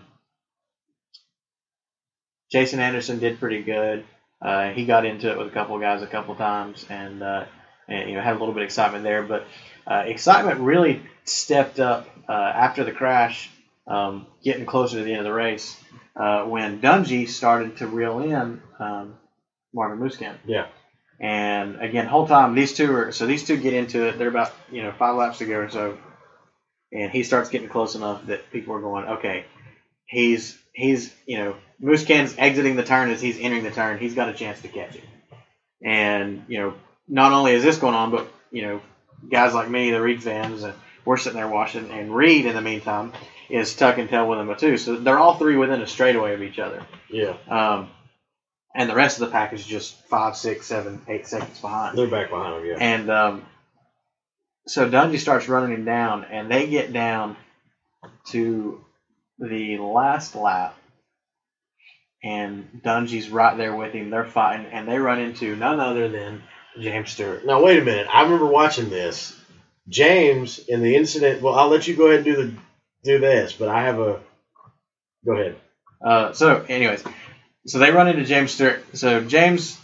Jason 2.51 2.81
Anderson 2.81 3.19
did 3.19 3.39
pretty 3.39 3.63
good. 3.63 4.05
Uh, 4.41 4.71
he 4.71 4.85
got 4.85 5.05
into 5.05 5.31
it 5.31 5.39
with 5.39 5.47
a 5.49 5.51
couple 5.51 5.75
of 5.75 5.81
guys 5.81 6.03
a 6.03 6.07
couple 6.07 6.35
times, 6.35 6.87
and, 6.89 7.23
uh, 7.23 7.45
and 7.87 8.09
you 8.09 8.15
know 8.15 8.23
had 8.23 8.37
a 8.37 8.39
little 8.39 8.55
bit 8.55 8.63
of 8.63 8.67
excitement 8.67 9.05
there. 9.05 9.23
But 9.23 9.45
uh, 9.87 10.05
excitement 10.07 10.61
really 10.61 11.03
stepped 11.29 11.81
up 11.81 12.09
uh, 12.29 12.33
after 12.33 12.85
the 12.85 12.93
crash, 12.93 13.51
um, 13.87 14.27
getting 14.43 14.67
closer 14.67 14.99
to 14.99 15.05
the 15.05 15.11
end 15.11 15.21
of 15.21 15.25
the 15.25 15.33
race, 15.33 15.77
uh, 16.17 16.45
when 16.45 16.81
Dungey 16.81 17.29
started 17.29 17.79
to 17.79 17.87
reel 17.87 18.21
in 18.21 18.61
um, 18.79 19.17
Marvin 19.73 19.99
Musquin. 19.99 20.35
Yeah. 20.47 20.67
And 21.21 21.81
again, 21.81 22.07
whole 22.07 22.29
time 22.29 22.55
these 22.55 22.75
two 22.75 22.95
are 22.95 23.13
so 23.13 23.27
these 23.27 23.45
two 23.45 23.57
get 23.57 23.75
into 23.75 24.07
it. 24.07 24.19
They're 24.19 24.29
about 24.29 24.53
you 24.71 24.83
know 24.83 24.93
five 24.93 25.17
laps 25.17 25.39
to 25.39 25.47
go 25.47 25.59
or 25.59 25.71
so, 25.71 25.99
and 26.93 27.11
he 27.11 27.25
starts 27.25 27.49
getting 27.49 27.69
close 27.69 27.97
enough 27.97 28.27
that 28.27 28.53
people 28.53 28.75
are 28.75 28.81
going, 28.81 29.05
okay, 29.05 29.45
he's 30.07 30.57
he's 30.73 31.13
you 31.27 31.39
know 31.39 31.57
Musquin's 31.83 32.37
exiting 32.39 32.77
the 32.77 32.85
turn 32.85 33.11
as 33.11 33.21
he's 33.21 33.39
entering 33.39 33.65
the 33.65 33.71
turn. 33.73 33.99
He's 33.99 34.15
got 34.15 34.29
a 34.29 34.33
chance 34.33 34.61
to 34.63 34.69
catch 34.69 34.95
it. 34.95 35.05
And 35.83 36.45
you 36.47 36.59
know, 36.59 36.75
not 37.09 37.33
only 37.33 37.53
is 37.53 37.65
this 37.65 37.79
going 37.79 37.95
on, 37.95 38.13
but 38.13 38.29
you 38.53 38.63
know, 38.63 38.81
guys 39.29 39.55
like 39.55 39.69
me, 39.69 39.91
the 39.91 40.01
Reed 40.01 40.23
fans, 40.23 40.63
and 40.63 40.75
we're 41.09 41.17
sitting 41.17 41.39
there 41.39 41.49
watching. 41.49 41.91
And 41.91 42.15
Reed, 42.15 42.45
in 42.45 42.55
the 42.55 42.61
meantime, 42.61 43.15
is 43.49 43.75
tuck 43.75 43.97
and 43.97 44.11
tail 44.11 44.29
with 44.29 44.39
him 44.41 44.55
too. 44.57 44.77
So 44.77 44.95
they're 44.97 45.19
all 45.19 45.37
three 45.37 45.57
within 45.57 45.81
a 45.81 45.87
straightaway 45.87 46.35
of 46.35 46.43
each 46.43 46.59
other. 46.59 46.85
Yeah, 47.11 47.35
Um, 47.49 47.89
and 48.75 48.91
the 48.91 48.95
rest 48.95 49.19
of 49.19 49.27
the 49.27 49.33
pack 49.33 49.55
is 49.55 49.65
just 49.65 49.95
five, 50.09 50.37
six, 50.37 50.67
seven, 50.67 51.01
eight 51.09 51.27
seconds 51.27 51.59
behind. 51.61 51.97
they're 51.97 52.09
back 52.09 52.29
behind 52.29 52.57
him. 52.63 52.67
Yeah, 52.67 52.77
And 52.79 53.11
um, 53.11 53.47
so 54.67 54.87
Dungey 54.87 55.19
starts 55.19 55.49
running 55.49 55.75
him 55.75 55.87
down, 55.87 56.25
and 56.25 56.51
they 56.51 56.67
get 56.69 56.93
down 56.93 57.39
to 58.33 58.85
the 59.39 59.79
last 59.79 60.37
lap, 60.37 60.77
and 62.23 62.83
Dungey's 62.85 63.31
right 63.31 63.57
there 63.57 63.75
with 63.75 63.95
him. 63.95 64.11
They're 64.11 64.27
fighting, 64.27 64.67
and 64.67 64.87
they 64.87 64.99
run 64.99 65.21
into 65.21 65.57
none 65.57 65.81
other 65.81 66.11
than 66.11 66.43
James 66.79 67.13
Stewart. 67.13 67.47
Now 67.47 67.63
wait 67.65 67.79
a 67.79 67.85
minute. 67.85 68.09
I 68.13 68.25
remember 68.25 68.45
watching 68.45 68.91
this. 68.91 69.38
James 69.89 70.59
in 70.59 70.83
the 70.83 70.97
incident. 70.97 71.43
Well, 71.43 71.55
I'll 71.55 71.69
let 71.69 71.87
you 71.87 71.97
go 71.97 72.07
ahead 72.07 72.19
and 72.19 72.25
do 72.25 72.37
the 72.37 72.55
do 73.05 73.19
this, 73.19 73.53
but 73.53 73.69
I 73.69 73.83
have 73.83 73.99
a. 73.99 74.21
Go 75.25 75.33
ahead. 75.33 75.57
Uh, 76.05 76.33
so, 76.33 76.65
anyways, 76.69 77.03
so 77.67 77.79
they 77.79 77.91
run 77.91 78.09
into 78.09 78.25
James 78.25 78.53
Stewart. 78.53 78.85
So 78.95 79.21
James 79.23 79.79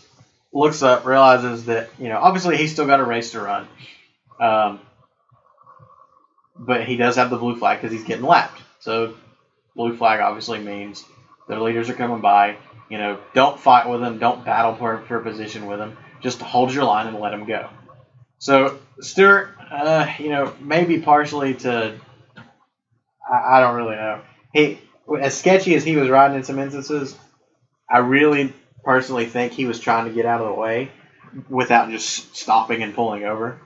looks 0.53 0.83
up, 0.83 1.05
realizes 1.05 1.67
that 1.67 1.91
you 1.99 2.09
know 2.09 2.19
obviously 2.19 2.57
he's 2.57 2.73
still 2.73 2.87
got 2.87 3.01
a 3.01 3.05
race 3.05 3.33
to 3.33 3.41
run, 3.41 3.67
um, 4.41 4.81
but 6.57 6.85
he 6.85 6.97
does 6.97 7.17
have 7.17 7.31
the 7.31 7.37
blue 7.37 7.57
flag 7.57 7.81
because 7.81 7.93
he's 7.93 8.05
getting 8.05 8.25
lapped. 8.25 8.61
So 8.81 9.15
blue 9.75 9.97
flag 9.97 10.21
obviously 10.21 10.61
means 10.61 11.05
the 11.49 11.59
leaders 11.61 11.91
are 11.91 11.95
coming 11.95 12.21
by. 12.21 12.57
You 12.91 12.99
know, 12.99 13.19
don't 13.33 13.59
fight 13.59 13.89
with 13.89 14.01
them, 14.01 14.19
don't 14.19 14.45
battle 14.45 14.75
for, 14.77 15.03
for 15.09 15.19
position 15.21 15.67
with 15.67 15.79
them. 15.79 15.97
Just 16.21 16.41
hold 16.41 16.73
your 16.73 16.85
line 16.85 17.07
and 17.07 17.19
let 17.19 17.31
them 17.31 17.45
go. 17.47 17.69
So 18.39 18.79
Stewart, 19.01 19.51
uh, 19.71 20.07
you 20.19 20.29
know, 20.29 20.55
maybe 20.61 21.01
partially 21.01 21.55
to, 21.55 21.99
I, 23.31 23.57
I 23.57 23.61
don't 23.61 23.77
really 23.77 23.97
know. 23.97 24.21
He 24.53 24.79
as 25.21 25.37
sketchy 25.37 25.75
as 25.75 25.85
he 25.85 25.97
was 25.97 26.09
riding 26.09 26.37
in 26.37 26.45
some 26.45 26.59
instances, 26.59 27.17
I 27.91 27.99
really 27.99 28.53
personally 28.85 29.27
think 29.27 29.53
he 29.53 29.67
was 29.67 29.81
trying 29.81 30.07
to 30.07 30.13
get 30.13 30.27
out 30.27 30.41
of 30.41 30.49
the 30.49 30.61
way 30.61 30.91
without 31.49 31.91
just 31.91 32.37
stopping 32.37 32.83
and 32.83 32.95
pulling 32.95 33.25
over. 33.25 33.61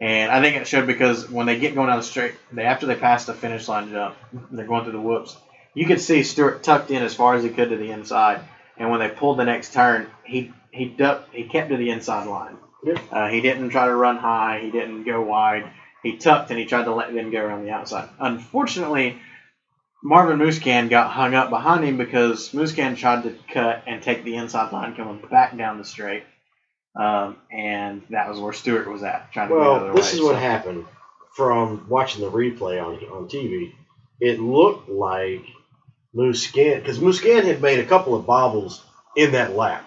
And 0.00 0.32
I 0.32 0.40
think 0.40 0.56
it 0.56 0.66
showed 0.66 0.86
because 0.86 1.30
when 1.30 1.46
they 1.46 1.58
get 1.58 1.74
going 1.74 1.88
down 1.88 1.98
the 1.98 2.02
straight, 2.02 2.34
they 2.50 2.64
after 2.64 2.86
they 2.86 2.96
pass 2.96 3.24
the 3.24 3.34
finish 3.34 3.68
line 3.68 3.90
jump, 3.90 4.16
they're 4.50 4.66
going 4.66 4.84
through 4.84 4.92
the 4.92 5.00
whoops. 5.00 5.36
You 5.74 5.86
could 5.86 6.00
see 6.00 6.22
Stewart 6.22 6.62
tucked 6.62 6.90
in 6.90 7.02
as 7.02 7.14
far 7.14 7.34
as 7.34 7.42
he 7.42 7.50
could 7.50 7.70
to 7.70 7.76
the 7.76 7.90
inside, 7.90 8.40
and 8.76 8.90
when 8.90 9.00
they 9.00 9.08
pulled 9.08 9.38
the 9.38 9.44
next 9.44 9.72
turn, 9.72 10.08
he 10.24 10.52
he 10.70 10.86
ducked, 10.86 11.34
he 11.34 11.44
kept 11.44 11.70
to 11.70 11.76
the 11.76 11.90
inside 11.90 12.26
line. 12.26 12.56
Uh, 13.10 13.28
he 13.28 13.40
didn't 13.40 13.70
try 13.70 13.86
to 13.86 13.94
run 13.94 14.16
high. 14.16 14.60
He 14.62 14.70
didn't 14.70 15.04
go 15.04 15.20
wide. 15.22 15.70
He 16.02 16.16
tucked 16.16 16.50
and 16.50 16.58
he 16.58 16.64
tried 16.64 16.84
to 16.84 16.94
let 16.94 17.14
them 17.14 17.30
go 17.30 17.38
around 17.40 17.64
the 17.64 17.70
outside. 17.70 18.08
Unfortunately, 18.18 19.18
Marvin 20.02 20.38
Musquin 20.40 20.90
got 20.90 21.10
hung 21.12 21.34
up 21.34 21.48
behind 21.48 21.84
him 21.84 21.96
because 21.96 22.50
Musquin 22.50 22.96
tried 22.96 23.22
to 23.22 23.36
cut 23.52 23.84
and 23.86 24.02
take 24.02 24.24
the 24.24 24.34
inside 24.34 24.72
line 24.72 24.96
coming 24.96 25.22
back 25.30 25.56
down 25.56 25.78
the 25.78 25.84
straight. 25.84 26.24
Um, 26.98 27.38
and 27.50 28.02
that 28.10 28.28
was 28.28 28.38
where 28.38 28.52
Stewart 28.52 28.90
was 28.90 29.02
at, 29.02 29.32
trying 29.32 29.48
to 29.48 29.54
get 29.54 29.62
out 29.62 29.76
of 29.76 29.82
Well, 29.82 29.88
the 29.94 30.00
this 30.00 30.12
way. 30.12 30.18
is 30.18 30.24
what 30.24 30.36
happened 30.36 30.84
from 31.36 31.86
watching 31.88 32.20
the 32.20 32.30
replay 32.30 32.84
on 32.84 32.96
on 33.10 33.28
TV. 33.28 33.72
It 34.20 34.40
looked 34.40 34.88
like 34.90 35.44
Musquin 36.14 36.80
because 36.80 36.98
Musquin 36.98 37.44
had 37.44 37.62
made 37.62 37.78
a 37.78 37.86
couple 37.86 38.14
of 38.14 38.26
bobbles 38.26 38.84
in 39.16 39.32
that 39.32 39.54
lap. 39.56 39.84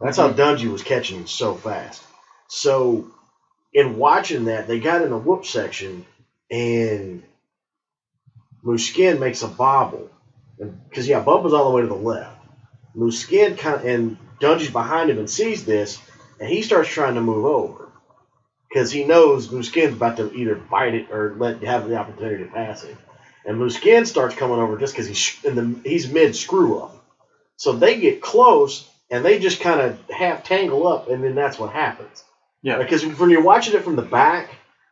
That's 0.00 0.16
how 0.16 0.32
Dungey 0.32 0.70
was 0.72 0.82
catching 0.82 1.18
him 1.18 1.26
so 1.26 1.54
fast. 1.54 2.02
So, 2.48 3.10
in 3.72 3.96
watching 3.96 4.46
that, 4.46 4.66
they 4.66 4.80
got 4.80 5.02
in 5.02 5.10
the 5.10 5.18
whoop 5.18 5.44
section, 5.44 6.06
and 6.50 7.22
Musquin 8.64 9.20
makes 9.20 9.42
a 9.42 9.48
bobble, 9.48 10.10
because 10.88 11.06
yeah, 11.06 11.22
Bubba's 11.22 11.52
all 11.52 11.70
the 11.70 11.76
way 11.76 11.82
to 11.82 11.88
the 11.88 11.94
left. 11.94 12.36
Musquin 12.96 13.56
kind 13.56 13.76
of 13.76 13.84
and 13.84 14.16
Dungey's 14.40 14.70
behind 14.70 15.10
him 15.10 15.18
and 15.18 15.30
sees 15.30 15.64
this, 15.64 15.98
and 16.40 16.48
he 16.48 16.62
starts 16.62 16.88
trying 16.88 17.14
to 17.14 17.20
move 17.20 17.44
over 17.44 17.88
because 18.68 18.90
he 18.90 19.04
knows 19.04 19.48
Musquin's 19.48 19.94
about 19.94 20.16
to 20.16 20.32
either 20.32 20.54
bite 20.54 20.94
it 20.94 21.10
or 21.10 21.34
let 21.38 21.62
have 21.62 21.88
the 21.88 21.96
opportunity 21.96 22.44
to 22.44 22.50
pass 22.50 22.82
him. 22.82 22.96
And 23.44 23.58
Musquin 23.58 24.06
starts 24.06 24.34
coming 24.34 24.58
over 24.58 24.78
just 24.78 24.92
because 24.92 25.06
he's 25.06 25.38
in 25.44 25.54
the 25.54 25.88
he's 25.88 26.10
mid 26.10 26.36
screw 26.36 26.78
up. 26.80 27.04
So 27.56 27.72
they 27.72 27.98
get 27.98 28.20
close 28.20 28.88
and 29.10 29.24
they 29.24 29.38
just 29.38 29.60
kind 29.60 29.80
of 29.80 29.98
half 30.10 30.44
tangle 30.44 30.86
up, 30.86 31.08
and 31.08 31.24
then 31.24 31.34
that's 31.34 31.58
what 31.58 31.72
happens. 31.72 32.24
Yeah. 32.62 32.78
Because 32.78 33.04
when 33.04 33.30
you're 33.30 33.42
watching 33.42 33.74
it 33.74 33.82
from 33.84 33.96
the 33.96 34.02
back, 34.02 34.50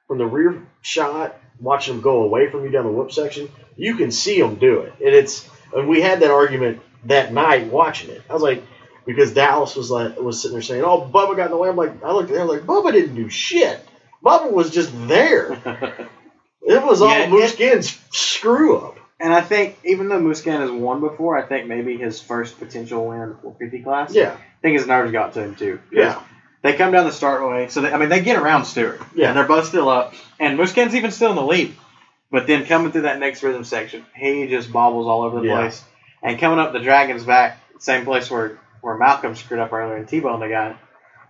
from 0.09 0.19
the 0.19 0.27
rear 0.27 0.63
shot, 0.83 1.37
watching 1.61 1.95
them 1.95 2.03
go 2.03 2.23
away 2.23 2.49
from 2.51 2.65
you 2.65 2.71
down 2.71 2.85
the 2.85 2.93
whoop 2.93 3.11
section, 3.13 3.49
you 3.77 3.97
can 3.97 4.11
see 4.11 4.41
them 4.41 4.55
do 4.57 4.81
it. 4.81 4.93
And 5.05 5.15
it's 5.15 5.49
and 5.75 5.89
we 5.89 6.01
had 6.01 6.21
that 6.21 6.31
argument 6.31 6.81
that 7.05 7.33
night 7.33 7.67
watching 7.73 8.11
it. 8.11 8.23
I 8.31 8.33
was 8.33 8.43
like, 8.43 8.63
because 9.05 9.33
Dallas 9.35 9.75
was 9.77 9.91
like 9.91 10.19
was 10.21 10.41
sitting 10.41 10.55
there 10.55 10.63
saying, 10.63 10.85
"Oh, 10.85 11.01
Bubba 11.13 11.37
got 11.37 11.47
in 11.47 11.51
the 11.53 11.57
way." 11.57 11.69
I'm 11.69 11.77
like, 11.77 12.03
I 12.05 12.13
looked 12.13 12.31
at 12.31 12.37
him 12.41 12.47
like, 12.49 12.63
Bubba 12.63 12.93
didn't 12.93 13.15
do 13.17 13.29
shit. 13.29 13.81
Bubba 14.25 14.51
was 14.51 14.71
just 14.71 14.91
there. 15.09 15.61
It 16.69 16.83
was 16.83 17.01
all 17.01 17.11
Yeah, 17.11 17.27
it- 17.27 17.31
Musquin's 17.31 17.97
screw 18.11 18.77
up. 18.79 18.99
and 19.21 19.33
I 19.33 19.41
think 19.41 19.79
even 19.85 20.09
though 20.09 20.19
Musquin 20.21 20.59
has 20.61 20.69
won 20.71 21.01
before, 21.01 21.39
I 21.39 21.47
think 21.47 21.69
maybe 21.69 21.97
his 21.97 22.21
first 22.21 22.59
potential 22.59 23.07
win 23.07 23.21
in 23.21 23.29
the 23.29 23.35
450 23.37 23.83
class. 23.85 24.13
Yeah, 24.13 24.33
I 24.33 24.63
think 24.63 24.77
his 24.77 24.87
nerves 24.89 25.13
got 25.13 25.35
to 25.35 25.43
him 25.45 25.55
too. 25.55 25.79
yeah, 25.93 26.21
They 26.67 26.77
come 26.77 26.93
down 26.93 27.05
the 27.07 27.13
start 27.13 27.47
way, 27.49 27.69
so 27.69 27.81
they, 27.81 27.93
I 27.93 27.99
mean 27.99 28.09
they 28.09 28.21
get 28.21 28.37
around 28.37 28.65
Stewart. 28.65 29.01
Yeah. 29.15 29.29
And 29.29 29.37
they're 29.37 29.45
both 29.47 29.67
still 29.67 29.89
up, 29.89 30.15
and 30.41 30.57
Musquin's 30.57 30.95
even 30.95 31.11
still 31.11 31.31
in 31.31 31.37
the 31.37 31.43
lead. 31.45 31.75
But 32.31 32.47
then 32.47 32.65
coming 32.67 32.91
through 32.93 33.03
that 33.03 33.21
next 33.21 33.43
rhythm 33.43 33.65
section, 33.65 34.05
he 34.15 34.47
just 34.49 34.73
bobbles 34.73 35.07
all 35.07 35.23
over 35.23 35.41
the 35.41 35.47
Yeah. 35.47 35.57
place. 35.59 35.83
And 36.23 36.39
coming 36.39 36.59
up 36.59 36.73
the 36.73 36.81
Dragon's 36.81 37.25
back, 37.25 37.59
same 37.79 38.05
place 38.05 38.31
where 38.31 38.59
where 38.81 38.97
Malcolm 38.97 39.35
screwed 39.35 39.61
up 39.61 39.73
earlier 39.73 39.97
and 39.97 40.07
T-boned 40.09 40.43
the 40.43 40.49
guy. 40.49 40.77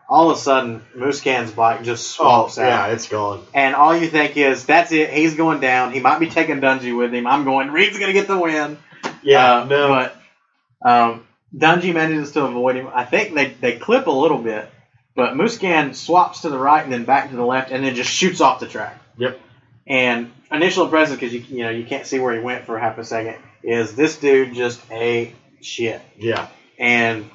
All 0.09 0.31
of 0.31 0.37
a 0.37 0.41
sudden, 0.41 0.83
Musquin's 0.95 1.51
bike 1.51 1.83
just 1.83 2.19
oh, 2.21 2.47
swaps 2.47 2.59
out. 2.59 2.67
yeah, 2.69 2.87
it's 2.95 3.09
gone. 3.09 3.43
And 3.55 3.75
all 3.75 3.97
you 3.97 4.07
think 4.07 4.37
is, 4.37 4.65
that's 4.65 4.93
it. 4.93 5.11
He's 5.11 5.35
going 5.35 5.59
down. 5.61 5.91
He 5.93 5.99
might 6.01 6.21
be 6.21 6.29
taking 6.29 6.61
Dungey 6.61 6.97
with 6.97 7.13
him. 7.13 7.27
I'm 7.27 7.45
going. 7.45 7.71
Reed's 7.73 7.99
going 7.99 8.09
to 8.09 8.13
get 8.13 8.29
the 8.29 8.39
win. 8.39 8.79
Yeah, 9.23 9.57
Uh, 9.61 9.65
no, 9.65 9.89
But 9.89 10.89
um, 10.89 11.27
Dungey 11.57 11.93
manages 11.93 12.31
to 12.33 12.45
avoid 12.45 12.77
him. 12.77 12.89
I 12.95 13.05
think 13.05 13.35
they, 13.35 13.47
they 13.47 13.79
clip 13.79 14.07
a 14.07 14.11
little 14.13 14.39
bit, 14.39 14.69
but 15.17 15.35
Musquin 15.35 15.95
swaps 15.95 16.43
to 16.43 16.51
the 16.51 16.59
right 16.59 16.85
and 16.85 16.93
then 16.93 17.05
back 17.05 17.31
to 17.31 17.37
the 17.37 17.45
left, 17.45 17.73
and 17.73 17.83
then 17.83 17.95
just 17.95 18.11
shoots 18.11 18.41
off 18.41 18.61
the 18.61 18.69
track. 18.69 19.01
Yep. 19.17 19.41
And 19.87 20.31
initial 20.53 20.85
impression, 20.85 21.17
because 21.17 21.33
you 21.33 21.41
you 21.41 21.65
know 21.65 21.71
you 21.71 21.85
can't 21.85 22.07
see 22.07 22.21
where 22.21 22.35
he 22.35 22.41
went 22.41 22.65
for 22.65 22.79
half 22.79 22.99
a 22.99 23.05
second, 23.05 23.37
is 23.63 23.97
this 23.97 24.17
dude 24.19 24.55
just 24.55 24.81
a 24.93 25.33
shit 25.63 26.03
yeah, 26.19 26.49
and 26.79 27.29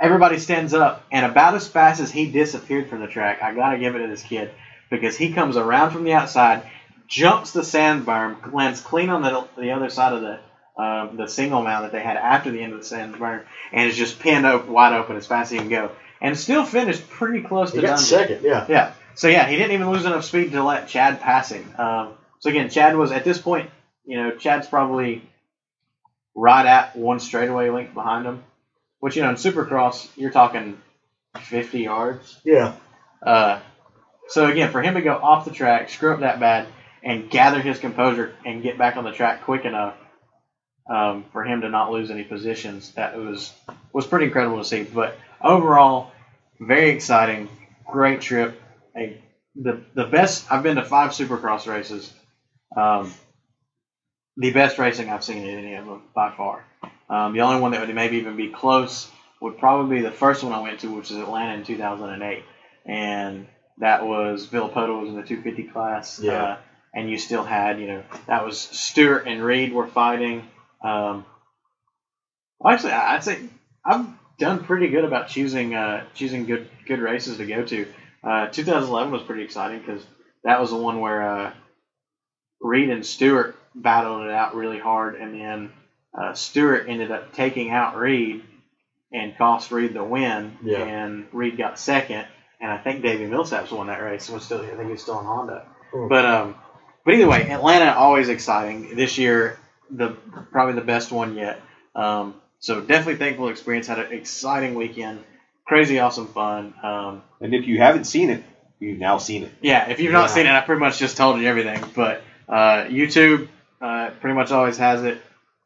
everybody 0.00 0.38
stands 0.38 0.72
up. 0.72 1.04
And 1.12 1.26
about 1.26 1.54
as 1.54 1.68
fast 1.68 2.00
as 2.00 2.10
he 2.10 2.30
disappeared 2.30 2.88
from 2.88 3.00
the 3.00 3.06
track, 3.06 3.42
I 3.42 3.54
gotta 3.54 3.78
give 3.78 3.94
it 3.94 3.98
to 3.98 4.08
this 4.08 4.22
kid 4.22 4.50
because 4.88 5.16
he 5.16 5.32
comes 5.32 5.56
around 5.56 5.90
from 5.90 6.04
the 6.04 6.14
outside, 6.14 6.62
jumps 7.06 7.52
the 7.52 7.62
sand 7.62 8.06
berm, 8.06 8.52
lands 8.52 8.80
clean 8.80 9.10
on 9.10 9.22
the 9.22 9.46
the 9.58 9.72
other 9.72 9.90
side 9.90 10.14
of 10.14 10.22
the 10.22 10.40
um, 10.80 11.16
the 11.16 11.28
single 11.28 11.62
mound 11.62 11.84
that 11.84 11.92
they 11.92 12.00
had 12.00 12.16
after 12.16 12.50
the 12.50 12.62
end 12.62 12.72
of 12.72 12.78
the 12.78 12.84
sand 12.86 13.16
berm, 13.16 13.44
and 13.72 13.90
is 13.90 13.96
just 13.96 14.18
pinned 14.18 14.46
open, 14.46 14.72
wide 14.72 14.94
open 14.94 15.16
as 15.16 15.26
fast 15.26 15.52
as 15.52 15.58
he 15.58 15.58
can 15.58 15.68
go, 15.68 15.90
and 16.20 16.36
still 16.38 16.64
finished 16.64 17.08
pretty 17.08 17.42
close 17.42 17.72
he 17.72 17.80
to 17.80 17.86
got 17.86 17.98
Dungey. 17.98 18.02
second. 18.02 18.44
Yeah, 18.44 18.66
Yeah. 18.68 18.92
So 19.14 19.28
yeah, 19.28 19.46
he 19.46 19.56
didn't 19.56 19.72
even 19.72 19.90
lose 19.90 20.04
enough 20.04 20.24
speed 20.24 20.52
to 20.52 20.62
let 20.62 20.88
Chad 20.88 21.20
pass 21.20 21.50
him. 21.50 21.68
Um, 21.76 22.14
so 22.38 22.48
again, 22.50 22.70
Chad 22.70 22.96
was 22.96 23.12
at 23.12 23.24
this 23.24 23.38
point, 23.38 23.70
you 24.04 24.16
know, 24.16 24.30
Chad's 24.32 24.66
probably 24.66 25.22
right 26.34 26.64
at 26.64 26.96
one 26.96 27.20
straightaway 27.20 27.70
length 27.70 27.92
behind 27.94 28.24
him. 28.26 28.42
Which 29.00 29.16
you 29.16 29.22
know, 29.22 29.30
in 29.30 29.36
Supercross, 29.36 30.08
you're 30.16 30.30
talking 30.30 30.78
50 31.38 31.80
yards. 31.80 32.38
yeah, 32.44 32.74
Uh, 33.22 33.60
so 34.28 34.46
again, 34.46 34.70
for 34.70 34.82
him 34.82 34.94
to 34.94 35.00
go 35.00 35.14
off 35.14 35.44
the 35.44 35.50
track, 35.50 35.90
screw 35.90 36.12
up 36.12 36.20
that 36.20 36.38
bad, 36.38 36.66
and 37.02 37.30
gather 37.30 37.60
his 37.60 37.78
composure 37.78 38.34
and 38.44 38.62
get 38.62 38.78
back 38.78 38.96
on 38.96 39.04
the 39.04 39.12
track 39.12 39.42
quick 39.44 39.64
enough 39.64 39.96
um, 40.88 41.24
for 41.32 41.44
him 41.44 41.62
to 41.62 41.68
not 41.68 41.90
lose 41.90 42.10
any 42.10 42.24
positions, 42.24 42.92
that 42.92 43.16
was 43.16 43.52
was 43.92 44.06
pretty 44.06 44.26
incredible 44.26 44.58
to 44.58 44.64
see. 44.64 44.82
But 44.82 45.16
overall, 45.42 46.10
very 46.60 46.90
exciting, 46.90 47.48
great 47.86 48.20
trip. 48.20 48.60
A, 48.96 49.20
the 49.56 49.82
the 49.94 50.04
best 50.04 50.50
I've 50.50 50.62
been 50.62 50.76
to 50.76 50.84
five 50.84 51.10
Supercross 51.10 51.66
races. 51.66 52.12
Um, 52.76 53.12
the 54.36 54.52
best 54.52 54.78
racing 54.78 55.10
I've 55.10 55.24
seen 55.24 55.44
in 55.44 55.58
any 55.58 55.74
of 55.74 55.86
them 55.86 56.02
by 56.14 56.30
far. 56.32 56.64
Um, 57.08 57.32
the 57.32 57.40
only 57.40 57.60
one 57.60 57.72
that 57.72 57.84
would 57.86 57.94
maybe 57.94 58.18
even 58.18 58.36
be 58.36 58.48
close 58.48 59.10
would 59.40 59.58
probably 59.58 59.96
be 59.96 60.02
the 60.02 60.10
first 60.12 60.44
one 60.44 60.52
I 60.52 60.60
went 60.60 60.80
to, 60.80 60.88
which 60.94 61.10
is 61.10 61.16
Atlanta 61.16 61.54
in 61.54 61.64
2008, 61.64 62.44
and 62.86 63.46
that 63.78 64.06
was 64.06 64.46
Villopoto 64.46 65.00
was 65.00 65.08
in 65.08 65.16
the 65.16 65.22
250 65.22 65.64
class. 65.72 66.20
Yeah. 66.20 66.32
Uh, 66.32 66.56
and 66.94 67.08
you 67.08 67.18
still 67.18 67.44
had, 67.44 67.80
you 67.80 67.86
know, 67.86 68.02
that 68.26 68.44
was 68.44 68.58
Stewart 68.58 69.26
and 69.26 69.42
Reed 69.42 69.72
were 69.72 69.86
fighting. 69.86 70.48
Um, 70.82 71.24
actually, 72.66 72.92
I- 72.92 73.14
I'd 73.14 73.24
say 73.24 73.38
I've 73.84 74.06
done 74.40 74.64
pretty 74.64 74.88
good 74.88 75.04
about 75.04 75.28
choosing 75.28 75.74
uh, 75.74 76.04
choosing 76.14 76.46
good 76.46 76.68
good 76.86 76.98
races 76.98 77.36
to 77.36 77.46
go 77.46 77.64
to. 77.64 77.86
Uh, 78.24 78.48
2011 78.48 79.12
was 79.12 79.22
pretty 79.22 79.42
exciting 79.44 79.78
because 79.78 80.04
that 80.44 80.60
was 80.60 80.70
the 80.70 80.76
one 80.76 81.00
where 81.00 81.22
uh, 81.22 81.52
Reed 82.60 82.90
and 82.90 83.04
Stewart 83.06 83.56
battled 83.74 84.22
it 84.26 84.30
out 84.32 84.54
really 84.56 84.78
hard, 84.78 85.14
and 85.14 85.34
then 85.34 85.72
uh, 86.18 86.34
Stewart 86.34 86.86
ended 86.88 87.10
up 87.10 87.32
taking 87.32 87.70
out 87.70 87.96
Reed 87.96 88.42
and 89.12 89.36
cost 89.38 89.70
Reed 89.70 89.94
the 89.94 90.04
win, 90.04 90.56
Yeah. 90.62 90.78
and 90.78 91.26
Reed 91.32 91.56
got 91.56 91.78
second, 91.78 92.26
and 92.60 92.70
I 92.70 92.78
think 92.78 93.02
Davey 93.02 93.24
Millsaps 93.26 93.72
won 93.72 93.86
that 93.88 94.02
race. 94.02 94.28
Was 94.28 94.44
still, 94.44 94.60
I 94.60 94.76
think 94.76 94.90
he's 94.90 95.02
still 95.02 95.18
in 95.20 95.24
Honda. 95.26 95.66
Hmm. 95.92 96.08
But 96.08 96.24
um, 96.26 96.54
but 97.04 97.14
either 97.14 97.28
way, 97.28 97.48
Atlanta 97.50 97.92
always 97.96 98.28
exciting. 98.28 98.94
This 98.96 99.16
year, 99.18 99.58
the 99.90 100.10
probably 100.52 100.74
the 100.74 100.86
best 100.86 101.10
one 101.10 101.34
yet. 101.36 101.60
Um, 101.94 102.34
so 102.60 102.80
definitely 102.80 103.16
thankful 103.16 103.48
experience. 103.48 103.86
Had 103.86 103.98
an 103.98 104.12
exciting 104.12 104.74
weekend, 104.74 105.24
crazy 105.66 105.98
awesome 105.98 106.28
fun. 106.28 106.74
Um, 106.82 107.22
And 107.40 107.54
if 107.54 107.66
you 107.66 107.78
haven't 107.78 108.04
seen 108.04 108.30
it, 108.30 108.44
you've 108.78 108.98
now 108.98 109.18
seen 109.18 109.42
it. 109.44 109.52
yeah, 109.60 109.88
if 109.90 110.00
you've 110.00 110.12
not 110.12 110.28
Yeah. 110.28 110.34
seen 110.34 110.46
it, 110.46 110.52
I 110.52 110.60
pretty 110.60 110.80
much 110.80 110.98
just 110.98 111.16
told 111.16 111.40
you 111.40 111.48
everything. 111.48 111.82
But 111.94 112.22
uh, 112.48 112.84
YouTube 112.84 113.48
uh, 113.80 114.10
pretty 114.20 114.34
much 114.34 114.52
always 114.52 114.76
has 114.78 115.02
it. 115.04 115.20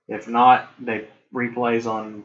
If 0.08 0.28
not, 0.28 0.68
they 0.80 1.06
replays 1.34 1.86
on 1.86 2.24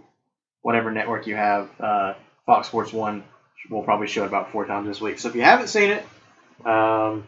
whatever 0.61 0.91
network 0.91 1.28
you 1.28 1.36
have. 1.36 1.70
Uh, 1.80 2.13
Fox 2.45 2.67
Sports 2.67 2.91
One 2.93 3.24
will 3.70 3.84
probably 3.84 4.07
show 4.07 4.24
it 4.24 4.28
about 4.28 4.51
four 4.51 4.65
times 4.65 4.88
this 4.88 4.99
week. 5.01 5.20
So 5.20 5.30
if 5.30 5.36
you 5.36 5.41
haven't 5.41 5.67
seen 5.67 5.89
it, 5.91 6.05
um, 6.65 7.26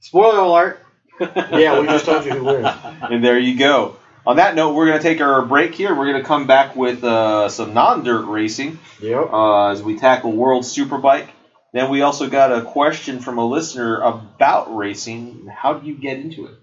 spoiler 0.00 0.38
alert. 0.40 0.80
Yeah, 1.20 1.80
we 1.80 1.86
just 1.86 2.04
told 2.04 2.24
you 2.24 2.32
who 2.32 2.44
wins. 2.44 2.68
And 3.10 3.24
there 3.24 3.38
you 3.38 3.56
go. 3.56 3.96
On 4.28 4.36
that 4.36 4.54
note, 4.54 4.74
we're 4.74 4.84
going 4.84 4.98
to 4.98 5.02
take 5.02 5.22
our 5.22 5.40
break 5.46 5.74
here. 5.74 5.94
We're 5.94 6.12
going 6.12 6.20
to 6.22 6.28
come 6.28 6.46
back 6.46 6.76
with 6.76 7.02
uh, 7.02 7.48
some 7.48 7.72
non-dirt 7.72 8.26
racing 8.26 8.78
Yep. 9.00 9.30
uh, 9.32 9.68
as 9.68 9.82
we 9.82 9.98
tackle 9.98 10.32
World 10.32 10.64
Superbike. 10.64 11.28
Then 11.72 11.90
we 11.90 12.02
also 12.02 12.28
got 12.28 12.52
a 12.52 12.60
question 12.60 13.20
from 13.20 13.38
a 13.38 13.46
listener 13.46 13.98
about 14.02 14.76
racing. 14.76 15.46
How 15.50 15.72
do 15.78 15.86
you 15.86 15.94
get 15.94 16.18
into 16.18 16.44
it? 16.44 16.54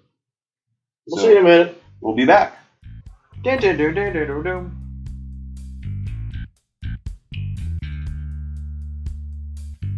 We'll 1.08 1.18
So- 1.18 1.24
see 1.24 1.32
you 1.34 1.40
in 1.40 1.42
a 1.44 1.50
minute. 1.50 1.84
We'll 2.02 2.16
be 2.16 2.28
back. 2.28 2.56
Dun, 3.42 3.58
dun, 3.58 4.44
dun. 4.44 4.82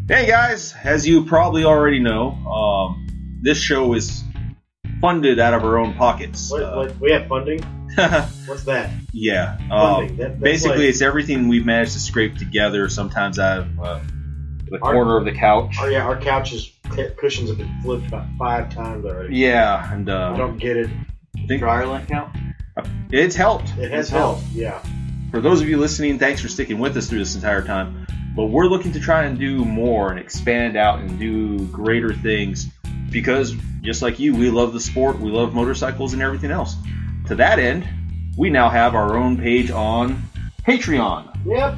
Hey 0.07 0.25
guys, 0.25 0.73
as 0.85 1.05
you 1.05 1.25
probably 1.25 1.65
already 1.65 1.99
know, 1.99 2.29
um, 2.31 3.39
this 3.41 3.57
show 3.59 3.93
is 3.93 4.23
funded 5.01 5.39
out 5.39 5.53
of 5.53 5.63
our 5.63 5.77
own 5.77 5.93
pockets. 5.93 6.51
Wait, 6.51 6.63
Uh, 6.63 6.79
wait, 6.81 6.99
we 6.99 7.11
have 7.11 7.27
funding. 7.27 7.59
What's 8.45 8.63
that? 8.65 8.91
yeah. 9.11 9.57
um. 9.71 10.15
That- 10.17 10.39
basically, 10.39 10.77
like- 10.79 10.89
it's 10.89 11.01
everything 11.01 11.47
we've 11.47 11.65
managed 11.65 11.93
to 11.93 11.99
scrape 11.99 12.37
together. 12.37 12.89
Sometimes 12.89 13.39
out 13.39 13.59
of 13.59 13.79
uh, 13.79 13.99
the 14.69 14.79
Our- 14.81 14.93
corner 14.93 15.17
of 15.17 15.25
the 15.25 15.31
couch. 15.33 15.75
Oh 15.79 15.87
yeah, 15.87 16.05
our 16.05 16.19
couches 16.19 16.71
cushions 17.17 17.49
have 17.49 17.57
been 17.57 17.81
flipped 17.81 18.07
about 18.07 18.25
five 18.39 18.69
times 18.73 19.05
already. 19.05 19.35
Yeah, 19.37 19.93
and 19.93 20.09
I 20.09 20.31
uh, 20.33 20.37
don't 20.37 20.57
get 20.57 20.77
it. 20.77 20.89
Think 21.47 21.61
Dryer 21.61 21.85
lint 21.85 22.07
count? 22.07 22.35
it's 23.11 23.35
helped. 23.35 23.69
It 23.77 23.89
has 23.91 24.09
helped. 24.09 24.41
helped. 24.41 24.55
Yeah. 24.55 24.83
For 25.31 25.41
those 25.41 25.61
of 25.61 25.67
you 25.69 25.77
listening, 25.77 26.19
thanks 26.19 26.41
for 26.41 26.47
sticking 26.47 26.79
with 26.79 26.95
us 26.97 27.09
through 27.09 27.19
this 27.19 27.35
entire 27.35 27.61
time. 27.61 28.05
But 28.35 28.45
we're 28.45 28.67
looking 28.67 28.91
to 28.93 28.99
try 28.99 29.23
and 29.23 29.37
do 29.39 29.65
more 29.65 30.11
and 30.11 30.19
expand 30.19 30.77
out 30.77 30.99
and 30.99 31.17
do 31.19 31.65
greater 31.67 32.13
things 32.13 32.69
because, 33.09 33.55
just 33.81 34.01
like 34.01 34.19
you, 34.19 34.35
we 34.35 34.49
love 34.49 34.73
the 34.73 34.79
sport, 34.79 35.19
we 35.19 35.31
love 35.31 35.53
motorcycles 35.53 36.13
and 36.13 36.21
everything 36.21 36.51
else. 36.51 36.75
To 37.27 37.35
that 37.35 37.59
end, 37.59 37.87
we 38.37 38.49
now 38.49 38.69
have 38.69 38.95
our 38.95 39.17
own 39.17 39.37
page 39.37 39.71
on 39.71 40.23
Patreon. 40.65 41.45
Yep. 41.45 41.75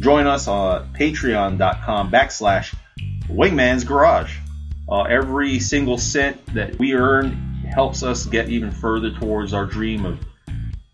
Join 0.00 0.26
us 0.26 0.48
on 0.48 0.92
patreon.com 0.94 2.10
backslash 2.10 2.74
Wingman's 3.28 3.84
Garage. 3.84 4.36
Uh, 4.88 5.02
every 5.02 5.60
single 5.60 5.98
cent 5.98 6.44
that 6.54 6.78
we 6.78 6.94
earn 6.94 7.32
helps 7.72 8.02
us 8.02 8.26
get 8.26 8.48
even 8.48 8.70
further 8.70 9.12
towards 9.12 9.52
our 9.52 9.66
dream 9.66 10.04
of 10.04 10.18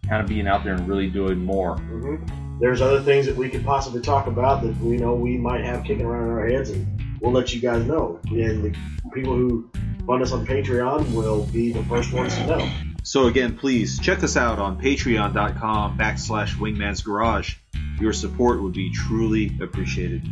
kind 0.09 0.23
of 0.23 0.29
being 0.29 0.47
out 0.47 0.65
there 0.65 0.75
and 0.75 0.87
really 0.89 1.09
doing 1.09 1.45
more. 1.45 1.77
hmm 1.79 2.17
There's 2.61 2.81
other 2.81 3.01
things 3.01 3.27
that 3.27 3.37
we 3.37 3.49
could 3.49 3.65
possibly 3.65 4.01
talk 4.01 4.27
about 4.27 4.63
that 4.63 4.77
we 4.79 4.97
know 4.97 5.15
we 5.15 5.37
might 5.37 5.65
have 5.65 5.85
kicking 5.85 6.05
around 6.05 6.25
in 6.25 6.31
our 6.31 6.47
heads, 6.47 6.71
and 6.71 7.01
we'll 7.21 7.33
let 7.33 7.55
you 7.55 7.61
guys 7.61 7.85
know. 7.85 8.21
And 8.31 8.65
the 8.65 8.77
people 9.13 9.35
who 9.35 9.71
fund 10.07 10.23
us 10.23 10.33
on 10.33 10.47
Patreon 10.47 11.15
will 11.15 11.45
be 11.45 11.73
the 11.73 11.83
first 11.85 12.13
ones 12.13 12.35
to 12.37 12.47
know. 12.47 12.71
So 13.03 13.29
again, 13.29 13.57
please 13.57 13.99
check 13.99 14.23
us 14.25 14.37
out 14.37 14.59
on 14.59 14.81
patreon.com 14.81 15.99
backslash 15.99 16.55
wingman's 16.57 17.03
garage. 17.03 17.57
Your 18.01 18.13
support 18.13 18.63
would 18.63 18.73
be 18.73 18.93
truly 18.93 19.57
appreciated. 19.61 20.23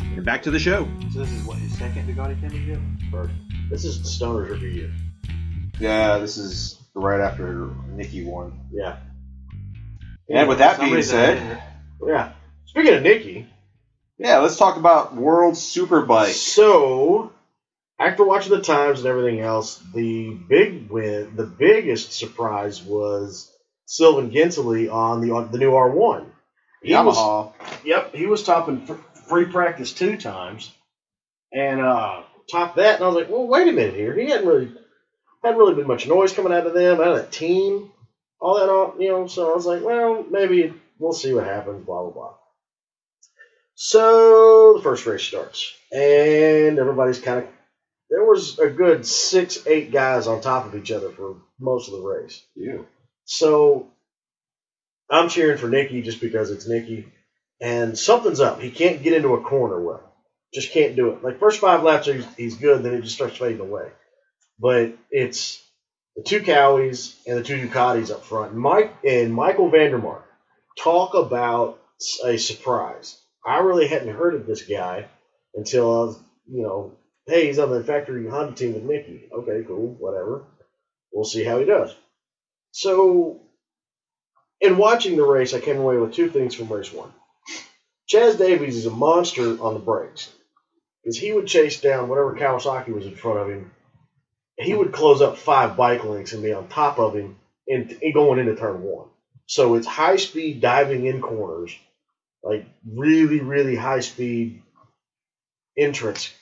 And 0.00 0.24
back 0.24 0.42
to 0.42 0.50
the 0.50 0.58
show. 0.58 0.88
So 1.12 1.20
this 1.20 1.32
is 1.32 1.44
what 1.44 1.58
his 1.58 1.76
second 1.76 2.06
Bugatti 2.08 2.40
championship? 2.40 2.80
This 3.70 3.84
is 3.84 4.02
the 4.02 4.08
Stoners 4.08 4.50
review. 4.50 4.92
Yeah, 5.78 6.18
this 6.18 6.36
is 6.36 6.78
right 6.94 7.20
after 7.20 7.70
Nikki 7.88 8.24
won. 8.24 8.60
Yeah. 8.72 8.98
And 10.28 10.48
with 10.48 10.58
that 10.58 10.78
being 10.80 10.92
reason 10.92 11.16
said, 11.18 11.62
Yeah. 12.06 12.32
Speaking 12.66 12.94
of 12.94 13.02
Nikki, 13.02 13.46
yeah, 14.22 14.38
let's 14.38 14.56
talk 14.56 14.76
about 14.76 15.16
World 15.16 15.54
Superbike. 15.54 16.32
So, 16.32 17.32
after 17.98 18.24
watching 18.24 18.52
the 18.52 18.62
times 18.62 19.00
and 19.00 19.08
everything 19.08 19.40
else, 19.40 19.82
the 19.92 20.30
big 20.30 20.88
win, 20.88 21.34
the 21.34 21.44
biggest 21.46 22.12
surprise 22.12 22.80
was 22.82 23.52
Sylvain 23.86 24.30
Guintoli 24.30 24.92
on 24.92 25.20
the 25.20 25.32
on 25.32 25.50
the 25.50 25.58
new 25.58 25.72
R1. 25.72 26.26
He 26.82 26.94
was, 26.94 27.16
Yamaha. 27.16 27.52
yep, 27.84 28.14
he 28.14 28.26
was 28.26 28.44
topping 28.44 28.86
fr- 28.86 28.94
free 29.28 29.46
practice 29.46 29.92
two 29.92 30.16
times, 30.16 30.72
and 31.52 31.80
uh, 31.80 32.22
topped 32.50 32.76
that. 32.76 32.96
And 32.96 33.04
I 33.04 33.08
was 33.08 33.16
like, 33.16 33.28
well, 33.28 33.46
wait 33.48 33.66
a 33.66 33.72
minute 33.72 33.94
here. 33.94 34.14
He 34.14 34.30
hadn't 34.30 34.46
really 34.46 34.72
hadn't 35.42 35.58
really 35.58 35.74
been 35.74 35.88
much 35.88 36.06
noise 36.06 36.32
coming 36.32 36.52
out 36.52 36.66
of 36.66 36.74
them, 36.74 37.00
out 37.00 37.08
of 37.08 37.16
that 37.16 37.32
team, 37.32 37.90
all 38.40 38.60
that, 38.60 38.68
all 38.68 38.94
you 39.00 39.08
know. 39.08 39.26
So 39.26 39.50
I 39.50 39.54
was 39.56 39.66
like, 39.66 39.82
well, 39.82 40.24
maybe 40.30 40.72
we'll 41.00 41.12
see 41.12 41.34
what 41.34 41.44
happens. 41.44 41.84
Blah 41.84 42.02
blah 42.02 42.12
blah. 42.12 42.34
So 43.84 44.74
the 44.74 44.80
first 44.80 45.04
race 45.06 45.24
starts, 45.24 45.74
and 45.90 46.78
everybody's 46.78 47.18
kind 47.18 47.40
of. 47.40 47.48
There 48.10 48.24
was 48.24 48.60
a 48.60 48.70
good 48.70 49.04
six, 49.04 49.66
eight 49.66 49.90
guys 49.90 50.28
on 50.28 50.40
top 50.40 50.66
of 50.66 50.76
each 50.76 50.92
other 50.92 51.10
for 51.10 51.38
most 51.58 51.88
of 51.88 51.94
the 51.94 52.06
race. 52.06 52.40
You. 52.54 52.86
So 53.24 53.88
I'm 55.10 55.28
cheering 55.28 55.58
for 55.58 55.66
Nikki 55.66 56.00
just 56.00 56.20
because 56.20 56.52
it's 56.52 56.68
Nikki, 56.68 57.08
and 57.60 57.98
something's 57.98 58.38
up. 58.38 58.60
He 58.60 58.70
can't 58.70 59.02
get 59.02 59.14
into 59.14 59.34
a 59.34 59.42
corner 59.42 59.80
well. 59.80 60.14
Just 60.54 60.70
can't 60.70 60.94
do 60.94 61.10
it. 61.10 61.24
Like 61.24 61.40
first 61.40 61.58
five 61.58 61.82
laps, 61.82 62.06
he's, 62.06 62.24
he's 62.36 62.54
good. 62.54 62.84
Then 62.84 62.94
it 62.94 63.02
just 63.02 63.16
starts 63.16 63.36
fading 63.36 63.58
away. 63.58 63.88
But 64.60 64.96
it's 65.10 65.60
the 66.14 66.22
two 66.22 66.38
Kawis 66.38 67.16
and 67.26 67.36
the 67.36 67.42
two 67.42 67.66
Ducatis 67.66 68.12
up 68.12 68.24
front. 68.24 68.54
Mike 68.54 68.94
and 69.04 69.34
Michael 69.34 69.70
van 69.70 69.90
der 69.90 69.98
Mark 69.98 70.24
talk 70.78 71.14
about 71.14 71.80
a 72.24 72.36
surprise. 72.36 73.18
I 73.44 73.58
really 73.58 73.88
hadn't 73.88 74.14
heard 74.14 74.34
of 74.34 74.46
this 74.46 74.62
guy 74.62 75.06
until 75.54 75.90
I 75.90 76.04
was, 76.04 76.18
you 76.46 76.62
know, 76.62 76.92
hey, 77.26 77.46
he's 77.46 77.58
on 77.58 77.70
the 77.70 77.82
factory 77.82 78.28
Honda 78.28 78.54
team 78.54 78.74
with 78.74 78.84
Nicky. 78.84 79.28
Okay, 79.32 79.64
cool, 79.66 79.96
whatever. 79.98 80.44
We'll 81.12 81.24
see 81.24 81.44
how 81.44 81.58
he 81.58 81.64
does. 81.64 81.94
So, 82.70 83.40
in 84.60 84.78
watching 84.78 85.16
the 85.16 85.24
race, 85.24 85.52
I 85.52 85.60
came 85.60 85.78
away 85.78 85.96
with 85.98 86.14
two 86.14 86.30
things 86.30 86.54
from 86.54 86.72
race 86.72 86.92
one. 86.92 87.12
Chaz 88.10 88.38
Davies 88.38 88.76
is 88.76 88.86
a 88.86 88.90
monster 88.90 89.60
on 89.62 89.74
the 89.74 89.80
brakes 89.80 90.30
because 91.02 91.18
he 91.18 91.32
would 91.32 91.46
chase 91.46 91.80
down 91.80 92.08
whatever 92.08 92.34
Kawasaki 92.34 92.88
was 92.88 93.06
in 93.06 93.16
front 93.16 93.40
of 93.40 93.48
him. 93.48 93.72
He 94.56 94.74
would 94.74 94.92
close 94.92 95.20
up 95.20 95.36
five 95.36 95.76
bike 95.76 96.04
links 96.04 96.32
and 96.32 96.42
be 96.42 96.52
on 96.52 96.68
top 96.68 96.98
of 96.98 97.14
him 97.14 97.36
and, 97.66 97.98
and 98.02 98.14
going 98.14 98.38
into 98.38 98.54
turn 98.54 98.82
one. 98.82 99.08
So 99.46 99.74
it's 99.74 99.86
high 99.86 100.16
speed 100.16 100.60
diving 100.60 101.06
in 101.06 101.20
corners, 101.20 101.76
like 102.44 102.66
really, 102.86 103.40
really 103.40 103.76
high 103.76 104.00
speed 104.00 104.62
entrance 105.78 106.32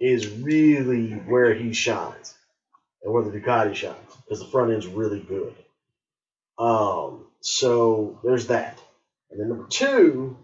is 0.00 0.28
really 0.28 1.12
where 1.12 1.54
he 1.54 1.72
shines 1.74 2.34
and 3.02 3.12
where 3.12 3.24
the 3.24 3.30
Ducati 3.30 3.74
shines 3.74 3.96
because 4.24 4.40
the 4.40 4.46
front 4.46 4.72
end's 4.72 4.86
really 4.88 5.20
good. 5.20 5.54
Um, 6.58 7.26
so 7.40 8.20
there's 8.24 8.48
that. 8.48 8.80
And 9.30 9.40
then 9.40 9.48
number 9.50 9.66
two, 9.68 10.36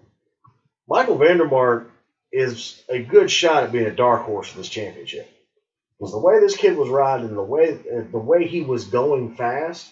Michael 0.89 1.19
van 1.19 1.39
der 1.39 1.47
Mark 1.47 1.91
is 2.33 2.83
a 2.89 3.01
good 3.01 3.31
shot 3.31 3.65
at 3.65 3.73
being 3.73 3.87
a 3.87 3.95
dark 3.95 4.23
horse 4.25 4.49
for 4.49 4.59
this 4.59 4.69
championship. 4.69 5.31
Because 5.99 6.13
the 6.13 6.21
way 6.21 6.41
this 6.41 6.57
kid 6.57 6.77
was 6.77 6.89
riding 6.91 7.35
the 7.35 7.43
way 7.43 7.73
the 8.13 8.19
way 8.19 8.47
he 8.47 8.63
was 8.63 8.87
going 8.87 9.37
fast 9.37 9.91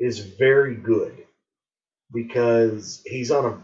is 0.00 0.20
very 0.20 0.76
good. 0.76 1.16
because 2.12 3.02
he's 3.06 3.30
on 3.30 3.44
a, 3.46 3.58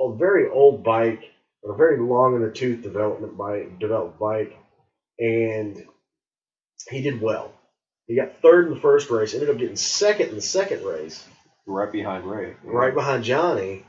a 0.00 0.16
very 0.16 0.48
old 0.48 0.82
bike, 0.82 1.22
a 1.64 1.74
very 1.74 1.98
long 1.98 2.34
in 2.36 2.42
the 2.42 2.50
tooth 2.50 2.82
development 2.82 3.36
bike, 3.36 3.78
developed 3.78 4.18
bike, 4.18 4.56
and 5.18 5.82
he 6.90 7.00
did 7.02 7.20
well. 7.20 7.52
He 8.06 8.16
got 8.16 8.36
third 8.42 8.66
in 8.66 8.74
the 8.74 8.80
first 8.80 9.10
race, 9.10 9.32
ended 9.34 9.50
up 9.50 9.56
getting 9.58 9.76
second 9.76 10.30
in 10.30 10.34
the 10.34 10.42
second 10.42 10.84
race, 10.84 11.24
Right 11.66 11.90
behind 11.90 12.24
Rea. 12.24 12.54
right 12.62 12.94
behind 12.94 13.24
Johnny. 13.24 13.84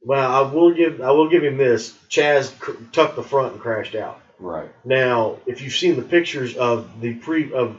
Well, 0.00 0.30
I 0.30 0.50
will 0.52 0.72
give 0.72 1.02
I 1.02 1.10
will 1.10 1.28
give 1.28 1.42
him 1.44 1.58
this. 1.58 1.92
Chaz 2.08 2.56
cr- 2.58 2.72
tucked 2.92 3.16
the 3.16 3.22
front 3.22 3.52
and 3.52 3.60
crashed 3.60 3.94
out. 3.94 4.20
Right. 4.38 4.70
Now, 4.84 5.38
if 5.46 5.60
you've 5.60 5.74
seen 5.74 5.96
the 5.96 6.02
pictures 6.02 6.56
of 6.56 7.00
the 7.00 7.14
pre 7.14 7.52
of 7.52 7.76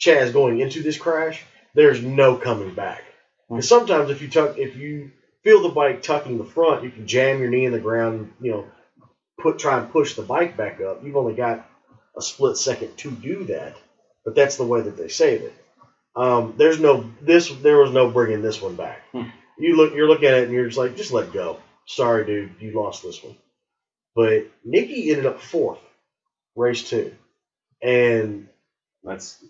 Chaz 0.00 0.32
going 0.32 0.60
into 0.60 0.82
this 0.82 0.98
crash, 0.98 1.42
there's 1.74 2.02
no 2.02 2.36
coming 2.36 2.74
back. 2.74 3.02
Because 3.48 3.68
sometimes 3.68 4.10
if 4.10 4.20
you 4.22 4.28
tuck, 4.28 4.58
if 4.58 4.76
you 4.76 5.10
feel 5.46 5.62
the 5.62 5.68
bike 5.68 6.02
tucking 6.02 6.38
the 6.38 6.44
front, 6.44 6.82
you 6.82 6.90
can 6.90 7.06
jam 7.06 7.40
your 7.40 7.50
knee 7.50 7.66
in 7.66 7.72
the 7.72 7.78
ground. 7.78 8.32
You 8.40 8.50
know, 8.50 8.68
put 9.40 9.60
try 9.60 9.78
and 9.78 9.92
push 9.92 10.14
the 10.14 10.22
bike 10.22 10.56
back 10.56 10.80
up. 10.80 11.04
You've 11.04 11.16
only 11.16 11.34
got 11.34 11.70
a 12.16 12.22
split 12.22 12.56
second 12.56 12.96
to 12.98 13.12
do 13.12 13.44
that, 13.44 13.76
but 14.24 14.34
that's 14.34 14.56
the 14.56 14.66
way 14.66 14.82
that 14.82 14.96
they 14.96 15.08
save 15.08 15.42
it. 15.42 15.54
Um, 16.16 16.54
there's 16.58 16.80
no 16.80 17.08
this. 17.22 17.48
There 17.48 17.78
was 17.78 17.92
no 17.92 18.10
bringing 18.10 18.42
this 18.42 18.60
one 18.60 18.74
back. 18.74 19.02
Hmm. 19.12 19.28
You 19.58 19.76
look, 19.76 19.94
you're 19.94 20.08
looking 20.08 20.28
at 20.28 20.34
it, 20.34 20.44
and 20.44 20.52
you're 20.52 20.66
just 20.66 20.78
like, 20.78 20.96
just 20.96 21.12
let 21.12 21.32
go. 21.32 21.60
Sorry, 21.86 22.26
dude, 22.26 22.56
you 22.60 22.72
lost 22.72 23.04
this 23.04 23.22
one. 23.22 23.36
But 24.16 24.48
Nikki 24.64 25.10
ended 25.10 25.26
up 25.26 25.40
fourth, 25.40 25.80
race 26.56 26.88
two, 26.88 27.14
and 27.82 28.48
That's 29.04 29.42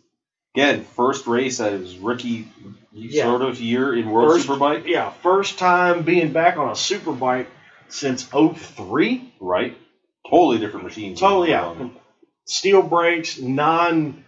again 0.56 0.84
first 0.84 1.26
race 1.26 1.60
as 1.60 1.96
rookie 1.98 2.48
Yeah. 2.92 3.24
sort 3.24 3.42
of 3.42 3.60
year 3.60 3.94
in 3.94 4.10
World 4.10 4.32
First- 4.32 4.48
Superbike. 4.48 4.86
yeah, 4.86 5.10
first 5.10 5.58
time 5.58 6.02
being 6.02 6.32
back 6.32 6.56
on 6.56 6.70
a 6.70 6.76
super 6.76 7.12
bike 7.12 7.48
since 7.88 8.26
03. 8.32 9.32
Right. 9.38 9.76
Totally 10.28 10.58
different 10.58 10.84
machines. 10.86 11.20
Totally, 11.20 11.50
yeah. 11.50 11.74
Steel 12.46 12.82
brakes, 12.82 13.38
non 13.38 14.24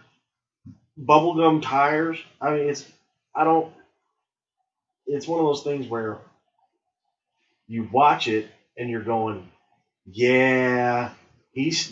bubblegum 1.01 1.61
tires. 1.61 2.17
I 2.39 2.51
mean, 2.51 2.69
it's 2.69 2.85
I 3.35 3.43
don't. 3.43 3.73
It's 5.07 5.27
one 5.27 5.39
of 5.39 5.45
those 5.47 5.63
things 5.63 5.87
where 5.87 6.19
you 7.67 7.89
watch 7.91 8.27
it 8.27 8.47
and 8.77 8.89
you're 8.89 9.03
going, 9.03 9.49
yeah, 10.05 11.11
he's 11.51 11.91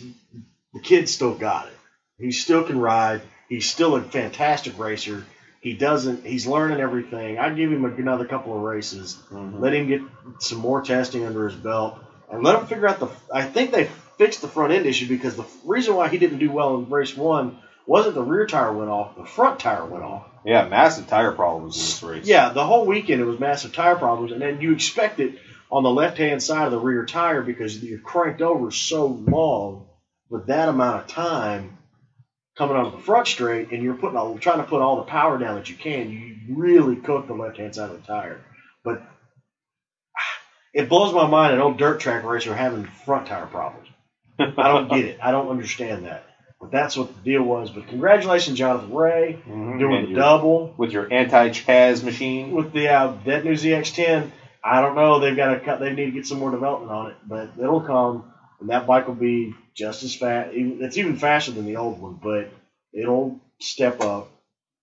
the 0.72 0.80
kid 0.80 1.08
still 1.08 1.34
got 1.34 1.66
it. 1.66 1.76
He 2.18 2.30
still 2.30 2.62
can 2.64 2.78
ride. 2.78 3.22
He's 3.48 3.68
still 3.68 3.96
a 3.96 4.02
fantastic 4.02 4.78
racer. 4.78 5.24
He 5.60 5.72
doesn't. 5.72 6.24
He's 6.24 6.46
learning 6.46 6.80
everything. 6.80 7.38
I'd 7.38 7.56
give 7.56 7.72
him 7.72 7.84
another 7.84 8.24
couple 8.26 8.54
of 8.54 8.62
races. 8.62 9.18
mhm. 9.30 9.60
Let 9.60 9.74
him 9.74 9.88
get 9.88 10.02
some 10.38 10.58
more 10.58 10.82
testing 10.82 11.24
under 11.26 11.48
his 11.48 11.58
belt, 11.58 11.98
and 12.30 12.42
let 12.44 12.58
him 12.58 12.66
figure 12.66 12.86
out 12.86 13.00
the. 13.00 13.08
I 13.32 13.42
think 13.42 13.72
they 13.72 13.88
fixed 14.18 14.42
the 14.42 14.48
front 14.48 14.72
end 14.72 14.86
issue 14.86 15.08
because 15.08 15.36
the 15.36 15.46
reason 15.64 15.94
why 15.94 16.08
he 16.08 16.18
didn't 16.18 16.38
do 16.38 16.50
well 16.50 16.76
in 16.76 16.88
race 16.90 17.16
one 17.16 17.58
wasn't 17.86 18.14
the 18.14 18.22
rear 18.22 18.46
tire 18.46 18.72
went 18.72 18.90
off, 18.90 19.16
the 19.16 19.24
front 19.24 19.58
tire 19.58 19.84
went 19.86 20.04
off. 20.04 20.26
Yeah, 20.44 20.68
massive 20.68 21.06
tire 21.06 21.32
problems 21.32 21.76
in 21.76 21.80
this 21.82 22.02
race. 22.02 22.26
Yeah, 22.26 22.50
the 22.50 22.64
whole 22.64 22.84
weekend 22.84 23.20
it 23.20 23.24
was 23.24 23.40
massive 23.40 23.72
tire 23.72 23.96
problems, 23.96 24.30
and 24.30 24.42
then 24.42 24.60
you 24.60 24.72
expect 24.72 25.20
it 25.20 25.38
on 25.72 25.82
the 25.82 25.90
left 25.90 26.18
hand 26.18 26.42
side 26.42 26.66
of 26.66 26.72
the 26.72 26.78
rear 26.78 27.04
tire 27.06 27.42
because 27.42 27.82
you're 27.82 27.98
cranked 27.98 28.42
over 28.42 28.70
so 28.70 29.06
long 29.06 29.86
with 30.28 30.46
that 30.48 30.68
amount 30.68 31.00
of 31.00 31.06
time 31.08 31.77
coming 32.58 32.76
onto 32.76 32.96
the 32.96 33.02
front 33.02 33.26
straight, 33.28 33.70
and 33.70 33.82
you're 33.82 33.94
putting 33.94 34.16
all, 34.16 34.36
trying 34.38 34.58
to 34.58 34.64
put 34.64 34.82
all 34.82 34.96
the 34.96 35.02
power 35.04 35.38
down 35.38 35.54
that 35.54 35.70
you 35.70 35.76
can. 35.76 36.10
You 36.10 36.36
really 36.56 36.96
cook 36.96 37.26
the 37.28 37.34
left 37.34 37.56
hand 37.56 37.74
side 37.74 37.90
of 37.90 38.00
the 38.00 38.06
tire, 38.06 38.40
but 38.84 39.00
it 40.74 40.88
blows 40.88 41.14
my 41.14 41.26
mind 41.26 41.54
an 41.54 41.60
old 41.60 41.78
dirt 41.78 42.00
track 42.00 42.24
racer 42.24 42.54
having 42.54 42.84
front 42.84 43.26
tire 43.28 43.46
problems. 43.46 43.86
I 44.38 44.68
don't 44.68 44.88
get 44.88 45.04
it. 45.04 45.18
I 45.22 45.30
don't 45.30 45.48
understand 45.48 46.04
that. 46.04 46.24
But 46.60 46.70
that's 46.72 46.96
what 46.96 47.08
the 47.14 47.22
deal 47.22 47.42
was. 47.42 47.70
But 47.70 47.86
congratulations, 47.86 48.58
Jonathan 48.58 48.92
Rea, 48.92 49.38
Mhm. 49.48 49.78
doing 49.78 50.04
And 50.04 50.08
the 50.08 50.14
double 50.14 50.74
with 50.76 50.90
your 50.92 51.12
anti-Chaz 51.12 52.02
machine. 52.04 52.50
with 52.52 52.72
the 52.72 52.88
uh, 52.88 53.12
that 53.24 53.44
new 53.44 53.52
ZX10. 53.52 54.30
I 54.62 54.80
don't 54.80 54.96
know. 54.96 55.20
They've 55.20 55.36
got 55.36 55.54
to 55.54 55.60
cut. 55.60 55.78
They 55.78 55.92
need 55.92 56.06
to 56.06 56.10
get 56.10 56.26
some 56.26 56.40
more 56.40 56.50
development 56.50 56.90
on 56.90 57.06
it, 57.10 57.16
but 57.26 57.50
it'll 57.60 57.80
come, 57.80 58.24
and 58.60 58.70
that 58.70 58.86
bike 58.86 59.06
will 59.06 59.14
be 59.14 59.54
just 59.74 60.02
as 60.02 60.14
fast. 60.14 60.50
It's 60.52 60.98
even 60.98 61.16
faster 61.16 61.52
than 61.52 61.66
the 61.66 61.76
old 61.76 62.00
one, 62.00 62.18
but 62.22 62.50
it'll 62.92 63.38
step 63.60 64.00
up. 64.00 64.30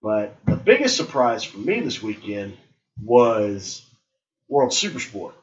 But 0.02 0.36
the 0.46 0.56
biggest 0.56 0.96
surprise 0.98 1.44
for 1.44 1.58
me 1.58 1.80
this 1.82 2.02
weekend 2.02 2.56
was 3.02 3.86
World 4.48 4.72
Supersport. 4.72 5.34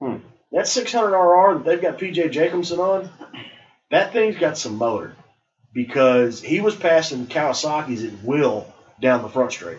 Hmm. 0.00 0.16
That 0.52 0.64
600RR 0.66 1.58
that 1.58 1.64
they've 1.64 1.80
got 1.80 1.98
PJ 1.98 2.32
Jacobsen 2.32 2.80
on, 2.80 3.08
that 3.90 4.12
thing's 4.12 4.36
got 4.36 4.58
some 4.58 4.76
motor 4.76 5.14
because 5.72 6.40
he 6.40 6.60
was 6.60 6.74
passing 6.74 7.26
Kawasaki's 7.28 8.02
at 8.02 8.24
will 8.24 8.66
down 9.00 9.22
the 9.22 9.28
front 9.28 9.52
straight. 9.52 9.78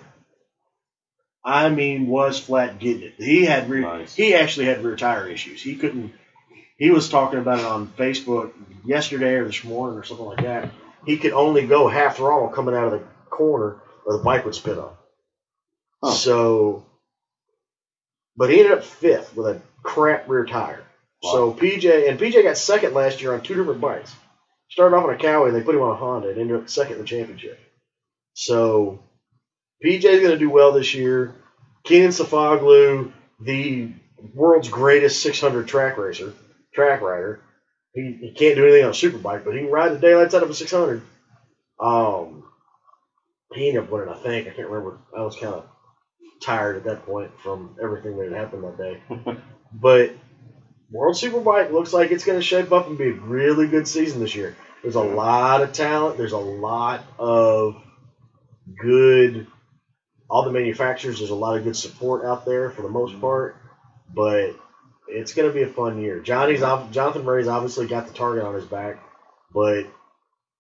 I 1.43 1.69
mean, 1.69 2.07
was 2.07 2.39
flat 2.39 2.79
getting 2.79 3.01
it. 3.03 3.15
He 3.17 3.45
had 3.45 3.69
rear, 3.69 3.81
Nice. 3.81 4.15
he 4.15 4.35
actually 4.35 4.67
had 4.67 4.83
rear 4.83 4.95
tire 4.95 5.27
issues. 5.27 5.61
He 5.61 5.75
couldn't. 5.75 6.13
He 6.81 6.89
was 6.89 7.09
talking 7.09 7.37
about 7.37 7.59
it 7.59 7.65
on 7.65 7.85
Facebook 7.89 8.53
yesterday 8.83 9.35
or 9.35 9.45
this 9.45 9.63
morning 9.63 9.99
or 9.99 10.03
something 10.03 10.25
like 10.25 10.41
that. 10.41 10.71
He 11.05 11.17
could 11.17 11.31
only 11.31 11.67
go 11.67 11.87
half 11.87 12.17
throttle 12.17 12.47
coming 12.47 12.73
out 12.73 12.91
of 12.91 12.93
the 12.93 13.05
corner, 13.29 13.75
or 14.03 14.17
the 14.17 14.23
bike 14.23 14.45
would 14.45 14.55
spin 14.55 14.79
up. 14.79 14.99
Huh. 16.03 16.13
So, 16.13 16.85
but 18.35 18.49
he 18.49 18.59
ended 18.59 18.79
up 18.79 18.83
fifth 18.83 19.35
with 19.35 19.45
a 19.45 19.61
crap 19.83 20.27
rear 20.27 20.43
tire. 20.43 20.83
So 21.21 21.53
PJ 21.53 22.09
and 22.09 22.19
PJ 22.19 22.41
got 22.41 22.57
second 22.57 22.95
last 22.95 23.21
year 23.21 23.35
on 23.35 23.41
two 23.41 23.53
different 23.53 23.79
bikes. 23.79 24.15
Started 24.71 24.95
off 24.95 25.03
on 25.03 25.13
a 25.13 25.17
Kawi, 25.19 25.49
and 25.49 25.55
they 25.55 25.61
put 25.61 25.75
him 25.75 25.83
on 25.83 25.91
a 25.91 25.95
Honda, 25.95 26.29
and 26.29 26.39
ended 26.39 26.57
up 26.57 26.67
second 26.67 26.93
in 26.93 27.01
the 27.01 27.07
championship. 27.07 27.59
So 28.33 29.03
PJ's 29.85 30.21
going 30.21 30.31
to 30.31 30.39
do 30.39 30.49
well 30.49 30.71
this 30.71 30.95
year. 30.95 31.35
Kenan 31.83 32.09
Sofuoglu, 32.09 33.11
the 33.39 33.91
world's 34.33 34.69
greatest 34.69 35.21
600 35.21 35.67
track 35.67 35.99
racer, 35.99 36.33
track 36.73 37.01
rider. 37.01 37.39
He, 37.93 38.17
he 38.21 38.31
can't 38.31 38.55
do 38.55 38.63
anything 38.63 38.83
on 38.83 38.91
a 38.91 38.93
super 38.93 39.17
bike, 39.17 39.43
but 39.43 39.53
he 39.53 39.61
can 39.61 39.71
ride 39.71 39.91
the 39.91 39.99
daylights 39.99 40.33
out 40.33 40.43
of 40.43 40.49
a 40.49 40.53
600. 40.53 41.01
Um, 41.79 42.43
he 43.53 43.67
ended 43.67 43.83
up 43.83 43.89
winning, 43.91 44.09
I 44.09 44.17
think. 44.17 44.47
I 44.47 44.51
can't 44.51 44.69
remember. 44.69 44.99
I 45.15 45.23
was 45.23 45.35
kind 45.35 45.53
of 45.53 45.65
tired 46.41 46.77
at 46.77 46.83
that 46.85 47.05
point 47.05 47.31
from 47.43 47.75
everything 47.81 48.17
that 48.17 48.31
had 48.31 48.37
happened 48.37 48.63
that 48.63 48.77
day. 48.77 49.01
but 49.73 50.11
World 50.91 51.15
Superbike 51.15 51.71
looks 51.71 51.93
like 51.93 52.11
it's 52.11 52.23
going 52.23 52.37
to 52.37 52.43
shape 52.43 52.71
up 52.71 52.87
and 52.87 52.97
be 52.97 53.09
a 53.09 53.13
really 53.13 53.67
good 53.67 53.87
season 53.87 54.19
this 54.19 54.35
year. 54.35 54.55
There's 54.81 54.95
a 54.95 55.01
lot 55.01 55.61
of 55.61 55.73
talent. 55.73 56.17
There's 56.17 56.31
a 56.31 56.37
lot 56.37 57.01
of 57.19 57.75
good. 58.81 59.47
All 60.29 60.43
the 60.43 60.51
manufacturers. 60.51 61.19
There's 61.19 61.29
a 61.29 61.35
lot 61.35 61.57
of 61.57 61.63
good 61.63 61.75
support 61.75 62.25
out 62.25 62.45
there 62.45 62.71
for 62.71 62.81
the 62.81 62.89
most 62.89 63.19
part, 63.19 63.55
but 64.13 64.55
it's 65.11 65.33
going 65.33 65.47
to 65.47 65.53
be 65.53 65.63
a 65.63 65.67
fun 65.67 66.01
year. 66.01 66.19
Johnny's 66.19 66.61
Jonathan 66.61 67.23
Murray's 67.23 67.47
obviously 67.47 67.87
got 67.87 68.07
the 68.07 68.13
target 68.13 68.43
on 68.43 68.55
his 68.55 68.65
back, 68.65 68.97
but 69.53 69.85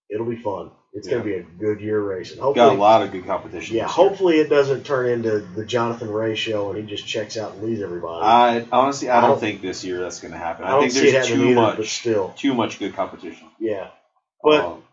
it'll 0.09 0.29
be 0.29 0.35
fun. 0.37 0.71
It's 0.93 1.07
going 1.07 1.23
to 1.23 1.25
be 1.25 1.35
a 1.35 1.41
good 1.43 1.79
year 1.79 2.01
racing. 2.01 2.39
Hopefully, 2.39 2.65
Got 2.67 2.75
a 2.75 2.79
lot 2.79 3.01
of 3.01 3.13
good 3.13 3.25
competition. 3.25 3.77
yeah. 3.77 3.87
Hopefully, 3.87 4.39
it 4.39 4.49
doesn't 4.49 4.85
turn 4.85 5.07
into 5.07 5.39
the 5.39 5.63
Jonathan 5.65 6.09
Rea 6.11 6.35
show 6.35 6.69
and 6.69 6.77
he 6.77 6.85
just 6.85 7.07
checks 7.07 7.37
out 7.37 7.53
and 7.53 7.63
leaves 7.63 7.81
everybody. 7.81 8.25
I 8.25 8.65
honestly, 8.73 9.09
I 9.09 9.19
I 9.19 9.21
don't 9.21 9.29
don't- 9.31 9.39
think 9.39 9.61
this 9.61 9.85
year 9.85 9.99
that's 10.01 10.19
going 10.19 10.33
to 10.33 10.37
happen. 10.37 10.65
I 10.65 10.75
I, 10.77 10.79
think 10.81 10.93
there's 10.93 11.27
too 11.27 11.45
either, 11.45 11.55
much, 11.55 11.77
but 11.77 11.85
still, 11.85 12.33
too 12.35 12.53
much 12.53 12.77
good 12.77 12.93
competition. 12.93 13.47
yeah. 13.57 13.87
But 14.43 14.65
Um, 14.65 14.83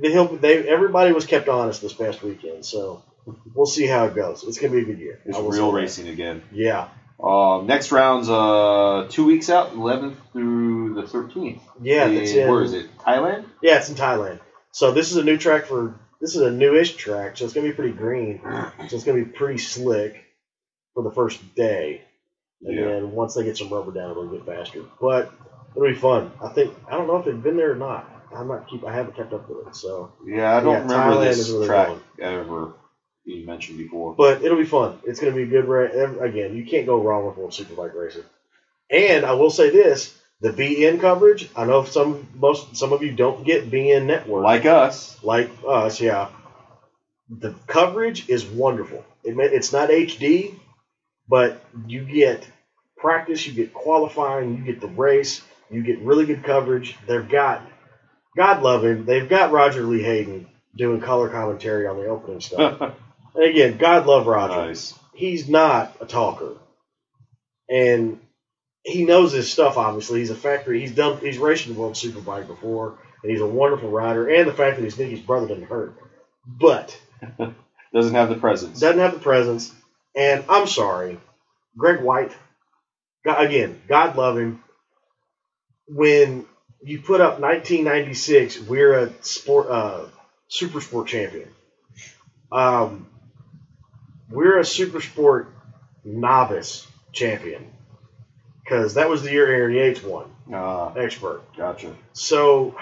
he'll- 0.00 0.36
they, 0.36 0.66
everybody 0.66 1.12
was 1.12 1.26
kept 1.26 1.50
honest 1.50 1.82
this 1.82 1.92
past 1.92 2.22
weekend, 2.22 2.64
so 2.64 3.02
we'll 3.54 3.66
see 3.66 3.86
how 3.86 4.06
it 4.06 4.14
goes. 4.14 4.44
It's 4.44 4.58
going 4.58 4.72
to 4.72 4.76
be 4.78 4.90
a 4.90 4.94
good 4.94 5.00
year. 5.02 5.20
it's 5.26 5.38
real 5.38 5.70
that. 5.70 5.76
racing 5.80 6.08
again. 6.08 6.42
Yeah, 6.50 6.88
Um, 7.22 7.66
next 7.66 7.92
round's 7.92 8.28
uh, 8.28 9.06
two 9.10 9.24
weeks 9.26 9.48
out, 9.48 9.74
11th 9.74 10.16
through 10.32 10.94
the 10.94 11.02
13th. 11.02 11.60
yeah. 11.80 12.06
In- 12.06 12.16
in, 12.24 12.48
where 12.50 12.62
is 12.62 12.72
it? 12.72 12.86
Thailand. 12.98 13.44
Yeah, 13.62 13.78
it's 13.78 13.88
in 13.88 13.94
Thailand. 13.94 14.40
So 14.72 14.90
this 14.92 15.10
is 15.12 15.18
a 15.18 15.22
new 15.22 15.36
track 15.36 15.66
for 15.66 15.94
this 16.20 16.34
is 16.34 16.42
a 16.42 16.50
newish 16.50 16.94
track, 16.96 17.36
so 17.36 17.44
it's 17.44 17.54
gonna 17.54 17.68
be 17.68 17.74
pretty 17.74 17.92
green. 17.92 18.40
So 18.88 18.96
it's 18.96 19.04
gonna 19.04 19.18
be 19.24 19.30
pretty 19.30 19.58
slick 19.58 20.24
for 20.94 21.02
the 21.02 21.10
first 21.10 21.54
day, 21.54 22.00
and 22.62 22.76
Yeah. 22.76 22.84
then 22.86 23.12
once 23.12 23.34
they 23.34 23.44
get 23.44 23.56
some 23.56 23.68
rubber 23.70 23.92
down, 23.92 24.10
it'll 24.12 24.26
get 24.28 24.46
faster. 24.46 24.82
But 25.00 25.30
it'll 25.76 25.88
be 25.88 25.94
fun. 25.94 26.32
I 26.42 26.48
think 26.48 26.74
I 26.88 26.92
don't 26.96 27.06
know 27.06 27.18
if 27.18 27.24
they've 27.26 27.42
been 27.42 27.56
there 27.56 27.72
or 27.72 27.76
not. 27.76 28.08
I'm 28.34 28.48
not 28.48 28.66
keep. 28.68 28.84
I 28.84 28.94
haven't 28.94 29.14
kept 29.16 29.32
up 29.34 29.48
with 29.48 29.66
it. 29.68 29.76
So, 29.76 30.12
Yeah, 30.24 30.56
I 30.56 30.60
don't 30.60 30.72
Yeah, 30.72 30.82
remember 30.82 31.16
Thailand 31.16 31.24
this 31.24 31.48
is 31.48 31.66
track 31.66 31.90
ever 32.18 32.72
being 33.24 33.46
mentioned 33.46 33.78
before. 33.78 34.14
but 34.14 34.42
it'll 34.42 34.58
be 34.58 34.64
fun. 34.64 34.98
It's 35.04 35.20
gonna 35.20 35.32
be 35.32 35.44
a 35.44 35.46
good 35.46 35.66
race. 35.66 35.94
Again, 36.20 36.56
you 36.56 36.64
can't 36.64 36.86
go 36.86 37.00
wrong 37.00 37.26
with 37.26 37.36
World 37.36 37.52
Superbike 37.52 37.94
racing. 37.94 38.24
And 38.90 39.24
I 39.24 39.32
will 39.32 39.50
say 39.50 39.70
this: 39.70 40.14
the 40.40 40.50
beIN 40.50 41.00
coverage. 41.00 41.48
I 41.56 41.64
know 41.64 41.84
some 41.84 42.28
most 42.34 42.76
some 42.76 42.92
of 42.92 43.02
you 43.02 43.12
don't 43.12 43.44
get 43.44 43.70
beIN 43.70 44.06
Network. 44.06 44.44
Like 44.44 44.66
us, 44.66 45.22
like 45.22 45.50
us, 45.66 46.00
yeah. 46.00 46.28
The 47.30 47.54
coverage 47.66 48.28
is 48.28 48.44
wonderful. 48.44 49.04
It, 49.24 49.38
it's 49.38 49.72
not 49.72 49.88
HD, 49.88 50.54
but 51.28 51.58
you 51.86 52.04
get 52.04 52.46
practice, 52.96 53.46
you 53.46 53.52
get 53.52 53.72
qualifying, 53.72 54.56
you 54.56 54.64
get 54.64 54.80
the 54.80 54.88
race, 54.88 55.40
you 55.70 55.82
get 55.82 55.98
really 56.00 56.26
good 56.26 56.42
coverage. 56.44 56.96
They've 57.06 57.28
got, 57.28 57.62
God 58.36 58.62
love 58.62 58.84
him, 58.84 59.06
they've 59.06 59.28
got 59.28 59.52
Roger 59.52 59.82
Lee 59.82 60.02
Hayden 60.02 60.46
doing 60.76 61.00
color 61.00 61.28
commentary 61.28 61.86
on 61.86 61.96
the 61.98 62.06
opening 62.06 62.40
stuff. 62.40 62.94
and 63.34 63.44
again, 63.44 63.78
God 63.78 64.06
love 64.06 64.26
Roger. 64.26 64.56
nice. 64.56 64.94
He's 65.14 65.48
not 65.48 65.94
a 66.00 66.06
talker, 66.06 66.56
and 67.68 68.20
he 68.84 69.04
knows 69.04 69.32
his 69.32 69.50
stuff. 69.50 69.76
Obviously, 69.76 70.20
he's 70.20 70.30
a 70.30 70.34
factory. 70.34 70.80
He's 70.80 70.92
done. 70.92 71.18
He's 71.18 71.38
raced 71.38 71.66
the 71.68 71.74
World 71.74 71.94
Superbike 71.94 72.46
before, 72.46 72.98
and 73.22 73.30
he's 73.30 73.40
a 73.40 73.46
wonderful 73.46 73.90
rider. 73.90 74.28
And 74.28 74.48
the 74.48 74.52
fact 74.54 74.76
that 74.76 74.82
he's 74.84 74.98
Nicky's 74.98 75.20
brother 75.20 75.46
doesn't 75.48 75.64
hurt, 75.68 75.94
but 76.46 76.98
Doesn't 77.94 78.14
have 78.14 78.30
the 78.30 78.36
presence. 78.36 78.80
doesn't 78.80 78.98
have 79.00 79.12
the 79.12 79.20
presence. 79.20 79.72
And 80.16 80.44
I'm 80.48 80.66
sorry, 80.66 81.18
Greg 81.76 82.00
White. 82.02 82.32
God, 83.24 83.44
again, 83.44 83.80
God 83.86 84.16
love 84.16 84.38
him. 84.38 84.62
When 85.88 86.46
you 86.82 87.00
put 87.00 87.20
up 87.20 87.38
1996, 87.38 88.60
we're 88.62 88.94
a 88.94 89.12
sport, 89.22 89.68
uh, 89.68 90.06
super 90.48 90.80
sport 90.80 91.06
champion. 91.08 91.48
Um, 92.50 93.06
we're 94.32 94.58
a 94.58 94.64
super 94.64 95.00
sport 95.00 95.48
novice 96.04 96.86
champion 97.12 97.70
because 98.64 98.94
that 98.94 99.08
was 99.08 99.22
the 99.22 99.30
year 99.32 99.46
Aaron 99.46 99.74
Yates 99.74 100.02
won, 100.02 100.30
Ah, 100.52 100.92
expert. 100.94 101.42
gotcha. 101.56 101.94
So 102.12 102.74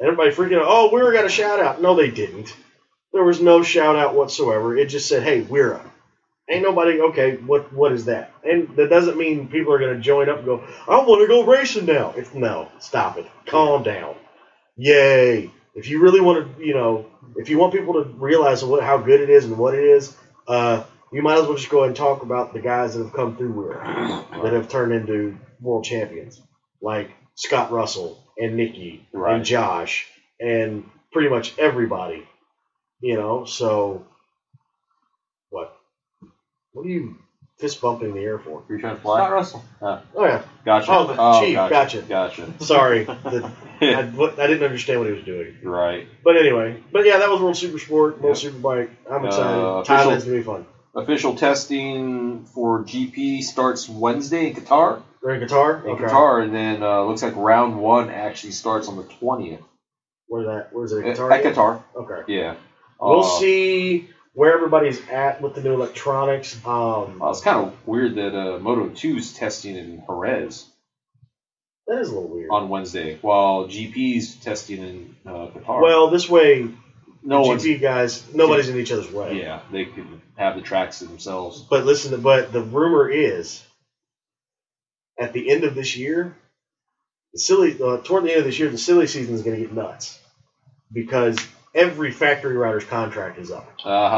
everybody 0.00 0.30
freaking 0.30 0.58
out, 0.58 0.66
oh, 0.66 0.90
WERA 0.92 1.12
got 1.12 1.24
a 1.24 1.28
shout 1.30 1.60
out. 1.60 1.80
No, 1.82 1.94
they 1.94 2.10
didn't. 2.10 2.54
There 3.12 3.24
was 3.24 3.40
no 3.40 3.62
shout 3.62 3.96
out 3.96 4.14
whatsoever. 4.14 4.76
It 4.76 4.86
just 4.86 5.08
said, 5.08 5.22
hey, 5.22 5.42
WERA. 5.42 5.80
Ain't 6.50 6.62
nobody, 6.62 7.00
okay, 7.00 7.36
what 7.36 7.72
what 7.72 7.92
is 7.92 8.04
that? 8.04 8.32
And 8.44 8.76
that 8.76 8.90
doesn't 8.90 9.16
mean 9.16 9.48
people 9.48 9.72
are 9.72 9.78
going 9.78 9.94
to 9.94 10.00
join 10.00 10.28
up 10.28 10.38
and 10.38 10.44
go, 10.44 10.62
I 10.86 10.96
want 10.98 11.22
to 11.22 11.26
go 11.26 11.44
racing 11.44 11.86
now. 11.86 12.12
It's, 12.16 12.34
no, 12.34 12.68
stop 12.80 13.16
it. 13.16 13.26
Calm 13.46 13.82
down. 13.82 14.14
Yay. 14.76 15.50
If 15.74 15.88
you 15.88 16.00
really 16.00 16.20
want 16.20 16.58
to, 16.58 16.64
you 16.64 16.74
know, 16.74 17.06
if 17.36 17.48
you 17.48 17.56
want 17.58 17.72
people 17.72 17.94
to 17.94 18.10
realize 18.10 18.62
what, 18.62 18.82
how 18.82 18.98
good 18.98 19.20
it 19.22 19.30
is 19.30 19.46
and 19.46 19.56
what 19.56 19.74
it 19.74 19.84
is, 19.84 20.14
uh, 20.48 20.84
you 21.12 21.22
might 21.22 21.38
as 21.38 21.46
well 21.46 21.56
just 21.56 21.70
go 21.70 21.78
ahead 21.80 21.88
and 21.88 21.96
talk 21.96 22.22
about 22.22 22.52
the 22.52 22.60
guys 22.60 22.94
that 22.94 23.04
have 23.04 23.12
come 23.12 23.36
through 23.36 23.52
WERA 23.52 24.24
that 24.42 24.52
have 24.52 24.68
turned 24.68 24.92
into 24.92 25.36
world 25.60 25.84
champions, 25.84 26.40
like 26.82 27.10
Scott 27.34 27.70
Russell 27.70 28.18
and 28.38 28.56
Nikki 28.56 29.06
Right. 29.12 29.36
and 29.36 29.44
Josh 29.44 30.06
and 30.40 30.84
pretty 31.12 31.28
much 31.28 31.54
everybody. 31.58 32.26
You 33.00 33.16
know, 33.16 33.44
so 33.44 34.04
what? 35.50 35.76
What 36.72 36.84
do 36.84 36.90
you 36.90 37.16
fist 37.58 37.80
bumping 37.80 38.14
the 38.14 38.20
air 38.20 38.38
for? 38.38 38.62
You're 38.68 38.78
trying 38.78 38.96
to 38.96 39.00
Scott 39.00 39.18
Not 39.18 39.32
Russell. 39.32 39.64
Oh 39.82 40.00
yeah, 40.16 40.42
Gotcha. 40.64 40.86
Oh, 40.90 41.06
the 41.06 41.46
chief, 41.46 41.54
gotcha. 41.56 42.02
gotcha. 42.02 42.42
Gotcha. 42.46 42.64
sorry, 42.64 43.04
the, 43.04 43.52
I, 43.80 44.02
what- 44.14 44.38
I 44.38 44.46
didn't 44.46 44.64
understand 44.64 45.00
what 45.00 45.08
he 45.08 45.14
was 45.14 45.24
doing. 45.24 45.56
right. 45.62 46.06
But 46.24 46.36
anyway, 46.36 46.82
but 46.92 47.04
yeah, 47.06 47.18
that 47.18 47.30
was 47.30 47.40
World 47.40 47.56
Super 47.56 47.78
Sport, 47.78 48.20
World 48.20 48.36
Superbike. 48.36 48.90
I'm 49.10 49.24
excited. 49.24 49.44
Uh, 49.62 49.84
Thailand's 49.84 49.88
official- 49.88 50.20
gonna 50.26 50.36
be 50.38 50.42
fun. 50.42 50.66
Official 50.96 51.34
testing 51.34 52.44
for 52.44 52.84
GP 52.84 53.42
starts 53.42 53.88
Wednesday 53.88 54.46
in 54.50 54.54
Qatar. 54.54 55.02
We're 55.22 55.34
in 55.34 55.48
Qatar. 55.48 55.82
In 55.84 55.90
Okay. 55.90 56.04
Qatar, 56.04 56.44
and 56.44 56.54
then 56.54 56.82
uh, 56.84 57.02
looks 57.02 57.20
like 57.22 57.34
round 57.34 57.80
one 57.80 58.10
actually 58.10 58.52
starts 58.52 58.86
on 58.88 58.96
the 58.96 59.02
twentieth 59.04 59.60
Where's 60.28 60.46
that? 60.46 60.68
Where's 60.72 60.92
it? 60.92 61.04
at 61.04 61.16
Qatar. 61.16 61.32
at 61.32 61.40
again? 61.40 61.54
Qatar. 61.54 61.82
Okay. 61.96 62.32
Yeah. 62.32 62.54
We'll 63.00 63.24
Uh, 63.24 63.38
see 63.40 64.08
where 64.34 64.52
everybody's 64.52 65.00
at 65.08 65.40
with 65.40 65.54
the 65.54 65.62
new 65.62 65.74
electronics. 65.74 66.54
Um, 66.66 67.22
Uh, 67.22 67.30
it's 67.30 67.40
kind 67.40 67.66
of 67.66 67.74
weird 67.86 68.16
that 68.16 68.36
uh, 68.36 68.58
Moto 68.58 68.88
2's 68.90 69.32
testing 69.32 69.76
in 69.76 70.02
Jerez 70.06 70.66
that 71.86 71.98
is 72.00 72.08
a 72.08 72.14
little 72.14 72.28
weird. 72.28 72.50
on 72.50 72.68
Wednesday, 72.68 73.18
while 73.20 73.66
GP's 73.66 74.36
testing 74.36 74.82
in 74.82 75.16
uh, 75.26 75.48
Qatar. 75.48 75.82
Well, 75.82 76.08
this 76.10 76.28
way, 76.28 76.68
no. 77.22 77.42
GP 77.42 77.80
guys, 77.80 78.24
nobody's 78.34 78.68
in 78.68 78.78
each 78.78 78.90
other's 78.90 79.10
way. 79.12 79.38
Yeah, 79.40 79.60
they 79.70 79.84
can 79.84 80.22
have 80.36 80.56
the 80.56 80.62
tracks 80.62 80.98
to 81.00 81.04
themselves. 81.06 81.60
But 81.60 81.84
listen, 81.84 82.18
but 82.22 82.52
the 82.52 82.62
rumor 82.62 83.08
is, 83.08 83.62
at 85.18 85.32
the 85.32 85.50
end 85.50 85.64
of 85.64 85.74
this 85.74 85.96
year, 85.96 86.34
the 87.34 87.38
silly 87.38 87.76
uh, 87.82 87.98
toward 87.98 88.24
the 88.24 88.30
end 88.30 88.40
of 88.40 88.44
this 88.46 88.58
year, 88.58 88.70
the 88.70 88.78
silly 88.78 89.06
season 89.06 89.34
is 89.34 89.42
going 89.42 89.56
to 89.56 89.62
get 89.62 89.72
nuts 89.74 90.18
because 90.90 91.36
every 91.74 92.10
factory 92.10 92.56
rider's 92.56 92.84
contract 92.84 93.38
is 93.38 93.50
up, 93.50 93.66
Uh 93.84 94.08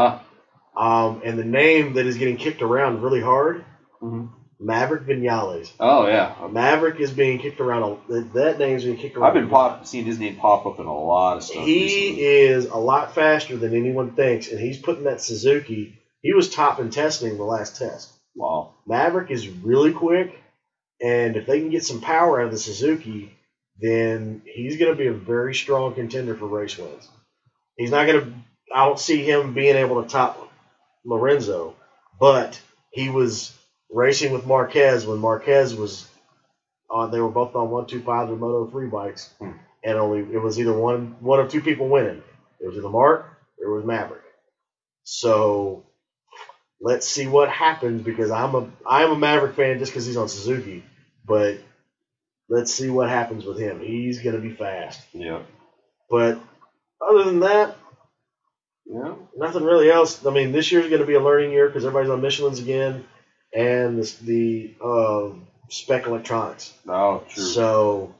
huh. 0.76 0.80
um, 0.82 1.20
and 1.24 1.38
the 1.38 1.44
name 1.44 1.94
that 1.94 2.06
is 2.06 2.16
getting 2.16 2.36
kicked 2.36 2.62
around 2.62 3.02
really 3.02 3.20
hard, 3.20 3.64
Mhm. 4.02 4.30
Maverick 4.58 5.02
Vinales. 5.04 5.70
Oh 5.80 6.06
yeah, 6.06 6.34
Maverick 6.50 6.98
is 7.00 7.10
being 7.10 7.38
kicked 7.38 7.60
around. 7.60 7.82
A, 7.82 8.12
that, 8.12 8.32
that 8.34 8.58
name's 8.58 8.84
being 8.84 8.96
kicked 8.96 9.16
around. 9.16 9.26
I've 9.28 9.34
been 9.34 9.48
pop, 9.50 9.86
seeing 9.86 10.06
his 10.06 10.18
name 10.18 10.36
pop 10.36 10.64
up 10.66 10.78
in 10.80 10.86
a 10.86 10.94
lot 10.98 11.36
of 11.36 11.42
stuff. 11.44 11.64
He 11.64 11.82
recently. 11.82 12.22
is 12.24 12.64
a 12.66 12.76
lot 12.78 13.14
faster 13.14 13.56
than 13.56 13.74
anyone 13.74 14.12
thinks, 14.12 14.48
and 14.50 14.58
he's 14.58 14.78
putting 14.78 15.04
that 15.04 15.20
Suzuki. 15.20 15.98
He 16.22 16.32
was 16.32 16.48
top 16.50 16.80
in 16.80 16.90
testing 16.90 17.36
the 17.36 17.44
last 17.44 17.76
test. 17.76 18.12
Wow. 18.34 18.74
Maverick 18.86 19.30
is 19.30 19.46
really 19.48 19.92
quick, 19.92 20.34
and 21.02 21.36
if 21.36 21.46
they 21.46 21.60
can 21.60 21.70
get 21.70 21.84
some 21.84 22.00
power 22.00 22.40
out 22.40 22.46
of 22.46 22.52
the 22.52 22.58
Suzuki, 22.58 23.32
then 23.78 24.42
he's 24.46 24.78
going 24.78 24.90
to 24.90 24.96
be 24.98 25.06
a 25.08 25.12
very 25.12 25.54
strong 25.54 25.94
contender 25.94 26.34
for 26.34 26.46
race 26.46 26.78
wins. 26.78 27.08
He's 27.76 27.90
not 27.90 28.06
going 28.06 28.24
to. 28.24 28.32
I 28.74 28.84
don't 28.86 28.98
see 28.98 29.22
him 29.22 29.54
being 29.54 29.76
able 29.76 30.02
to 30.02 30.08
top 30.08 30.50
Lorenzo, 31.04 31.74
but 32.18 32.60
he 32.90 33.10
was 33.10 33.56
racing 33.90 34.32
with 34.32 34.46
Marquez 34.46 35.06
when 35.06 35.18
Marquez 35.18 35.74
was 35.74 36.08
on. 36.90 37.10
They 37.10 37.20
were 37.20 37.28
both 37.30 37.54
on 37.54 37.70
one 37.70 37.86
two 37.86 38.02
five 38.02 38.30
or 38.30 38.36
Moto 38.36 38.70
three 38.70 38.88
bikes, 38.88 39.30
Hmm. 39.38 39.52
and 39.84 39.98
only 39.98 40.20
it 40.34 40.42
was 40.42 40.58
either 40.58 40.72
one 40.72 41.16
one 41.20 41.40
of 41.40 41.50
two 41.50 41.60
people 41.60 41.88
winning. 41.88 42.22
It 42.60 42.66
was 42.66 42.76
either 42.76 42.88
Mark 42.88 43.26
or 43.58 43.66
it 43.72 43.76
was 43.76 43.84
Maverick. 43.84 44.22
So 45.04 45.84
let's 46.80 47.06
see 47.06 47.26
what 47.26 47.48
happens 47.48 48.02
because 48.02 48.30
I'm 48.30 48.54
a 48.54 48.68
I'm 48.86 49.12
a 49.12 49.18
Maverick 49.18 49.54
fan 49.54 49.78
just 49.78 49.92
because 49.92 50.06
he's 50.06 50.16
on 50.16 50.28
Suzuki, 50.28 50.84
but 51.24 51.58
let's 52.48 52.72
see 52.72 52.90
what 52.90 53.08
happens 53.08 53.44
with 53.44 53.58
him. 53.58 53.80
He's 53.80 54.22
gonna 54.22 54.38
be 54.38 54.52
fast. 54.52 55.00
Yeah. 55.12 55.42
But 56.10 56.40
other 57.00 57.24
than 57.24 57.40
that, 57.40 57.76
Yeah. 58.86 59.14
nothing 59.36 59.64
really 59.64 59.90
else. 59.90 60.24
I 60.24 60.30
mean, 60.30 60.52
this 60.52 60.70
year's 60.72 60.88
gonna 60.90 61.06
be 61.06 61.14
a 61.14 61.20
learning 61.20 61.52
year 61.52 61.66
because 61.68 61.84
everybody's 61.84 62.10
on 62.10 62.20
Michelin's 62.20 62.60
again, 62.60 63.04
and 63.54 63.98
this, 63.98 64.16
the 64.18 64.74
uh, 64.82 65.30
spec 65.68 66.06
electronics. 66.06 66.72
Oh, 66.88 67.22
true. 67.28 67.42
So 67.44 68.14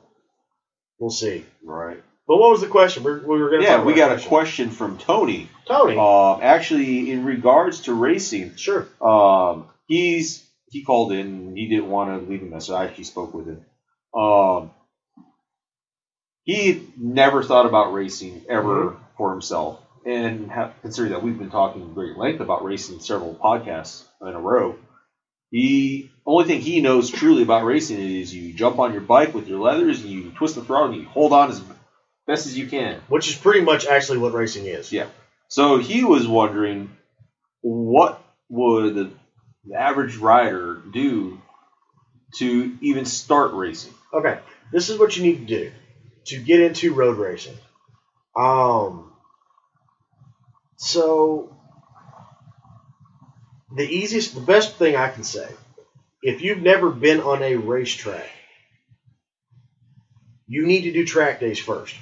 we'll 0.98 1.10
see. 1.10 1.44
right. 1.64 2.02
But 2.28 2.38
what 2.38 2.50
was 2.50 2.60
the 2.60 2.66
question? 2.66 3.04
We're, 3.04 3.20
we 3.20 3.40
were 3.40 3.50
gonna 3.50 3.62
Yeah, 3.62 3.84
we 3.84 3.94
got 3.94 4.18
a 4.18 4.28
question 4.28 4.70
from 4.70 4.98
Tony. 4.98 5.48
Tony. 5.68 5.96
Uh, 5.96 6.40
actually, 6.40 7.12
in 7.12 7.24
regards 7.24 7.82
to 7.82 7.94
racing, 7.94 8.56
sure. 8.56 8.88
um, 9.00 9.68
he's 9.86 10.44
he 10.68 10.82
called 10.82 11.12
in. 11.12 11.54
He 11.56 11.68
didn't 11.68 11.88
want 11.88 12.10
to 12.10 12.28
leave 12.28 12.42
a 12.42 12.46
message. 12.46 12.72
I 12.74 12.84
actually 12.86 13.04
spoke 13.04 13.32
with 13.32 13.46
him. 13.46 13.64
Um, 14.20 14.72
he 16.46 16.88
never 16.96 17.42
thought 17.42 17.66
about 17.66 17.92
racing 17.92 18.46
ever 18.48 18.92
Mm-hmm. 18.92 19.02
for 19.16 19.32
himself, 19.32 19.80
and 20.06 20.50
have, 20.50 20.72
considering 20.80 21.12
that 21.12 21.22
we've 21.22 21.38
been 21.38 21.50
talking 21.50 21.92
great 21.92 22.16
length 22.16 22.40
about 22.40 22.64
racing 22.64 23.00
several 23.00 23.34
podcasts 23.34 24.04
in 24.22 24.28
a 24.28 24.40
row, 24.40 24.78
he 25.50 26.10
only 26.24 26.44
thing 26.44 26.60
he 26.60 26.80
knows 26.80 27.10
truly 27.10 27.42
about 27.42 27.64
racing 27.64 27.98
is 27.98 28.34
you 28.34 28.52
jump 28.52 28.78
on 28.78 28.92
your 28.92 29.00
bike 29.00 29.34
with 29.34 29.48
your 29.48 29.58
leathers 29.58 30.02
and 30.02 30.10
you 30.10 30.30
twist 30.30 30.54
the 30.54 30.62
throttle 30.62 30.92
and 30.92 31.02
you 31.02 31.08
hold 31.08 31.32
on 31.32 31.50
as 31.50 31.60
best 32.26 32.46
as 32.46 32.56
you 32.56 32.68
can. 32.68 33.00
Which 33.08 33.28
is 33.28 33.34
pretty 33.34 33.60
much 33.62 33.86
actually 33.86 34.18
what 34.18 34.32
racing 34.32 34.66
is. 34.66 34.92
Yeah. 34.92 35.06
So 35.48 35.78
he 35.78 36.04
was 36.04 36.28
wondering 36.28 36.90
what 37.62 38.22
would 38.48 38.94
the, 38.94 39.10
the 39.64 39.74
average 39.74 40.16
rider 40.16 40.80
do 40.92 41.40
to 42.36 42.76
even 42.80 43.04
start 43.04 43.52
racing? 43.52 43.94
Okay, 44.12 44.38
this 44.72 44.90
is 44.90 44.98
what 44.98 45.16
you 45.16 45.22
need 45.24 45.46
to 45.48 45.58
do 45.58 45.72
to 46.26 46.38
get 46.38 46.60
into 46.60 46.94
road 46.94 47.18
racing. 47.18 47.56
Um, 48.36 49.12
so 50.76 51.56
the 53.74 53.84
easiest, 53.88 54.34
the 54.34 54.40
best 54.40 54.76
thing 54.76 54.96
I 54.96 55.08
can 55.10 55.24
say, 55.24 55.48
if 56.22 56.42
you've 56.42 56.62
never 56.62 56.90
been 56.90 57.20
on 57.20 57.42
a 57.42 57.56
racetrack, 57.56 58.28
you 60.46 60.66
need 60.66 60.82
to 60.82 60.92
do 60.92 61.04
track 61.04 61.40
days 61.40 61.58
first. 61.58 61.94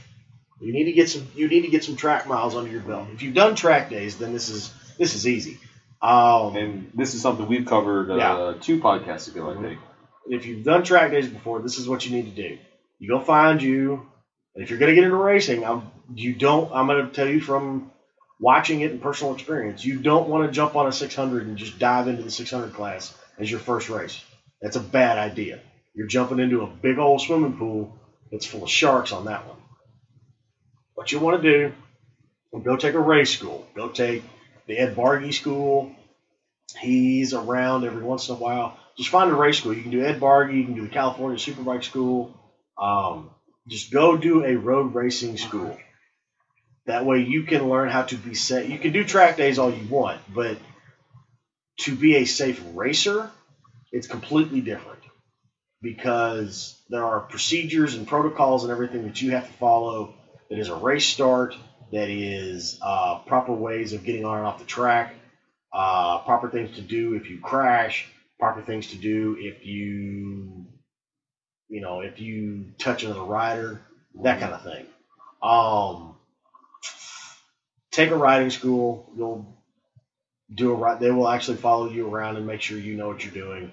You 0.61 0.73
need 0.73 0.85
to 0.85 0.93
get 0.93 1.09
some. 1.11 1.27
You 1.35 1.49
need 1.49 1.63
to 1.63 1.69
get 1.69 1.85
some 1.85 1.97
track 1.97 2.27
miles 2.27 2.55
under 2.55 2.71
your 2.71 2.81
belt. 2.81 3.09
If 3.13 3.23
you've 3.23 3.35
done 3.35 3.55
track 3.55 3.91
days, 3.91 4.17
then 4.19 4.33
this 4.33 4.49
is 4.49 4.73
this 4.99 5.15
is 5.15 5.27
easy. 5.27 5.59
Um, 6.01 6.55
And 6.57 6.91
this 6.95 7.15
is 7.15 7.23
something 7.23 7.47
we've 7.49 7.67
covered 7.67 8.11
uh, 8.11 8.17
Yeah. 8.17 8.55
two 8.61 8.79
podcasts 8.81 9.29
ago, 9.29 9.51
I 9.51 9.61
think. 9.61 9.79
if 10.27 10.47
you've 10.47 10.65
done 10.65 10.83
track 10.85 11.11
days 11.11 11.29
before, 11.29 11.61
this 11.61 11.79
is 11.79 11.89
what 11.89 12.07
you 12.07 12.15
need 12.17 12.35
to 12.35 12.49
do. 12.49 12.59
You 12.99 13.09
go 13.09 13.21
find 13.21 13.63
you, 13.63 14.07
if 14.55 14.71
you're 14.71 14.79
going 14.79 14.91
to 14.91 14.95
get 14.95 15.05
into 15.05 15.17
racing, 15.17 15.65
I'm, 15.65 15.91
you 16.15 16.35
don't. 16.35 16.73
I'm 16.73 16.87
going 16.87 17.07
to 17.07 17.13
tell 17.13 17.29
you 17.29 17.41
from 17.41 17.91
watching 18.39 18.81
it 18.81 18.93
and 18.93 19.03
personal 19.03 19.35
experience, 19.35 19.85
you 19.85 19.99
don't 19.99 20.29
want 20.29 20.47
to 20.47 20.53
jump 20.53 20.77
on 20.77 20.87
a 20.87 20.93
600 20.93 21.47
and 21.47 21.57
just 21.57 21.79
dive 21.79 22.09
into 22.09 22.23
the 22.23 22.31
600 22.31 22.73
class 22.73 23.17
as 23.39 23.51
your 23.51 23.61
first 23.61 23.89
race. 23.89 24.23
That's 24.61 24.77
a 24.77 24.81
bad 24.81 25.19
idea. 25.19 25.61
You're 25.95 26.07
jumping 26.07 26.39
into 26.39 26.63
a 26.63 26.67
big 26.67 26.99
old 26.99 27.21
swimming 27.21 27.57
pool 27.57 27.99
that's 28.31 28.47
full 28.47 28.65
of 28.65 28.71
sharks 28.71 29.13
on 29.13 29.27
that 29.27 29.47
one. 29.47 29.57
What 30.95 31.11
you 31.13 31.21
want 31.21 31.43
to 31.43 31.51
do, 31.51 31.73
go 32.63 32.77
take 32.77 32.95
a 32.95 33.01
race 33.01 33.31
school. 33.37 33.67
Go 33.75 33.89
take 33.89 34.23
the 34.67 34.79
Ed 34.79 34.95
Bargy 34.97 35.35
school. 35.35 35.95
He's 36.81 37.35
around 37.35 37.85
every 37.85 38.03
once 38.03 38.29
in 38.29 38.35
a 38.35 38.39
while. 38.39 38.79
Just 38.97 39.11
find 39.11 39.31
a 39.31 39.35
race 39.35 39.59
school. 39.59 39.75
You 39.75 39.83
can 39.83 39.91
do 39.91 40.05
Ed 40.05 40.21
Bargy. 40.21 40.57
You 40.57 40.65
can 40.65 40.75
do 40.75 40.83
the 40.83 40.89
California 40.89 41.39
Superbike 41.39 41.85
School. 41.85 42.33
Um, 42.79 43.31
just 43.69 43.93
go 43.93 44.17
do 44.17 44.45
a 44.45 44.57
road 44.57 44.95
racing 44.95 45.37
school. 45.37 45.77
That 46.87 47.07
way 47.07 47.21
you 47.21 47.45
can 47.45 47.69
learn 47.69 47.89
how 47.89 48.03
to 48.03 48.17
be 48.17 48.35
safe. 48.35 48.71
You 48.71 48.79
can 48.79 48.93
do 48.93 49.05
track 49.05 49.37
days 49.37 49.59
all 49.59 49.73
you 49.73 49.89
want, 49.89 50.21
but 50.35 50.59
to 51.81 51.95
be 51.95 52.17
a 52.17 52.25
safe 52.25 52.63
racer, 52.75 53.31
it's 53.91 54.07
completely 54.07 54.61
different 54.61 55.01
because 55.81 56.77
there 56.89 57.05
are 57.05 57.21
procedures 57.21 57.95
and 57.95 58.07
protocols 58.07 58.65
and 58.65 58.73
everything 58.73 59.05
that 59.05 59.21
you 59.21 59.33
have 59.33 59.47
to 59.47 59.53
follow. 59.55 60.15
That 60.51 60.59
is 60.59 60.69
a 60.69 60.75
race 60.75 61.07
start. 61.07 61.55
That 61.93 62.09
is 62.09 62.79
uh, 62.83 63.19
proper 63.27 63.53
ways 63.53 63.93
of 63.93 64.05
getting 64.05 64.25
on 64.25 64.39
and 64.39 64.47
off 64.47 64.59
the 64.59 64.65
track. 64.65 65.15
Uh, 65.73 66.19
proper 66.19 66.49
things 66.49 66.77
to 66.77 66.81
do 66.81 67.15
if 67.15 67.31
you 67.31 67.39
crash. 67.41 68.07
Proper 68.39 68.63
things 68.63 68.89
to 68.89 68.97
do 68.97 69.37
if 69.39 69.65
you, 69.65 70.67
you 71.75 71.81
know, 71.81 72.03
if 72.03 72.21
you 72.21 72.67
touch 72.79 73.03
another 73.03 73.25
rider. 73.25 73.81
That 74.23 74.39
kind 74.39 74.53
of 74.53 74.63
thing. 74.63 74.87
Um, 75.43 76.15
take 77.91 78.11
a 78.11 78.17
riding 78.17 78.51
school. 78.51 79.11
You'll 79.17 79.45
do 80.55 80.71
a 80.71 80.75
ride. 80.77 81.01
They 81.01 81.11
will 81.11 81.29
actually 81.29 81.57
follow 81.57 81.91
you 81.91 82.09
around 82.09 82.37
and 82.37 82.47
make 82.47 82.61
sure 82.61 82.79
you 82.79 82.95
know 82.95 83.09
what 83.09 83.25
you're 83.25 83.35
doing. 83.35 83.73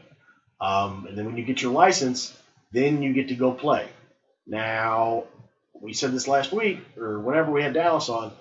Um, 0.59 1.05
and 1.07 1.15
then 1.15 1.27
when 1.27 1.37
you 1.37 1.43
get 1.43 1.61
your 1.61 1.73
license, 1.73 2.35
then 2.71 3.03
you 3.03 3.13
get 3.13 3.27
to 3.27 3.35
go 3.35 3.51
play. 3.51 3.87
Now, 4.47 5.25
we 5.79 5.93
said 5.93 6.11
this 6.11 6.27
last 6.27 6.51
week 6.51 6.79
or 6.97 7.19
whenever 7.19 7.51
we 7.51 7.61
had 7.61 7.75
Dallas 7.75 8.09
on. 8.09 8.31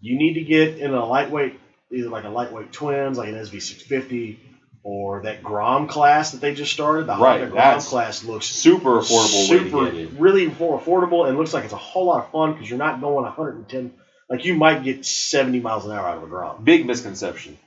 You 0.00 0.16
need 0.16 0.34
to 0.34 0.42
get 0.42 0.78
in 0.78 0.94
a 0.94 1.04
lightweight, 1.04 1.60
either 1.90 2.08
like 2.08 2.24
a 2.24 2.30
lightweight 2.30 2.72
twins, 2.72 3.18
like 3.18 3.28
an 3.28 3.34
SV650, 3.34 4.38
or 4.84 5.22
that 5.22 5.42
Grom 5.42 5.86
class 5.86 6.32
that 6.32 6.40
they 6.40 6.54
just 6.54 6.72
started. 6.72 7.06
The 7.06 7.16
Right, 7.16 7.40
Honda 7.40 7.46
Grom 7.46 7.80
class 7.80 8.24
looks 8.24 8.46
Super 8.46 8.98
affordable 9.00 9.46
super, 9.46 9.76
way 9.78 9.84
to 9.90 9.96
get 9.96 10.12
in. 10.12 10.18
really 10.18 10.46
more 10.46 10.80
affordable, 10.80 11.28
and 11.28 11.38
looks 11.38 11.54
like 11.54 11.64
it's 11.64 11.72
a 11.72 11.76
whole 11.76 12.06
lot 12.06 12.24
of 12.24 12.32
fun 12.32 12.52
because 12.52 12.68
you're 12.68 12.78
not 12.78 13.00
going 13.00 13.24
110. 13.24 13.92
Like 14.28 14.44
you 14.44 14.54
might 14.54 14.82
get 14.82 15.04
70 15.04 15.60
miles 15.60 15.84
an 15.84 15.92
hour 15.92 16.06
out 16.06 16.16
of 16.16 16.22
a 16.22 16.26
Grom. 16.26 16.64
Big 16.64 16.86
misconception. 16.86 17.58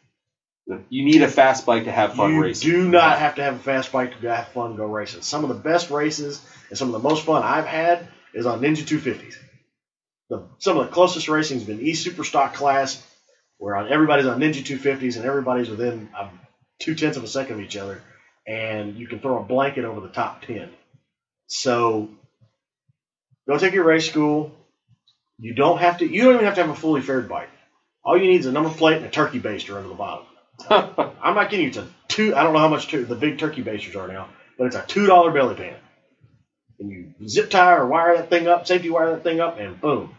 You 0.90 1.06
need 1.06 1.22
a 1.22 1.28
fast 1.28 1.66
bike 1.68 1.84
to 1.84 1.92
have 1.92 2.16
fun 2.16 2.34
you 2.34 2.42
racing. 2.42 2.72
do 2.72 2.90
not 2.90 3.20
have 3.20 3.36
to 3.36 3.44
have 3.44 3.56
a 3.56 3.60
fast 3.60 3.92
bike 3.92 4.20
to 4.20 4.36
have 4.36 4.48
fun 4.48 4.76
go 4.76 4.88
racing. 4.88 5.22
Some 5.22 5.44
of 5.44 5.50
the 5.50 5.56
best 5.56 5.92
races 5.92 6.42
and 6.70 6.78
some 6.78 6.88
of 6.88 6.94
the 6.94 7.08
most 7.08 7.24
fun 7.24 7.44
I've 7.44 7.68
had 7.68 8.08
is 8.34 8.48
on 8.48 8.62
Ninja 8.62 8.84
250s. 8.84 9.36
The, 10.32 10.48
some 10.58 10.78
of 10.80 10.88
the 10.88 10.92
closest 10.92 11.30
racing 11.30 11.60
has 11.60 11.68
been 11.68 11.82
E 11.82 11.94
Super 11.94 12.24
Stock 12.24 12.56
class, 12.56 13.02
where 13.60 13.76
on, 13.76 13.92
everybody's 13.92 14.26
on 14.26 14.40
Ninja 14.40 14.64
250s 14.64 15.18
and 15.18 15.26
everybody's 15.26 15.70
within 15.70 16.10
um, 16.20 16.40
two 16.80 16.96
tenths 16.96 17.18
of 17.18 17.24
a 17.24 17.28
second 17.28 17.56
of 17.56 17.62
each 17.62 17.78
other, 17.78 18.02
and 18.48 18.96
you 18.96 19.08
can 19.08 19.20
throw 19.20 19.40
a 19.40 19.44
blanket 19.44 19.86
over 19.86 20.02
the 20.02 20.10
top 20.10 20.42
10. 20.44 20.70
So 21.48 22.10
go 23.48 23.58
take 23.58 23.74
your 23.74 23.84
race 23.84 24.10
school. 24.10 24.52
You 25.38 25.54
don't 25.54 25.80
have 25.80 26.00
to. 26.00 26.08
You 26.08 26.24
don't 26.24 26.34
even 26.36 26.46
have 26.46 26.56
to 26.56 26.62
have 26.62 26.70
a 26.70 26.76
fully 26.76 27.02
faired 27.02 27.28
bike. 27.28 27.50
All 28.04 28.18
you 28.18 28.28
need 28.28 28.40
is 28.40 28.46
a 28.46 28.52
number 28.52 28.70
plate 28.70 28.98
and 28.98 29.06
a 29.06 29.10
turkey 29.10 29.40
baster 29.40 29.76
under 29.76 29.90
the 29.90 29.96
bottom. 29.96 30.26
I'm 30.70 31.36
not 31.36 31.50
kidding 31.50 31.64
you. 31.64 31.70
It's 31.70 31.78
a 31.78 31.88
two. 32.08 32.36
I 32.36 32.44
don't 32.44 32.54
know 32.54 32.60
how 32.60 32.70
much 32.70 32.88
two, 32.88 33.04
the 33.04 33.16
big 33.16 33.38
turkey 33.38 33.62
basters 33.62 33.96
are 33.96 34.08
now, 34.08 34.30
but 34.58 34.68
it's 34.68 34.76
a 34.76 34.86
two 34.88 35.06
dollar 35.06 35.32
belly 35.32 35.56
pan. 35.56 35.76
And 36.80 36.90
you 36.90 37.28
zip 37.28 37.50
tie 37.50 37.74
or 37.74 37.88
wire 37.88 38.18
that 38.18 38.30
thing 38.30 38.48
up, 38.48 38.68
safety 38.68 38.90
wire 38.90 39.12
that 39.12 39.24
thing 39.24 39.40
up, 39.40 39.60
and 39.60 39.80
boom, 39.80 40.16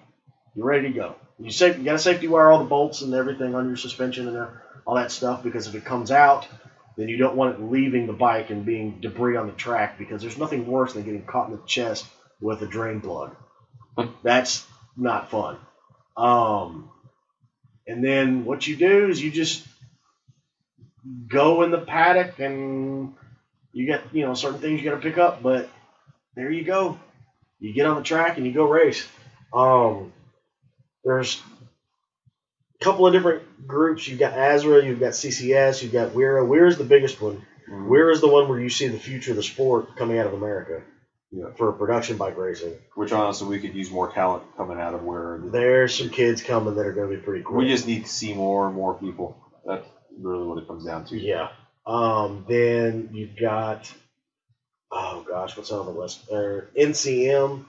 you're 0.54 0.66
ready 0.66 0.88
to 0.88 0.94
go. 0.94 1.14
You 1.38 1.50
safe, 1.50 1.76
you 1.78 1.84
got 1.84 1.92
to 1.92 1.98
safety 1.98 2.28
wire 2.28 2.50
all 2.50 2.58
the 2.58 2.64
bolts 2.64 3.02
and 3.02 3.12
everything 3.14 3.54
on 3.54 3.68
your 3.68 3.76
suspension 3.76 4.26
and 4.28 4.48
all 4.86 4.94
that 4.94 5.10
stuff 5.10 5.42
because 5.42 5.66
if 5.66 5.74
it 5.74 5.84
comes 5.84 6.10
out, 6.10 6.46
then 6.96 7.08
you 7.08 7.16
don't 7.16 7.36
want 7.36 7.56
it 7.56 7.62
leaving 7.62 8.06
the 8.06 8.12
bike 8.12 8.50
and 8.50 8.64
being 8.64 8.98
debris 9.00 9.36
on 9.36 9.46
the 9.46 9.52
track 9.52 9.98
because 9.98 10.22
there's 10.22 10.38
nothing 10.38 10.66
worse 10.66 10.94
than 10.94 11.02
getting 11.02 11.24
caught 11.24 11.50
in 11.50 11.56
the 11.56 11.62
chest 11.66 12.06
with 12.40 12.62
a 12.62 12.66
drain 12.66 13.00
plug. 13.00 13.34
That's 14.22 14.66
not 14.96 15.30
fun. 15.30 15.58
Um, 16.16 16.90
and 17.86 18.02
then 18.02 18.44
what 18.44 18.66
you 18.66 18.76
do 18.76 19.08
is 19.08 19.22
you 19.22 19.30
just 19.30 19.66
go 21.28 21.62
in 21.62 21.70
the 21.70 21.78
paddock 21.78 22.38
and 22.38 23.14
you 23.72 23.86
get 23.86 24.02
you 24.12 24.24
know 24.24 24.34
certain 24.34 24.60
things 24.60 24.80
you 24.80 24.88
got 24.88 24.96
to 24.96 25.02
pick 25.02 25.18
up, 25.18 25.42
but 25.42 25.68
there 26.34 26.50
you 26.50 26.64
go. 26.64 26.98
You 27.58 27.74
get 27.74 27.86
on 27.86 27.96
the 27.96 28.02
track 28.02 28.36
and 28.36 28.46
you 28.46 28.52
go 28.52 28.64
race. 28.64 29.06
Um, 29.52 30.12
there's 31.04 31.40
a 32.80 32.84
couple 32.84 33.06
of 33.06 33.12
different 33.12 33.42
groups. 33.66 34.08
You've 34.08 34.18
got 34.18 34.34
ASRA, 34.34 34.84
you've 34.84 35.00
got 35.00 35.12
CCS, 35.12 35.82
you've 35.82 35.92
got 35.92 36.12
WERA. 36.14 36.44
WERA's 36.44 36.78
the 36.78 36.84
biggest 36.84 37.20
one. 37.20 37.42
Mhm. 37.70 38.12
Is 38.12 38.20
the 38.20 38.28
one 38.28 38.48
where 38.48 38.60
you 38.60 38.68
see 38.70 38.88
the 38.88 38.98
future 38.98 39.30
of 39.32 39.36
the 39.36 39.42
sport 39.42 39.96
coming 39.96 40.18
out 40.18 40.26
of 40.26 40.34
America 40.34 40.82
Yeah. 41.32 41.46
for 41.56 41.72
production 41.72 42.16
bike 42.16 42.36
racing. 42.36 42.74
Which 42.94 43.12
honestly, 43.12 43.48
we 43.48 43.58
could 43.60 43.74
use 43.74 43.90
more 43.90 44.10
talent 44.12 44.44
coming 44.56 44.78
out 44.78 44.94
of 44.94 45.02
where 45.04 45.40
There's 45.44 45.94
some 45.94 46.08
kids 46.10 46.42
coming 46.42 46.76
that 46.76 46.86
are 46.86 46.92
going 46.92 47.10
to 47.10 47.16
be 47.16 47.22
pretty 47.22 47.42
cool. 47.44 47.56
we 47.56 47.68
just 47.68 47.86
need 47.86 48.04
to 48.04 48.08
see 48.08 48.34
more 48.34 48.66
and 48.66 48.74
more 48.76 48.94
people. 48.94 49.36
That's 49.64 49.84
really 50.20 50.46
what 50.46 50.58
it 50.58 50.68
comes 50.68 50.84
down 50.84 51.04
to. 51.06 51.18
Yeah. 51.18 51.48
Um, 51.86 52.44
then 52.48 53.10
you've 53.12 53.36
got, 53.36 53.92
oh 54.92 55.24
gosh, 55.28 55.56
what's 55.56 55.72
on 55.72 55.86
the 55.86 55.92
list? 55.92 56.20
Or 56.30 56.70
NCM. 56.76 57.64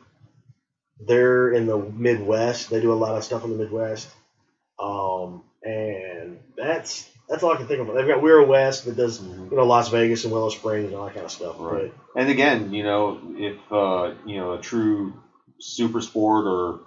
They're 1.00 1.52
in 1.52 1.66
the 1.68 1.78
Midwest. 1.78 2.70
They 2.70 2.82
do 2.82 2.92
a 2.92 2.96
lot 2.96 3.16
of 3.18 3.24
stuff 3.24 3.44
in 3.44 3.52
the 3.52 3.58
Midwest. 3.58 4.10
That's 6.88 7.10
that's 7.30 7.44
all 7.44 7.52
I 7.52 7.58
can 7.58 7.68
think 7.68 7.82
of. 7.82 7.94
They've 7.94 8.08
got 8.08 8.22
WERA 8.22 8.46
West 8.48 8.86
that 8.86 8.96
does 8.96 9.20
Mhm. 9.20 9.52
you 9.52 9.58
know 9.58 9.66
Las 9.66 9.90
Vegas 9.90 10.24
and 10.24 10.32
Willow 10.34 10.50
Springs 10.50 10.88
and 10.88 10.96
all 10.96 11.06
that 11.06 11.14
kind 11.14 11.26
of 11.26 11.32
stuff. 11.32 11.56
Right. 11.60 11.94
And 12.16 12.30
again, 12.30 12.74
you 12.74 12.84
know, 12.84 13.20
if 13.36 13.58
uh, 13.72 14.14
you 14.26 14.38
know 14.38 14.54
a 14.54 14.60
true 14.62 15.14
super 15.60 16.00
sport 16.02 16.46
or 16.48 16.80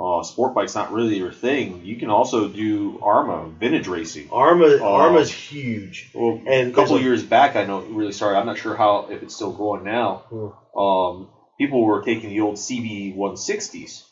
uh, 0.00 0.22
sport 0.24 0.54
bike's 0.54 0.74
not 0.74 0.92
really 0.92 1.16
your 1.16 1.32
thing, 1.32 1.80
you 1.84 1.96
can 1.96 2.10
also 2.10 2.48
do 2.48 2.98
AHRMA 2.98 3.58
vintage 3.58 3.86
racing. 3.88 4.28
AHRMA 4.28 4.80
Oh. 4.80 4.84
AHRMA's 4.84 5.30
huge. 5.30 6.10
Well, 6.14 6.40
And 6.46 6.70
a 6.70 6.74
couple 6.74 7.00
years 7.00 7.22
back, 7.22 7.54
I 7.56 7.64
know 7.64 7.80
really 7.80 8.10
started. 8.12 8.38
I'm 8.38 8.46
not 8.46 8.58
sure 8.58 8.74
how 8.76 9.06
if 9.10 9.22
it's 9.22 9.34
still 9.34 9.52
going 9.52 9.84
now. 9.84 10.24
Hmm. 10.30 10.78
Um, 10.78 11.28
people 11.58 11.84
were 11.84 12.02
taking 12.02 12.30
the 12.30 12.40
old 12.40 12.56
CB 12.56 13.16
160s. 13.16 14.02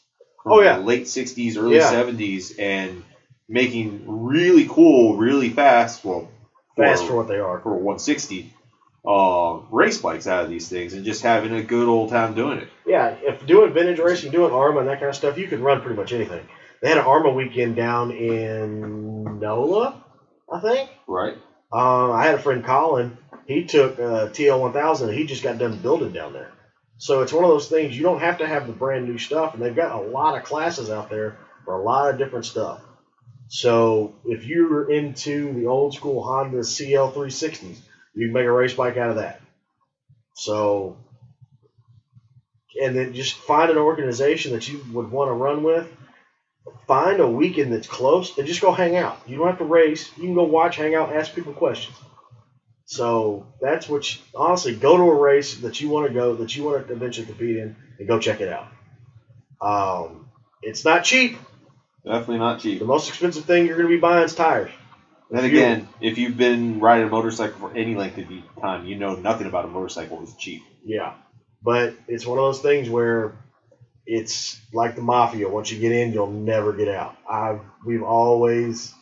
from 0.42 0.52
Oh, 0.54 0.60
yeah. 0.60 0.78
the 0.78 0.84
late 0.84 1.04
60s, 1.06 1.56
early 1.56 1.76
Yeah. 1.76 1.92
70s, 1.92 2.58
and 2.58 3.04
making 3.48 4.04
really 4.06 4.66
cool, 4.68 5.16
really 5.16 5.50
fast. 5.50 6.04
Well, 6.04 6.28
Fast 6.76 7.06
for- 7.06 7.16
what 7.16 7.28
they 7.28 7.38
are. 7.38 7.60
for 7.60 7.70
160 7.74 8.52
uh, 9.06 9.60
race 9.70 9.98
bikes 9.98 10.26
out 10.26 10.44
of 10.44 10.48
these 10.48 10.68
things 10.68 10.94
and 10.94 11.04
just 11.04 11.22
having 11.22 11.52
a 11.52 11.62
good 11.62 11.88
old 11.88 12.08
time 12.08 12.34
doing 12.34 12.58
it. 12.58 12.68
Yeah, 12.86 13.08
if 13.20 13.44
doing 13.46 13.72
vintage 13.72 13.98
racing, 13.98 14.30
doing 14.30 14.52
AHRMA 14.52 14.80
and 14.80 14.88
that 14.88 15.00
kind 15.00 15.08
of 15.10 15.16
stuff, 15.16 15.36
you 15.38 15.48
can 15.48 15.62
run 15.62 15.80
pretty 15.80 15.96
much 15.96 16.12
anything. 16.12 16.46
They 16.80 16.88
had 16.88 16.98
an 16.98 17.04
AHRMA 17.04 17.34
weekend 17.34 17.76
down 17.76 18.10
in 18.10 19.38
NOLA, 19.40 20.02
I 20.50 20.60
think. 20.60 20.90
Right? 21.06 21.36
Uh, 21.72 22.10
I 22.12 22.24
had 22.24 22.34
a 22.34 22.38
friend 22.38 22.64
Colin. 22.64 23.16
He 23.46 23.64
took 23.64 23.98
uh, 23.98 24.28
TL1000 24.28 25.08
and 25.08 25.12
he 25.12 25.24
just 25.24 25.42
got 25.42 25.58
done 25.58 25.76
building 25.78 26.12
down 26.12 26.32
there. 26.32 26.50
So 26.98 27.22
it's 27.22 27.32
one 27.32 27.44
of 27.44 27.50
those 27.50 27.68
things 27.68 27.96
you 27.96 28.02
don't 28.04 28.20
have 28.20 28.38
to 28.38 28.46
have 28.46 28.68
the 28.68 28.72
brand 28.72 29.06
new 29.06 29.18
stuff, 29.18 29.54
and 29.54 29.62
they've 29.62 29.74
got 29.74 29.96
a 29.96 30.00
lot 30.00 30.36
of 30.36 30.44
classes 30.44 30.88
out 30.90 31.10
there 31.10 31.36
for 31.64 31.74
a 31.74 31.82
lot 31.82 32.10
of 32.10 32.18
different 32.18 32.44
stuff. 32.44 32.80
So 33.54 34.14
if 34.24 34.46
you're 34.46 34.90
into 34.90 35.52
the 35.52 35.66
old 35.66 35.92
school 35.92 36.24
Honda 36.24 36.60
CL360s, 36.60 37.76
you 38.14 38.26
can 38.26 38.32
make 38.32 38.46
a 38.46 38.50
race 38.50 38.72
bike 38.72 38.96
out 38.96 39.10
of 39.10 39.16
that. 39.16 39.42
So, 40.32 40.96
and 42.82 42.96
then 42.96 43.12
just 43.12 43.34
find 43.34 43.70
an 43.70 43.76
organization 43.76 44.52
that 44.52 44.66
you 44.68 44.82
would 44.94 45.10
want 45.10 45.28
to 45.28 45.34
run 45.34 45.62
with. 45.62 45.86
Find 46.86 47.20
a 47.20 47.28
weekend 47.28 47.74
that's 47.74 47.86
close 47.86 48.38
and 48.38 48.46
just 48.46 48.62
go 48.62 48.72
hang 48.72 48.96
out. 48.96 49.20
You 49.26 49.36
don't 49.36 49.48
have 49.48 49.58
to 49.58 49.64
race. 49.64 50.10
You 50.16 50.22
can 50.22 50.34
go 50.34 50.44
watch, 50.44 50.76
hang 50.76 50.94
out, 50.94 51.14
ask 51.14 51.34
people 51.34 51.52
questions. 51.52 51.94
So 52.86 53.46
that's 53.60 53.86
what, 53.86 54.14
you, 54.14 54.22
honestly, 54.34 54.76
go 54.76 54.96
to 54.96 55.02
a 55.02 55.14
race 55.14 55.56
that 55.56 55.78
you 55.78 55.90
want 55.90 56.08
to 56.08 56.14
go, 56.14 56.36
that 56.36 56.56
you 56.56 56.64
want 56.64 56.86
to 56.86 56.94
eventually 56.94 57.26
compete 57.26 57.58
in, 57.58 57.76
and 57.98 58.08
go 58.08 58.18
check 58.18 58.40
it 58.40 58.48
out. 58.48 58.68
Um, 59.60 60.30
it's 60.62 60.86
not 60.86 61.04
cheap. 61.04 61.36
Definitely 62.04 62.38
not 62.38 62.60
cheap. 62.60 62.80
The 62.80 62.84
most 62.84 63.08
expensive 63.08 63.44
thing 63.44 63.66
you're 63.66 63.76
going 63.76 63.88
to 63.88 63.94
be 63.94 64.00
buying 64.00 64.24
is 64.24 64.34
tires. 64.34 64.70
And 65.30 65.46
again, 65.46 65.88
if 66.00 66.18
you've 66.18 66.36
been 66.36 66.78
riding 66.78 67.06
a 67.06 67.10
motorcycle 67.10 67.68
for 67.68 67.74
any 67.74 67.94
length 67.94 68.18
of 68.18 68.26
time, 68.60 68.84
you 68.84 68.96
know 68.96 69.14
nothing 69.14 69.46
about 69.46 69.64
a 69.64 69.68
motorcycle 69.68 70.22
is 70.22 70.34
cheap. 70.34 70.62
Yeah, 70.84 71.14
but 71.62 71.94
it's 72.06 72.26
one 72.26 72.38
of 72.38 72.44
those 72.44 72.60
things 72.60 72.90
where 72.90 73.32
it's 74.04 74.60
like 74.74 74.94
the 74.94 75.00
mafia. 75.00 75.48
Once 75.48 75.70
you 75.70 75.80
get 75.80 75.92
in, 75.92 76.12
you'll 76.12 76.30
never 76.30 76.72
get 76.72 76.88
out. 76.88 77.16
I've 77.28 77.60
we've 77.86 78.02
always, 78.02 78.92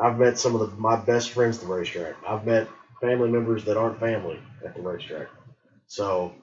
I've 0.00 0.18
met 0.18 0.38
some 0.38 0.54
of 0.54 0.60
the, 0.60 0.76
my 0.76 0.96
best 0.96 1.30
friends 1.30 1.56
at 1.56 1.66
the 1.66 1.72
racetrack. 1.72 2.16
I've 2.28 2.44
met 2.44 2.68
family 3.00 3.30
members 3.30 3.64
that 3.64 3.78
aren't 3.78 3.98
family 4.00 4.38
at 4.64 4.74
the 4.74 4.82
racetrack. 4.82 5.28
So 5.86 6.34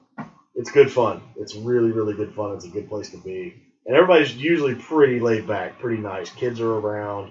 it's 0.56 0.72
good 0.72 0.90
fun. 0.90 1.22
It's 1.36 1.54
really, 1.54 1.92
really 1.92 2.14
good 2.14 2.34
fun. 2.34 2.56
It's 2.56 2.64
a 2.64 2.68
good 2.68 2.88
place 2.88 3.10
to 3.10 3.18
be. 3.18 3.54
And 3.86 3.96
everybody's 3.96 4.34
usually 4.36 4.74
pretty 4.74 5.20
laid 5.20 5.46
back, 5.46 5.78
pretty 5.80 6.00
nice. 6.02 6.30
Kids 6.30 6.60
are 6.60 6.72
around, 6.72 7.30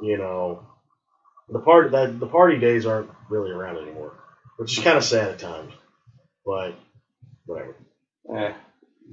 you 0.00 0.16
know. 0.18 0.66
The 1.48 1.58
part 1.60 1.92
that 1.92 2.18
the 2.18 2.26
party 2.26 2.58
days 2.58 2.86
aren't 2.86 3.10
really 3.28 3.50
around 3.50 3.76
anymore, 3.76 4.14
which 4.56 4.76
is 4.78 4.82
kind 4.82 4.96
of 4.96 5.04
sad 5.04 5.30
at 5.32 5.38
times. 5.38 5.72
But 6.46 6.74
whatever. 7.44 7.76
Eh, 8.34 8.52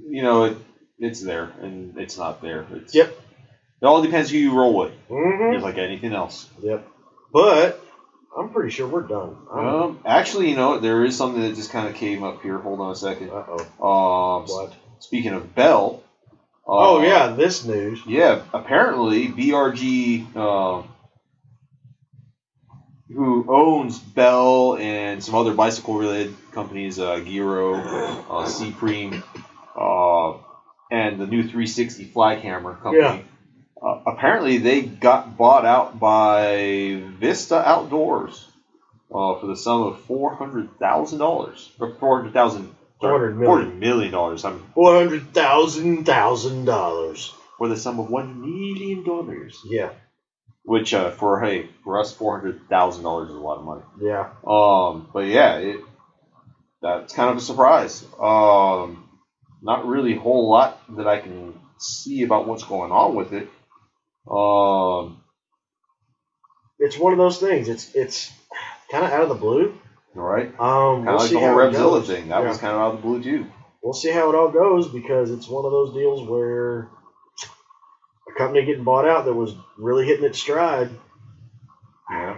you 0.06 0.22
know, 0.22 0.44
it, 0.44 0.56
it's 0.98 1.20
there 1.20 1.52
and 1.60 1.98
it's 1.98 2.16
not 2.16 2.40
there. 2.40 2.66
It's, 2.72 2.94
Yep. 2.94 3.08
It 3.82 3.86
all 3.86 4.02
depends 4.02 4.30
who 4.30 4.36
you 4.38 4.54
roll 4.56 4.76
with, 4.76 4.92
hmm 5.08 5.52
just 5.52 5.64
like 5.64 5.78
anything 5.78 6.12
else. 6.12 6.48
Yep. 6.60 6.86
But 7.32 7.82
I'm 8.38 8.50
pretty 8.50 8.70
sure 8.70 8.86
we're 8.86 9.02
done. 9.02 9.36
Um, 9.50 10.00
actually, 10.06 10.50
you 10.50 10.56
know, 10.56 10.78
there 10.78 11.04
is 11.04 11.16
something 11.16 11.42
that 11.42 11.54
just 11.56 11.70
kind 11.70 11.88
of 11.88 11.94
came 11.94 12.22
up 12.22 12.42
here. 12.42 12.58
Hold 12.58 12.80
on 12.80 12.92
a 12.92 12.96
second. 12.96 13.30
uh 13.30 13.44
oh. 13.80 14.38
Um, 14.40 14.46
What? 14.46 14.72
speaking 15.00 15.32
of 15.32 15.54
Bell. 15.54 16.02
Oh 16.72 17.02
yeah, 17.02 17.28
this 17.32 17.64
news. 17.64 18.00
Yeah, 18.06 18.42
apparently 18.54 19.26
BRG, 19.26 20.36
uh, 20.36 20.82
who 23.12 23.44
owns 23.48 23.98
Bell 23.98 24.76
and 24.76 25.22
some 25.22 25.34
other 25.34 25.52
bicycle-related 25.52 26.36
companies, 26.52 27.00
uh, 27.00 27.18
Giro, 27.18 27.74
uh, 27.74 28.46
Supreme, 28.46 29.24
uh, 29.76 30.34
and 30.92 31.18
the 31.18 31.26
new 31.26 31.42
360 31.42 32.04
flag 32.04 32.38
hammer 32.38 32.76
company. 32.76 33.02
Yeah. 33.02 33.22
Uh, 33.82 34.02
apparently, 34.06 34.58
they 34.58 34.82
got 34.82 35.36
bought 35.36 35.64
out 35.64 35.98
by 35.98 37.02
Vista 37.18 37.56
Outdoors 37.66 38.46
uh, 39.12 39.40
for 39.40 39.46
the 39.46 39.56
sum 39.56 39.82
of 39.82 40.00
four 40.02 40.34
hundred 40.36 40.78
thousand 40.78 41.18
dollars, 41.18 41.70
or 41.80 41.94
four 41.94 42.18
hundred 42.18 42.34
thousand. 42.34 42.74
400 43.00 43.36
million. 43.36 43.46
Four 43.46 43.58
hundred 43.60 43.78
million 43.80 44.12
dollars. 44.12 44.44
I'm 44.44 44.58
Four 44.74 44.94
hundred 44.94 45.32
thousand 45.34 46.04
thousand 46.04 46.64
dollars. 46.66 47.34
for 47.58 47.68
the 47.68 47.76
sum 47.76 47.98
of 48.00 48.08
one 48.10 48.40
million 48.40 49.04
dollars. 49.04 49.58
Yeah. 49.64 49.90
Which 50.64 50.92
uh, 50.94 51.10
for 51.10 51.40
hey 51.40 51.68
for 51.84 51.98
us 52.00 52.12
four 52.12 52.38
hundred 52.38 52.68
thousand 52.68 53.04
dollars 53.04 53.30
is 53.30 53.34
a 53.34 53.38
lot 53.38 53.58
of 53.58 53.64
money. 53.64 53.82
Yeah. 54.00 54.30
Um, 54.46 55.08
but 55.12 55.26
yeah, 55.26 55.56
it 55.56 55.80
that's 56.82 57.12
kind 57.12 57.30
of 57.30 57.36
a 57.36 57.40
surprise. 57.40 58.04
Um, 58.18 59.08
not 59.62 59.86
really 59.86 60.16
a 60.16 60.20
whole 60.20 60.48
lot 60.50 60.80
that 60.96 61.06
I 61.06 61.20
can 61.20 61.58
see 61.78 62.22
about 62.22 62.46
what's 62.46 62.64
going 62.64 62.92
on 62.92 63.14
with 63.14 63.32
it. 63.32 63.48
Um, 64.30 65.22
It's 66.78 66.98
one 66.98 67.12
of 67.12 67.18
those 67.18 67.38
things. 67.38 67.68
It's 67.68 67.94
it's 67.94 68.30
kind 68.90 69.04
of 69.04 69.10
out 69.10 69.22
of 69.22 69.28
the 69.28 69.34
blue. 69.34 69.74
All 70.16 70.22
right, 70.22 70.48
Um, 70.58 71.04
kind 71.04 71.06
we'll 71.06 71.14
of 71.16 71.20
like 71.22 71.30
the 71.30 71.38
whole 71.38 71.48
Revzilla 71.56 72.04
thing. 72.04 72.28
That 72.28 72.42
Yeah. 72.42 72.48
was 72.48 72.58
kind 72.58 72.74
of 72.74 72.80
out 72.80 72.94
of 72.94 72.96
the 73.02 73.02
blue 73.02 73.22
too. 73.22 73.46
We'll 73.82 73.92
see 73.94 74.10
how 74.10 74.28
it 74.28 74.34
all 74.34 74.50
goes 74.50 74.88
because 74.88 75.30
it's 75.30 75.48
one 75.48 75.64
of 75.64 75.70
those 75.70 75.94
deals 75.94 76.28
where 76.28 76.88
a 78.28 78.38
company 78.38 78.64
getting 78.66 78.84
bought 78.84 79.06
out 79.06 79.24
that 79.24 79.34
was 79.34 79.54
really 79.78 80.04
hitting 80.06 80.24
its 80.24 80.38
stride. 80.38 80.90
Yeah, 82.10 82.36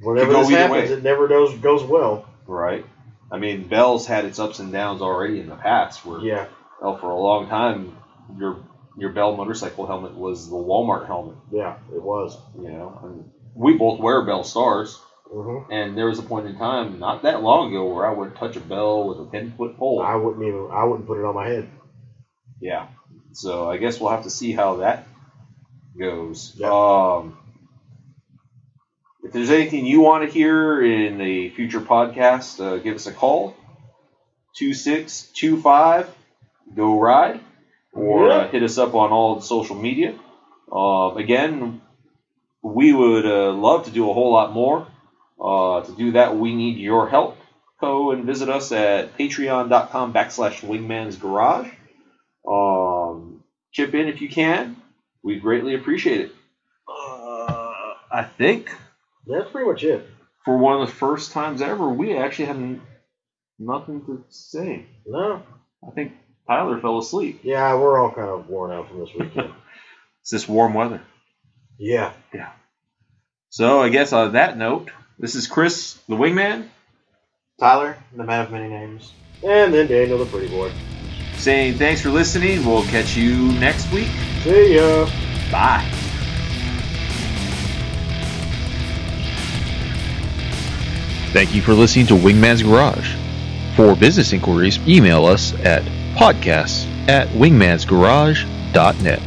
Whenever 0.00 0.32
go 0.32 0.38
this 0.40 0.50
happens, 0.50 0.90
way. 0.90 0.96
it 0.96 1.02
never 1.02 1.28
goes 1.28 1.54
goes 1.58 1.82
well. 1.84 2.24
right. 2.46 2.84
I 3.30 3.38
mean, 3.38 3.66
Bell's 3.68 4.06
had 4.06 4.24
its 4.26 4.38
ups 4.38 4.58
and 4.58 4.72
downs 4.72 5.00
already 5.00 5.40
in 5.40 5.48
the 5.48 5.54
past. 5.56 6.04
Where 6.04 6.20
Yeah. 6.20 6.46
well, 6.82 6.96
for 6.98 7.10
a 7.10 7.16
long 7.18 7.48
time, 7.48 7.96
your 8.36 8.56
your 8.98 9.10
Bell 9.10 9.34
motorcycle 9.36 9.86
helmet 9.86 10.14
was 10.14 10.50
the 10.50 10.56
Walmart 10.56 11.06
helmet. 11.06 11.36
Yeah. 11.50 11.76
It 11.94 12.02
was. 12.02 12.36
You 12.58 12.70
know, 12.70 12.98
and 13.04 13.30
we 13.54 13.74
both 13.78 14.00
wear 14.00 14.22
Bell 14.26 14.42
stars. 14.44 15.00
Hmm 15.32 15.72
And 15.72 15.96
there 15.96 16.06
was 16.06 16.18
a 16.18 16.22
point 16.22 16.46
in 16.46 16.56
time, 16.56 16.98
not 16.98 17.22
that 17.22 17.42
long 17.42 17.70
ago, 17.70 17.86
where 17.92 18.06
I 18.06 18.12
would 18.12 18.36
touch 18.36 18.56
a 18.56 18.60
bell 18.60 19.08
with 19.08 19.26
a 19.26 19.30
ten 19.30 19.52
foot 19.56 19.76
pole. 19.78 20.00
I 20.00 20.14
wouldn't 20.14 20.44
even. 20.44 20.68
I 20.70 20.84
wouldn't 20.84 21.06
put 21.06 21.18
it 21.18 21.24
on 21.24 21.34
my 21.34 21.48
head. 21.48 21.68
yeah. 22.60 22.88
So 23.32 23.68
I 23.68 23.78
guess 23.78 23.98
we'll 23.98 24.10
have 24.10 24.24
to 24.24 24.30
see 24.30 24.52
how 24.52 24.76
that 24.76 25.06
goes. 25.98 26.52
Yeah. 26.56 26.68
Um, 26.70 27.38
if 29.22 29.32
there's 29.32 29.50
anything 29.50 29.86
you 29.86 30.00
want 30.00 30.24
to 30.24 30.30
hear 30.30 30.82
in 30.82 31.20
a 31.20 31.48
future 31.48 31.80
podcast, 31.80 32.60
uh, 32.60 32.76
give 32.78 32.96
us 32.96 33.06
a 33.06 33.12
call. 33.12 33.54
Two 34.54 34.74
six 34.74 35.22
two 35.34 35.56
five, 35.56 36.10
go 36.74 36.98
ride, 36.98 37.40
or 37.94 38.28
Yeah. 38.28 38.34
uh, 38.36 38.48
hit 38.48 38.62
us 38.62 38.76
up 38.76 38.94
on 38.94 39.12
all 39.12 39.36
the 39.36 39.42
social 39.42 39.76
media. 39.76 40.14
Uh, 40.70 41.14
again, 41.14 41.80
we 42.62 42.92
would 42.92 43.24
uh, 43.24 43.52
love 43.52 43.86
to 43.86 43.90
do 43.90 44.10
a 44.10 44.12
whole 44.12 44.32
lot 44.32 44.52
more. 44.52 44.86
Uh, 45.40 45.82
to 45.82 45.92
do 45.96 46.12
that, 46.12 46.36
we 46.36 46.54
need 46.54 46.78
your 46.78 47.08
help. 47.08 47.36
Go 47.80 48.12
and 48.12 48.24
visit 48.24 48.48
us 48.48 48.70
at 48.72 49.16
patreon.com 49.18 50.12
backslash 50.12 50.60
wingman's 50.60 51.16
garage. 51.16 51.68
Um, 52.48 53.42
chip 53.72 53.94
in 53.94 54.08
if 54.08 54.20
you 54.20 54.28
can. 54.28 54.76
We'd 55.22 55.42
greatly 55.42 55.74
appreciate 55.74 56.20
it. 56.20 56.32
Uh, 56.88 57.94
I 58.12 58.24
think 58.38 58.70
That's 59.26 59.50
pretty 59.50 59.68
much 59.68 59.82
it. 59.84 60.06
for 60.44 60.56
one 60.58 60.80
of 60.80 60.88
the 60.88 60.94
first 60.94 61.32
times 61.32 61.62
ever, 61.62 61.88
we 61.88 62.16
actually 62.16 62.46
had 62.46 62.80
nothing 63.58 64.04
to 64.06 64.24
say. 64.28 64.86
No. 65.06 65.42
I 65.86 65.90
think 65.92 66.12
Tyler 66.46 66.80
fell 66.80 66.98
asleep. 66.98 67.40
Yeah, 67.42 67.74
we're 67.76 67.98
all 67.98 68.10
kind 68.12 68.28
of 68.28 68.48
worn 68.48 68.70
out 68.72 68.88
from 68.88 69.00
this 69.00 69.10
weekend. 69.18 69.50
It's 70.22 70.30
this 70.30 70.48
warm 70.48 70.72
weather. 70.74 71.02
Yeah. 71.80 72.12
Yeah. 72.32 72.52
So 73.48 73.82
I 73.82 73.88
guess 73.88 74.12
on 74.12 74.34
that 74.34 74.56
note, 74.56 74.92
this 75.18 75.34
is 75.34 75.46
Chris, 75.46 75.94
the 76.08 76.16
wingman, 76.16 76.68
Tyler, 77.58 77.96
the 78.14 78.24
man 78.24 78.44
of 78.44 78.50
many 78.50 78.68
names. 78.68 79.12
And 79.44 79.72
then 79.72 79.86
Daniel, 79.86 80.18
the 80.18 80.26
pretty 80.26 80.48
boy. 80.48 80.72
saying 81.36 81.78
thanks 81.78 82.00
for 82.00 82.10
listening. 82.10 82.64
We'll 82.64 82.84
catch 82.84 83.16
you 83.16 83.52
next 83.54 83.90
week. 83.92 84.08
See 84.42 84.76
ya. 84.76 85.06
Bye. 85.50 85.88
Thank 91.32 91.54
you 91.54 91.62
for 91.62 91.72
listening 91.72 92.06
to 92.08 92.14
Wingman's 92.14 92.62
Garage. 92.62 93.14
For 93.74 93.96
business 93.96 94.34
inquiries, 94.34 94.78
email 94.86 95.24
us 95.24 95.54
at 95.60 95.82
podcasts 96.14 96.86
at 97.08 97.26
wingmansgarage.net. 97.28 99.22